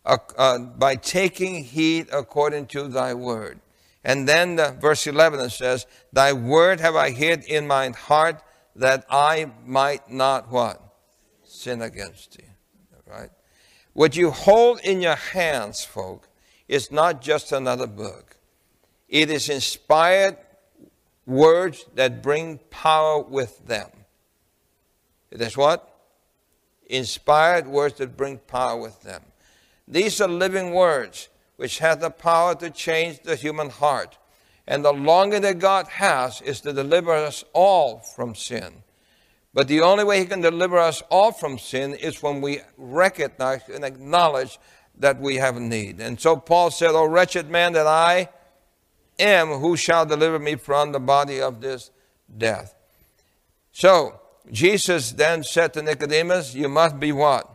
uh, 0.04 0.18
uh, 0.36 0.58
by 0.58 0.94
taking 0.94 1.64
heed 1.64 2.06
according 2.12 2.66
to 2.66 2.88
thy 2.88 3.14
word. 3.14 3.60
And 4.04 4.28
then 4.28 4.56
the, 4.56 4.76
verse 4.80 5.06
11 5.06 5.40
it 5.40 5.50
says, 5.50 5.86
Thy 6.12 6.32
word 6.32 6.80
have 6.80 6.94
I 6.94 7.10
hid 7.10 7.44
in 7.44 7.66
mine 7.66 7.94
heart 7.94 8.42
that 8.76 9.04
I 9.10 9.50
might 9.66 10.10
not 10.10 10.50
what? 10.50 10.80
Sin 11.42 11.82
against 11.82 12.38
thee. 12.38 12.44
Right? 13.06 13.30
What 13.92 14.16
you 14.16 14.30
hold 14.30 14.80
in 14.80 15.00
your 15.00 15.16
hands, 15.16 15.84
folk, 15.84 16.27
is 16.68 16.92
not 16.92 17.22
just 17.22 17.50
another 17.52 17.86
book. 17.86 18.36
It 19.08 19.30
is 19.30 19.48
inspired 19.48 20.36
words 21.26 21.86
that 21.94 22.22
bring 22.22 22.58
power 22.70 23.22
with 23.22 23.66
them. 23.66 23.90
Is 25.30 25.56
what? 25.56 25.94
Inspired 26.86 27.66
words 27.66 27.98
that 27.98 28.16
bring 28.16 28.38
power 28.38 28.80
with 28.80 29.02
them. 29.02 29.22
These 29.86 30.20
are 30.20 30.28
living 30.28 30.72
words 30.72 31.28
which 31.56 31.78
have 31.78 32.00
the 32.00 32.10
power 32.10 32.54
to 32.56 32.70
change 32.70 33.22
the 33.22 33.36
human 33.36 33.70
heart. 33.70 34.16
And 34.66 34.84
the 34.84 34.92
longing 34.92 35.42
that 35.42 35.58
God 35.58 35.88
has 35.88 36.42
is 36.42 36.60
to 36.60 36.72
deliver 36.72 37.12
us 37.12 37.44
all 37.52 37.98
from 37.98 38.34
sin. 38.34 38.82
But 39.54 39.66
the 39.66 39.80
only 39.80 40.04
way 40.04 40.20
He 40.20 40.26
can 40.26 40.42
deliver 40.42 40.78
us 40.78 41.02
all 41.10 41.32
from 41.32 41.58
sin 41.58 41.94
is 41.94 42.22
when 42.22 42.40
we 42.40 42.60
recognize 42.76 43.62
and 43.68 43.84
acknowledge 43.84 44.58
that 44.98 45.20
we 45.20 45.36
have 45.36 45.60
need. 45.60 46.00
And 46.00 46.20
so 46.20 46.36
Paul 46.36 46.70
said, 46.70 46.90
O 46.90 47.04
wretched 47.06 47.50
man 47.50 47.72
that 47.74 47.86
I 47.86 48.28
am, 49.18 49.48
who 49.48 49.76
shall 49.76 50.04
deliver 50.04 50.38
me 50.38 50.56
from 50.56 50.92
the 50.92 51.00
body 51.00 51.40
of 51.40 51.60
this 51.60 51.90
death? 52.36 52.74
So, 53.72 54.20
Jesus 54.50 55.12
then 55.12 55.44
said 55.44 55.74
to 55.74 55.82
Nicodemus, 55.82 56.54
You 56.54 56.68
must 56.68 56.98
be 56.98 57.12
what? 57.12 57.48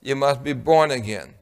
You 0.00 0.16
must 0.16 0.42
be 0.42 0.52
born 0.52 0.90
again. 0.90 1.34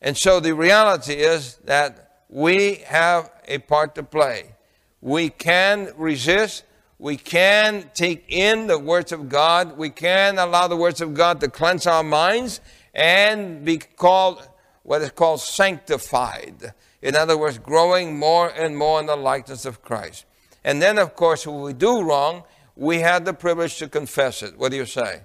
And 0.00 0.16
so 0.16 0.40
the 0.40 0.52
reality 0.52 1.14
is 1.14 1.56
that 1.64 2.24
we 2.28 2.76
have 2.86 3.30
a 3.46 3.58
part 3.58 3.94
to 3.94 4.02
play. 4.02 4.54
We 5.00 5.30
can 5.30 5.92
resist. 5.96 6.64
We 6.98 7.16
can 7.16 7.90
take 7.94 8.24
in 8.28 8.66
the 8.66 8.78
words 8.78 9.12
of 9.12 9.28
God. 9.28 9.78
We 9.78 9.90
can 9.90 10.38
allow 10.38 10.66
the 10.66 10.76
words 10.76 11.00
of 11.00 11.14
God 11.14 11.40
to 11.40 11.48
cleanse 11.48 11.86
our 11.86 12.02
minds 12.02 12.60
and 12.94 13.64
be 13.64 13.78
called 13.78 14.48
what 14.82 15.02
is 15.02 15.10
called 15.10 15.40
sanctified. 15.40 16.74
In 17.02 17.16
other 17.16 17.36
words, 17.36 17.58
growing 17.58 18.18
more 18.18 18.48
and 18.48 18.76
more 18.76 19.00
in 19.00 19.06
the 19.06 19.16
likeness 19.16 19.64
of 19.64 19.82
Christ. 19.82 20.26
And 20.62 20.80
then, 20.80 20.98
of 20.98 21.14
course, 21.16 21.46
when 21.46 21.60
we 21.60 21.72
do 21.72 22.02
wrong, 22.02 22.44
we 22.76 23.00
have 23.00 23.24
the 23.24 23.34
privilege 23.34 23.76
to 23.78 23.88
confess 23.88 24.42
it. 24.42 24.58
What 24.58 24.70
do 24.70 24.76
you 24.76 24.86
say? 24.86 25.22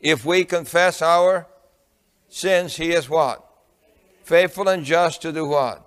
If 0.00 0.24
we 0.24 0.44
confess 0.44 1.02
our 1.02 1.46
sins, 2.28 2.76
He 2.76 2.92
is 2.92 3.08
what? 3.08 3.46
Faithful 4.22 4.68
and 4.68 4.84
just 4.84 5.22
to 5.22 5.32
do 5.32 5.46
what? 5.46 5.86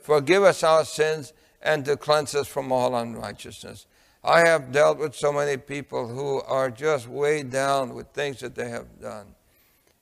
Forgive 0.00 0.42
us 0.42 0.62
our 0.62 0.84
sins 0.84 1.32
and 1.62 1.84
to 1.84 1.96
cleanse 1.96 2.34
us 2.34 2.48
from 2.48 2.72
all 2.72 2.96
unrighteousness. 2.96 3.86
I 4.24 4.40
have 4.40 4.72
dealt 4.72 4.98
with 4.98 5.14
so 5.14 5.32
many 5.32 5.56
people 5.56 6.08
who 6.08 6.42
are 6.42 6.70
just 6.70 7.08
weighed 7.08 7.50
down 7.50 7.94
with 7.94 8.08
things 8.08 8.40
that 8.40 8.54
they 8.54 8.68
have 8.68 9.00
done. 9.00 9.34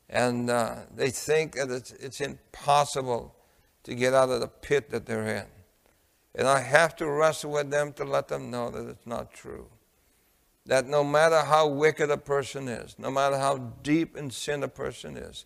And 0.09 0.51
uh, 0.51 0.77
they 0.95 1.11
think 1.11 1.55
that 1.55 1.71
it's, 1.71 1.93
it's 1.93 2.21
impossible 2.21 3.35
to 3.85 3.95
get 3.95 4.15
out 4.15 4.31
of 4.31 4.41
the 4.41 4.49
pit 4.49 4.91
that 4.91 5.07
they're 5.07 5.27
in. 5.27 5.47
And 6.35 6.47
I 6.47 6.61
have 6.61 6.95
to 6.97 7.09
wrestle 7.09 7.53
with 7.53 7.71
them 7.71 7.93
to 7.95 8.05
let 8.05 8.29
them 8.29 8.51
know 8.51 8.71
that 8.71 8.89
it's 8.89 9.07
not 9.07 9.33
true. 9.33 9.69
That 10.67 10.87
no 10.87 11.03
matter 11.03 11.41
how 11.41 11.69
wicked 11.69 12.11
a 12.11 12.19
person 12.19 12.69
is, 12.69 12.97
no 12.99 13.11
matter 13.11 13.39
how 13.39 13.73
deep 13.83 14.17
in 14.17 14.31
sin 14.31 14.63
a 14.63 14.69
person 14.69 15.17
is, 15.17 15.45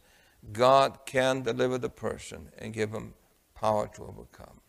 God 0.53 1.01
can 1.05 1.43
deliver 1.43 1.79
the 1.79 1.91
person 1.91 2.49
and 2.59 2.73
give 2.73 2.91
him 2.91 3.15
power 3.55 3.89
to 3.95 4.03
overcome. 4.03 4.61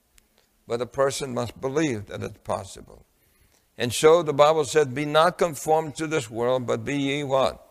But 0.68 0.82
a 0.82 0.86
person 0.86 1.34
must 1.34 1.60
believe 1.60 2.08
that 2.08 2.22
it's 2.22 2.38
possible. 2.44 3.06
And 3.78 3.94
so 3.94 4.22
the 4.22 4.34
Bible 4.34 4.66
said, 4.66 4.94
Be 4.94 5.06
not 5.06 5.38
conformed 5.38 5.96
to 5.96 6.08
this 6.08 6.30
world, 6.30 6.68
but 6.68 6.86
be 6.86 6.98
ye 6.98 7.24
what? 7.24 7.71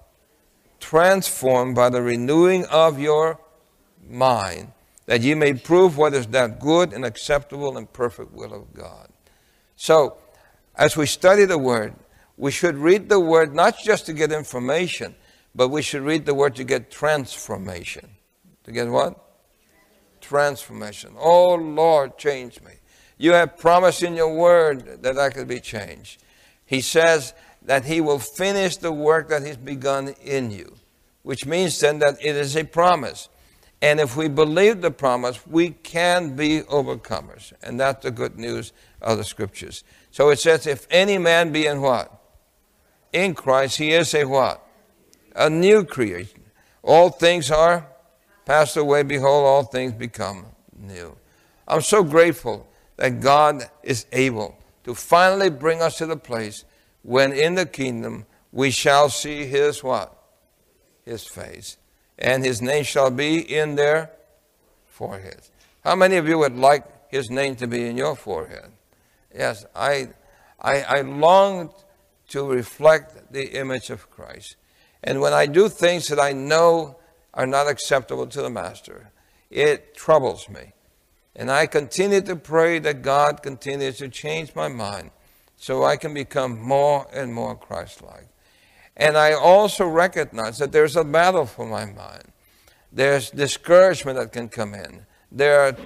Transformed 0.80 1.74
by 1.74 1.90
the 1.90 2.02
renewing 2.02 2.64
of 2.66 2.98
your 2.98 3.38
mind, 4.08 4.72
that 5.06 5.20
ye 5.20 5.34
may 5.34 5.54
prove 5.54 5.96
what 5.96 6.14
is 6.14 6.26
that 6.28 6.58
good 6.58 6.92
and 6.92 7.04
acceptable 7.04 7.76
and 7.76 7.92
perfect 7.92 8.32
will 8.32 8.52
of 8.52 8.74
God. 8.74 9.08
So, 9.76 10.18
as 10.74 10.96
we 10.96 11.06
study 11.06 11.44
the 11.44 11.58
Word, 11.58 11.94
we 12.36 12.50
should 12.50 12.76
read 12.76 13.08
the 13.08 13.20
Word 13.20 13.54
not 13.54 13.78
just 13.78 14.06
to 14.06 14.12
get 14.12 14.32
information, 14.32 15.14
but 15.54 15.68
we 15.68 15.82
should 15.82 16.02
read 16.02 16.26
the 16.26 16.34
Word 16.34 16.56
to 16.56 16.64
get 16.64 16.90
transformation. 16.90 18.08
To 18.64 18.72
get 18.72 18.88
what? 18.88 19.18
Transformation. 20.20 21.14
Oh 21.18 21.54
Lord, 21.54 22.16
change 22.18 22.60
me. 22.62 22.72
You 23.18 23.32
have 23.32 23.58
promised 23.58 24.02
in 24.02 24.14
your 24.14 24.34
Word 24.34 25.02
that 25.02 25.18
I 25.18 25.30
could 25.30 25.48
be 25.48 25.60
changed. 25.60 26.22
He 26.64 26.80
says 26.80 27.34
that 27.70 27.84
He 27.84 28.00
will 28.00 28.18
finish 28.18 28.78
the 28.78 28.90
work 28.90 29.28
that 29.28 29.46
He's 29.46 29.56
begun 29.56 30.08
in 30.24 30.50
you, 30.50 30.74
which 31.22 31.46
means 31.46 31.78
then 31.78 32.00
that 32.00 32.16
it 32.20 32.34
is 32.34 32.56
a 32.56 32.64
promise. 32.64 33.28
And 33.80 34.00
if 34.00 34.16
we 34.16 34.26
believe 34.26 34.80
the 34.80 34.90
promise, 34.90 35.46
we 35.46 35.70
can 35.70 36.34
be 36.34 36.62
overcomers. 36.62 37.52
And 37.62 37.78
that's 37.78 38.02
the 38.02 38.10
good 38.10 38.36
news 38.36 38.72
of 39.00 39.18
the 39.18 39.22
scriptures. 39.22 39.84
So 40.10 40.30
it 40.30 40.40
says, 40.40 40.66
if 40.66 40.88
any 40.90 41.16
man 41.16 41.52
be 41.52 41.66
in 41.66 41.80
what? 41.80 42.12
In 43.12 43.34
Christ, 43.34 43.78
he 43.78 43.92
is 43.92 44.12
a 44.16 44.24
what? 44.24 44.66
A 45.36 45.48
new 45.48 45.84
creation. 45.84 46.40
All 46.82 47.08
things 47.08 47.52
are 47.52 47.86
passed 48.46 48.76
away. 48.76 49.04
Behold, 49.04 49.46
all 49.46 49.62
things 49.62 49.92
become 49.92 50.46
new. 50.76 51.16
I'm 51.68 51.82
so 51.82 52.02
grateful 52.02 52.66
that 52.96 53.20
God 53.20 53.70
is 53.84 54.06
able 54.10 54.58
to 54.82 54.92
finally 54.92 55.50
bring 55.50 55.80
us 55.80 55.98
to 55.98 56.06
the 56.06 56.16
place 56.16 56.64
when 57.02 57.32
in 57.32 57.54
the 57.54 57.66
kingdom 57.66 58.26
we 58.52 58.70
shall 58.70 59.08
see 59.08 59.46
his 59.46 59.82
what? 59.82 60.16
His 61.04 61.24
face 61.24 61.76
and 62.20 62.44
his 62.44 62.60
name 62.60 62.84
shall 62.84 63.10
be 63.10 63.38
in 63.38 63.74
their 63.74 64.10
foreheads. 64.86 65.50
How 65.82 65.96
many 65.96 66.16
of 66.16 66.28
you 66.28 66.38
would 66.38 66.56
like 66.56 66.84
his 67.10 67.30
name 67.30 67.56
to 67.56 67.66
be 67.66 67.86
in 67.86 67.96
your 67.96 68.14
forehead? 68.14 68.70
Yes, 69.34 69.64
I, 69.74 70.10
I, 70.60 70.82
I 70.82 71.00
long 71.00 71.72
to 72.28 72.46
reflect 72.46 73.32
the 73.32 73.58
image 73.58 73.90
of 73.90 74.10
Christ. 74.10 74.56
And 75.02 75.20
when 75.20 75.32
I 75.32 75.46
do 75.46 75.68
things 75.68 76.08
that 76.08 76.20
I 76.20 76.32
know 76.32 76.98
are 77.32 77.46
not 77.46 77.68
acceptable 77.68 78.26
to 78.26 78.42
the 78.42 78.50
Master, 78.50 79.10
it 79.50 79.96
troubles 79.96 80.48
me. 80.48 80.72
And 81.34 81.50
I 81.50 81.66
continue 81.66 82.20
to 82.20 82.36
pray 82.36 82.78
that 82.80 83.02
God 83.02 83.42
continues 83.42 83.98
to 83.98 84.08
change 84.08 84.54
my 84.54 84.68
mind 84.68 85.10
so 85.60 85.84
I 85.84 85.98
can 85.98 86.14
become 86.14 86.58
more 86.58 87.06
and 87.12 87.34
more 87.34 87.54
Christ 87.54 88.02
like. 88.02 88.28
And 88.96 89.18
I 89.18 89.34
also 89.34 89.86
recognize 89.86 90.56
that 90.56 90.72
there's 90.72 90.96
a 90.96 91.04
battle 91.04 91.44
for 91.44 91.66
my 91.66 91.84
mind. 91.84 92.24
There's 92.90 93.30
discouragement 93.30 94.16
that 94.16 94.32
can 94.32 94.48
come 94.48 94.72
in. 94.72 95.04
There 95.30 95.60
are 95.60 95.76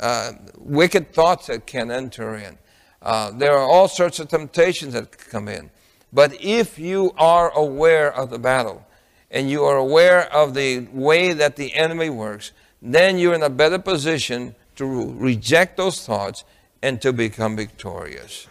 uh, 0.00 0.32
wicked 0.56 1.12
thoughts 1.12 1.48
that 1.48 1.66
can 1.66 1.90
enter 1.90 2.36
in. 2.36 2.58
Uh, 3.02 3.32
there 3.32 3.54
are 3.54 3.68
all 3.68 3.88
sorts 3.88 4.20
of 4.20 4.28
temptations 4.28 4.92
that 4.92 5.18
come 5.18 5.48
in. 5.48 5.70
But 6.12 6.40
if 6.40 6.78
you 6.78 7.12
are 7.18 7.50
aware 7.50 8.14
of 8.14 8.30
the 8.30 8.38
battle 8.38 8.86
and 9.32 9.50
you 9.50 9.64
are 9.64 9.76
aware 9.76 10.32
of 10.32 10.54
the 10.54 10.86
way 10.92 11.32
that 11.32 11.56
the 11.56 11.74
enemy 11.74 12.08
works, 12.08 12.52
then 12.80 13.18
you're 13.18 13.34
in 13.34 13.42
a 13.42 13.50
better 13.50 13.80
position 13.80 14.54
to 14.76 15.12
reject 15.14 15.76
those 15.76 16.06
thoughts 16.06 16.44
and 16.82 17.00
to 17.02 17.12
become 17.12 17.56
victorious. 17.56 18.46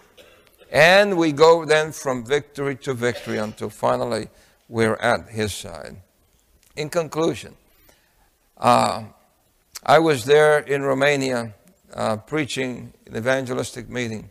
And 0.72 1.18
we 1.18 1.32
go 1.32 1.66
then 1.66 1.92
from 1.92 2.26
victory 2.26 2.76
to 2.78 2.94
victory 2.94 3.38
until 3.38 3.70
finally 3.70 4.28
we're 4.68 4.96
at 4.96 5.30
his 5.30 5.54
side. 5.54 5.98
In 6.76 6.90
conclusion, 6.90 7.56
uh, 8.58 9.04
I 9.86 10.00
was 10.00 10.26
there 10.26 10.60
in 10.60 10.82
Romania 10.82 11.54
uh, 11.94 12.18
preaching 12.18 12.94
an 13.06 13.16
evangelistic 13.16 13.90
meeting. 13.90 14.30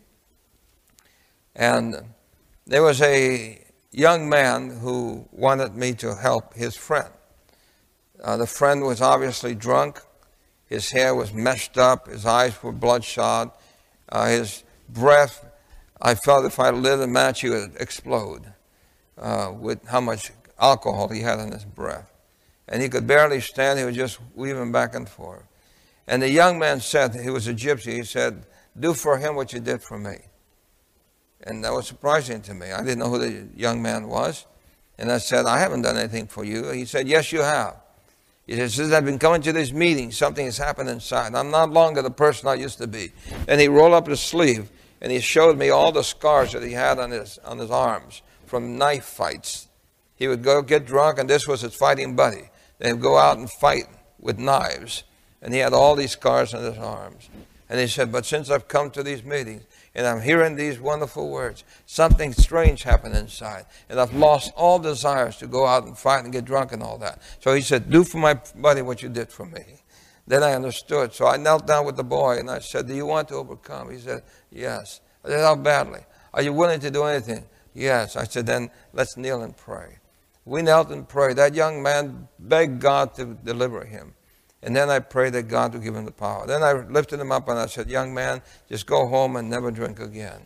And 1.54 1.96
there 2.66 2.82
was 2.82 3.00
a 3.00 3.64
young 3.90 4.28
man 4.28 4.68
who 4.68 5.26
wanted 5.32 5.74
me 5.74 5.94
to 5.94 6.14
help 6.16 6.54
his 6.54 6.76
friend. 6.76 7.08
Uh, 8.22 8.36
the 8.36 8.46
friend 8.46 8.82
was 8.82 9.00
obviously 9.00 9.54
drunk. 9.54 10.00
His 10.66 10.90
hair 10.90 11.14
was 11.14 11.32
messed 11.32 11.78
up. 11.78 12.08
His 12.08 12.26
eyes 12.26 12.62
were 12.62 12.72
bloodshot. 12.72 13.58
Uh, 14.08 14.26
his 14.26 14.64
breath 14.88 15.44
I 16.00 16.14
felt 16.14 16.44
if 16.44 16.60
I 16.60 16.70
lit 16.70 17.00
a 17.00 17.06
match, 17.06 17.40
he 17.40 17.50
would 17.50 17.74
explode 17.80 18.52
uh, 19.18 19.52
with 19.58 19.86
how 19.86 20.00
much 20.00 20.30
alcohol 20.58 21.08
he 21.08 21.20
had 21.20 21.38
in 21.38 21.52
his 21.52 21.64
breath. 21.64 22.10
And 22.68 22.82
he 22.82 22.88
could 22.88 23.06
barely 23.06 23.40
stand, 23.40 23.78
he 23.78 23.84
was 23.84 23.96
just 23.96 24.18
weaving 24.34 24.72
back 24.72 24.94
and 24.94 25.08
forth. 25.08 25.44
And 26.06 26.22
the 26.22 26.30
young 26.30 26.58
man 26.58 26.80
said, 26.80 27.14
he 27.14 27.30
was 27.30 27.48
a 27.48 27.54
gypsy, 27.54 27.94
he 27.94 28.04
said, 28.04 28.44
Do 28.78 28.92
for 28.92 29.18
him 29.18 29.36
what 29.36 29.52
you 29.52 29.60
did 29.60 29.82
for 29.82 29.98
me. 29.98 30.16
And 31.42 31.64
that 31.64 31.72
was 31.72 31.86
surprising 31.86 32.42
to 32.42 32.54
me. 32.54 32.72
I 32.72 32.82
didn't 32.82 32.98
know 32.98 33.08
who 33.08 33.18
the 33.18 33.48
young 33.56 33.80
man 33.80 34.08
was. 34.08 34.46
And 34.98 35.12
I 35.12 35.18
said, 35.18 35.46
I 35.46 35.58
haven't 35.58 35.82
done 35.82 35.96
anything 35.96 36.26
for 36.26 36.44
you. 36.44 36.70
He 36.70 36.84
said, 36.86 37.06
Yes, 37.06 37.32
you 37.32 37.40
have. 37.40 37.76
He 38.46 38.54
said, 38.54 38.70
Since 38.70 38.92
I've 38.92 39.04
been 39.04 39.18
coming 39.18 39.42
to 39.42 39.52
this 39.52 39.72
meeting, 39.72 40.12
something 40.12 40.44
has 40.44 40.58
happened 40.58 40.88
inside. 40.88 41.34
I'm 41.34 41.50
not 41.50 41.70
longer 41.70 42.02
the 42.02 42.10
person 42.10 42.48
I 42.48 42.54
used 42.54 42.78
to 42.78 42.86
be. 42.86 43.12
And 43.48 43.60
he 43.60 43.68
rolled 43.68 43.94
up 43.94 44.06
his 44.06 44.20
sleeve 44.20 44.70
and 45.00 45.12
he 45.12 45.20
showed 45.20 45.58
me 45.58 45.68
all 45.68 45.92
the 45.92 46.02
scars 46.02 46.52
that 46.52 46.62
he 46.62 46.72
had 46.72 46.98
on 46.98 47.10
his, 47.10 47.38
on 47.44 47.58
his 47.58 47.70
arms 47.70 48.22
from 48.46 48.78
knife 48.78 49.04
fights. 49.04 49.68
He 50.14 50.28
would 50.28 50.42
go 50.42 50.62
get 50.62 50.86
drunk, 50.86 51.18
and 51.18 51.28
this 51.28 51.46
was 51.46 51.60
his 51.60 51.74
fighting 51.74 52.16
buddy. 52.16 52.48
They 52.78 52.92
would 52.92 53.02
go 53.02 53.18
out 53.18 53.36
and 53.36 53.50
fight 53.50 53.84
with 54.18 54.38
knives, 54.38 55.04
and 55.42 55.52
he 55.52 55.60
had 55.60 55.74
all 55.74 55.94
these 55.94 56.12
scars 56.12 56.54
on 56.54 56.64
his 56.64 56.78
arms. 56.78 57.28
And 57.68 57.78
he 57.78 57.86
said, 57.86 58.10
But 58.10 58.24
since 58.24 58.50
I've 58.50 58.68
come 58.68 58.90
to 58.92 59.02
these 59.02 59.22
meetings, 59.24 59.64
and 59.96 60.06
I'm 60.06 60.20
hearing 60.20 60.56
these 60.56 60.78
wonderful 60.78 61.30
words, 61.30 61.64
something 61.86 62.34
strange 62.34 62.82
happened 62.82 63.16
inside, 63.16 63.64
and 63.88 63.98
I've 63.98 64.14
lost 64.14 64.52
all 64.54 64.78
desires 64.78 65.38
to 65.38 65.46
go 65.46 65.66
out 65.66 65.86
and 65.86 65.96
fight 65.96 66.22
and 66.22 66.30
get 66.30 66.44
drunk 66.44 66.72
and 66.72 66.82
all 66.82 66.98
that. 66.98 67.22
So 67.40 67.54
he 67.54 67.62
said, 67.62 67.90
Do 67.90 68.04
for 68.04 68.18
my 68.18 68.38
buddy 68.54 68.82
what 68.82 69.02
you 69.02 69.08
did 69.08 69.32
for 69.32 69.46
me. 69.46 69.64
Then 70.26 70.42
I 70.42 70.52
understood. 70.52 71.14
So 71.14 71.26
I 71.26 71.38
knelt 71.38 71.66
down 71.66 71.86
with 71.86 71.96
the 71.96 72.04
boy 72.04 72.36
and 72.36 72.50
I 72.50 72.58
said, 72.58 72.86
Do 72.86 72.94
you 72.94 73.06
want 73.06 73.28
to 73.28 73.36
overcome? 73.36 73.90
He 73.90 73.98
said, 73.98 74.22
Yes. 74.50 75.00
I 75.24 75.28
said, 75.28 75.40
How 75.40 75.56
badly? 75.56 76.00
Are 76.34 76.42
you 76.42 76.52
willing 76.52 76.80
to 76.80 76.90
do 76.90 77.04
anything? 77.04 77.46
Yes. 77.72 78.16
I 78.16 78.24
said, 78.24 78.44
Then 78.44 78.68
let's 78.92 79.16
kneel 79.16 79.42
and 79.42 79.56
pray. 79.56 79.96
We 80.44 80.60
knelt 80.60 80.90
and 80.90 81.08
prayed. 81.08 81.38
That 81.38 81.54
young 81.54 81.82
man 81.82 82.28
begged 82.38 82.80
God 82.80 83.14
to 83.14 83.34
deliver 83.42 83.86
him. 83.86 84.14
And 84.66 84.74
then 84.74 84.90
I 84.90 84.98
prayed 84.98 85.34
that 85.34 85.44
God 85.44 85.74
would 85.74 85.84
give 85.84 85.94
him 85.94 86.06
the 86.06 86.10
power. 86.10 86.44
Then 86.44 86.64
I 86.64 86.72
lifted 86.72 87.20
him 87.20 87.30
up 87.30 87.48
and 87.48 87.56
I 87.56 87.66
said, 87.66 87.88
Young 87.88 88.12
man, 88.12 88.42
just 88.68 88.84
go 88.84 89.06
home 89.06 89.36
and 89.36 89.48
never 89.48 89.70
drink 89.70 90.00
again. 90.00 90.42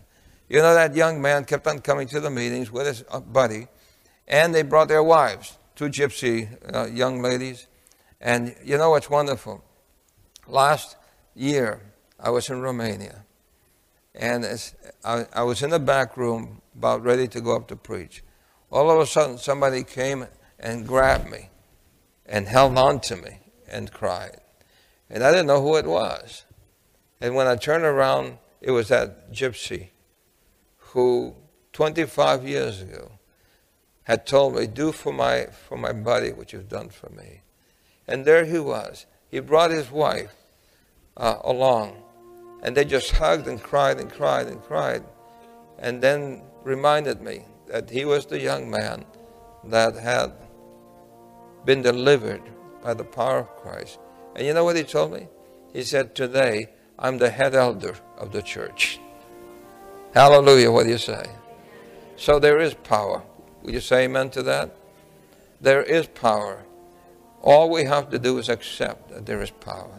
You 0.46 0.58
know, 0.58 0.74
that 0.74 0.94
young 0.94 1.22
man 1.22 1.46
kept 1.46 1.66
on 1.66 1.78
coming 1.78 2.06
to 2.08 2.20
the 2.20 2.28
meetings 2.28 2.70
with 2.70 2.86
his 2.86 3.02
uh, 3.10 3.20
buddy, 3.20 3.68
and 4.28 4.54
they 4.54 4.60
brought 4.60 4.88
their 4.88 5.02
wives, 5.02 5.56
two 5.74 5.86
gypsy 5.86 6.54
uh, 6.74 6.88
young 6.88 7.22
ladies. 7.22 7.66
And 8.20 8.54
you 8.62 8.76
know 8.76 8.90
what's 8.90 9.08
wonderful? 9.08 9.64
Last 10.46 10.96
year, 11.34 11.80
I 12.18 12.28
was 12.28 12.50
in 12.50 12.60
Romania, 12.60 13.24
and 14.14 14.44
I, 15.02 15.24
I 15.32 15.42
was 15.44 15.62
in 15.62 15.70
the 15.70 15.78
back 15.78 16.18
room 16.18 16.60
about 16.76 17.02
ready 17.02 17.26
to 17.28 17.40
go 17.40 17.56
up 17.56 17.68
to 17.68 17.76
preach. 17.76 18.22
All 18.70 18.90
of 18.90 19.00
a 19.00 19.06
sudden, 19.06 19.38
somebody 19.38 19.82
came 19.82 20.26
and 20.58 20.86
grabbed 20.86 21.30
me 21.30 21.48
and 22.26 22.46
held 22.46 22.76
on 22.76 23.00
to 23.00 23.16
me 23.16 23.39
and 23.70 23.92
cried. 23.92 24.40
And 25.08 25.24
I 25.24 25.30
didn't 25.30 25.46
know 25.46 25.62
who 25.62 25.76
it 25.76 25.86
was. 25.86 26.44
And 27.20 27.34
when 27.34 27.46
I 27.46 27.56
turned 27.56 27.84
around, 27.84 28.38
it 28.60 28.70
was 28.70 28.88
that 28.88 29.32
gypsy 29.32 29.88
who 30.76 31.34
25 31.72 32.46
years 32.46 32.80
ago 32.80 33.12
had 34.04 34.26
told 34.26 34.56
me, 34.56 34.66
Do 34.66 34.92
for 34.92 35.12
my, 35.12 35.46
for 35.46 35.76
my 35.76 35.92
buddy 35.92 36.32
what 36.32 36.52
you've 36.52 36.68
done 36.68 36.88
for 36.88 37.10
me. 37.10 37.42
And 38.06 38.24
there 38.24 38.44
he 38.44 38.58
was. 38.58 39.06
He 39.28 39.40
brought 39.40 39.70
his 39.70 39.90
wife 39.90 40.34
uh, 41.16 41.36
along. 41.44 42.02
And 42.62 42.76
they 42.76 42.84
just 42.84 43.12
hugged 43.12 43.46
and 43.46 43.62
cried 43.62 43.98
and 43.98 44.10
cried 44.10 44.46
and 44.46 44.62
cried. 44.62 45.04
And 45.78 46.02
then 46.02 46.42
reminded 46.62 47.20
me 47.20 47.44
that 47.68 47.88
he 47.88 48.04
was 48.04 48.26
the 48.26 48.40
young 48.40 48.70
man 48.70 49.04
that 49.64 49.94
had 49.94 50.32
been 51.64 51.82
delivered 51.82 52.42
by 52.82 52.94
the 52.94 53.04
power 53.04 53.38
of 53.38 53.56
Christ. 53.56 53.98
And 54.36 54.46
you 54.46 54.54
know 54.54 54.64
what 54.64 54.76
he 54.76 54.82
told 54.82 55.12
me? 55.12 55.28
He 55.72 55.82
said, 55.82 56.14
Today 56.14 56.68
I'm 56.98 57.18
the 57.18 57.30
head 57.30 57.54
elder 57.54 57.96
of 58.18 58.32
the 58.32 58.42
church. 58.42 59.00
Hallelujah. 60.14 60.70
What 60.70 60.84
do 60.84 60.90
you 60.90 60.98
say? 60.98 61.24
So 62.16 62.38
there 62.38 62.58
is 62.58 62.74
power. 62.74 63.22
Would 63.62 63.74
you 63.74 63.80
say 63.80 64.04
amen 64.04 64.30
to 64.30 64.42
that? 64.42 64.74
There 65.60 65.82
is 65.82 66.06
power. 66.06 66.64
All 67.42 67.70
we 67.70 67.84
have 67.84 68.10
to 68.10 68.18
do 68.18 68.38
is 68.38 68.48
accept 68.48 69.10
that 69.10 69.26
there 69.26 69.42
is 69.42 69.50
power. 69.50 69.90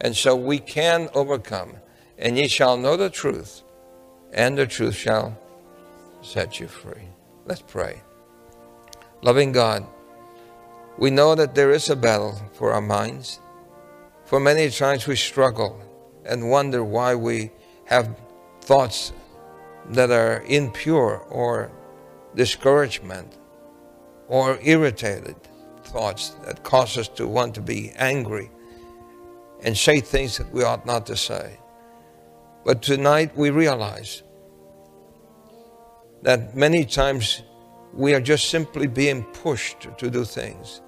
And 0.00 0.16
so 0.16 0.36
we 0.36 0.58
can 0.58 1.08
overcome. 1.14 1.74
And 2.18 2.36
ye 2.36 2.48
shall 2.48 2.76
know 2.76 2.96
the 2.96 3.10
truth, 3.10 3.62
and 4.32 4.58
the 4.58 4.66
truth 4.66 4.96
shall 4.96 5.38
set 6.20 6.58
you 6.58 6.66
free. 6.66 7.08
Let's 7.46 7.62
pray. 7.62 8.02
Loving 9.22 9.52
God, 9.52 9.86
we 10.98 11.10
know 11.10 11.36
that 11.36 11.54
there 11.54 11.70
is 11.70 11.88
a 11.88 11.96
battle 11.96 12.36
for 12.54 12.72
our 12.72 12.80
minds. 12.80 13.40
For 14.24 14.40
many 14.40 14.68
times 14.68 15.06
we 15.06 15.14
struggle 15.14 15.80
and 16.24 16.50
wonder 16.50 16.82
why 16.82 17.14
we 17.14 17.52
have 17.84 18.16
thoughts 18.62 19.12
that 19.90 20.10
are 20.10 20.42
impure 20.48 21.18
or 21.30 21.70
discouragement 22.34 23.38
or 24.26 24.58
irritated 24.62 25.36
thoughts 25.84 26.30
that 26.44 26.64
cause 26.64 26.98
us 26.98 27.08
to 27.08 27.26
want 27.26 27.54
to 27.54 27.62
be 27.62 27.92
angry 27.96 28.50
and 29.62 29.76
say 29.76 30.00
things 30.00 30.36
that 30.36 30.52
we 30.52 30.64
ought 30.64 30.84
not 30.84 31.06
to 31.06 31.16
say. 31.16 31.58
But 32.64 32.82
tonight 32.82 33.36
we 33.36 33.50
realize 33.50 34.24
that 36.22 36.56
many 36.56 36.84
times 36.84 37.42
we 37.94 38.14
are 38.14 38.20
just 38.20 38.50
simply 38.50 38.88
being 38.88 39.22
pushed 39.22 39.86
to 39.96 40.10
do 40.10 40.24
things. 40.24 40.82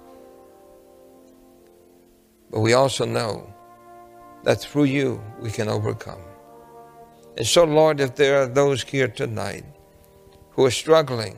But 2.51 2.59
we 2.59 2.73
also 2.73 3.05
know 3.05 3.51
that 4.43 4.61
through 4.61 4.85
you 4.85 5.21
we 5.39 5.49
can 5.49 5.69
overcome. 5.69 6.21
And 7.37 7.47
so, 7.47 7.63
Lord, 7.63 7.99
if 8.01 8.15
there 8.15 8.41
are 8.41 8.47
those 8.47 8.83
here 8.83 9.07
tonight 9.07 9.63
who 10.51 10.65
are 10.65 10.71
struggling, 10.71 11.37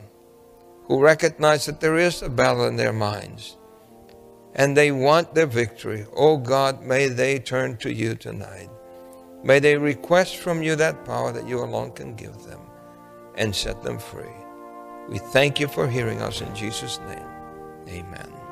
who 0.86 1.00
recognize 1.00 1.66
that 1.66 1.80
there 1.80 1.96
is 1.96 2.20
a 2.20 2.28
battle 2.28 2.66
in 2.66 2.76
their 2.76 2.92
minds, 2.92 3.56
and 4.54 4.76
they 4.76 4.92
want 4.92 5.34
their 5.34 5.46
victory, 5.46 6.04
oh 6.14 6.36
God, 6.36 6.82
may 6.82 7.08
they 7.08 7.38
turn 7.38 7.76
to 7.78 7.92
you 7.92 8.14
tonight. 8.14 8.70
May 9.42 9.58
they 9.60 9.76
request 9.76 10.36
from 10.36 10.62
you 10.62 10.74
that 10.76 11.04
power 11.04 11.32
that 11.32 11.46
you 11.46 11.62
alone 11.62 11.92
can 11.92 12.14
give 12.14 12.44
them 12.44 12.60
and 13.36 13.54
set 13.54 13.82
them 13.82 13.98
free. 13.98 14.36
We 15.08 15.18
thank 15.18 15.60
you 15.60 15.68
for 15.68 15.88
hearing 15.88 16.22
us 16.22 16.40
in 16.40 16.54
Jesus' 16.54 16.98
name. 17.06 17.28
Amen. 17.88 18.43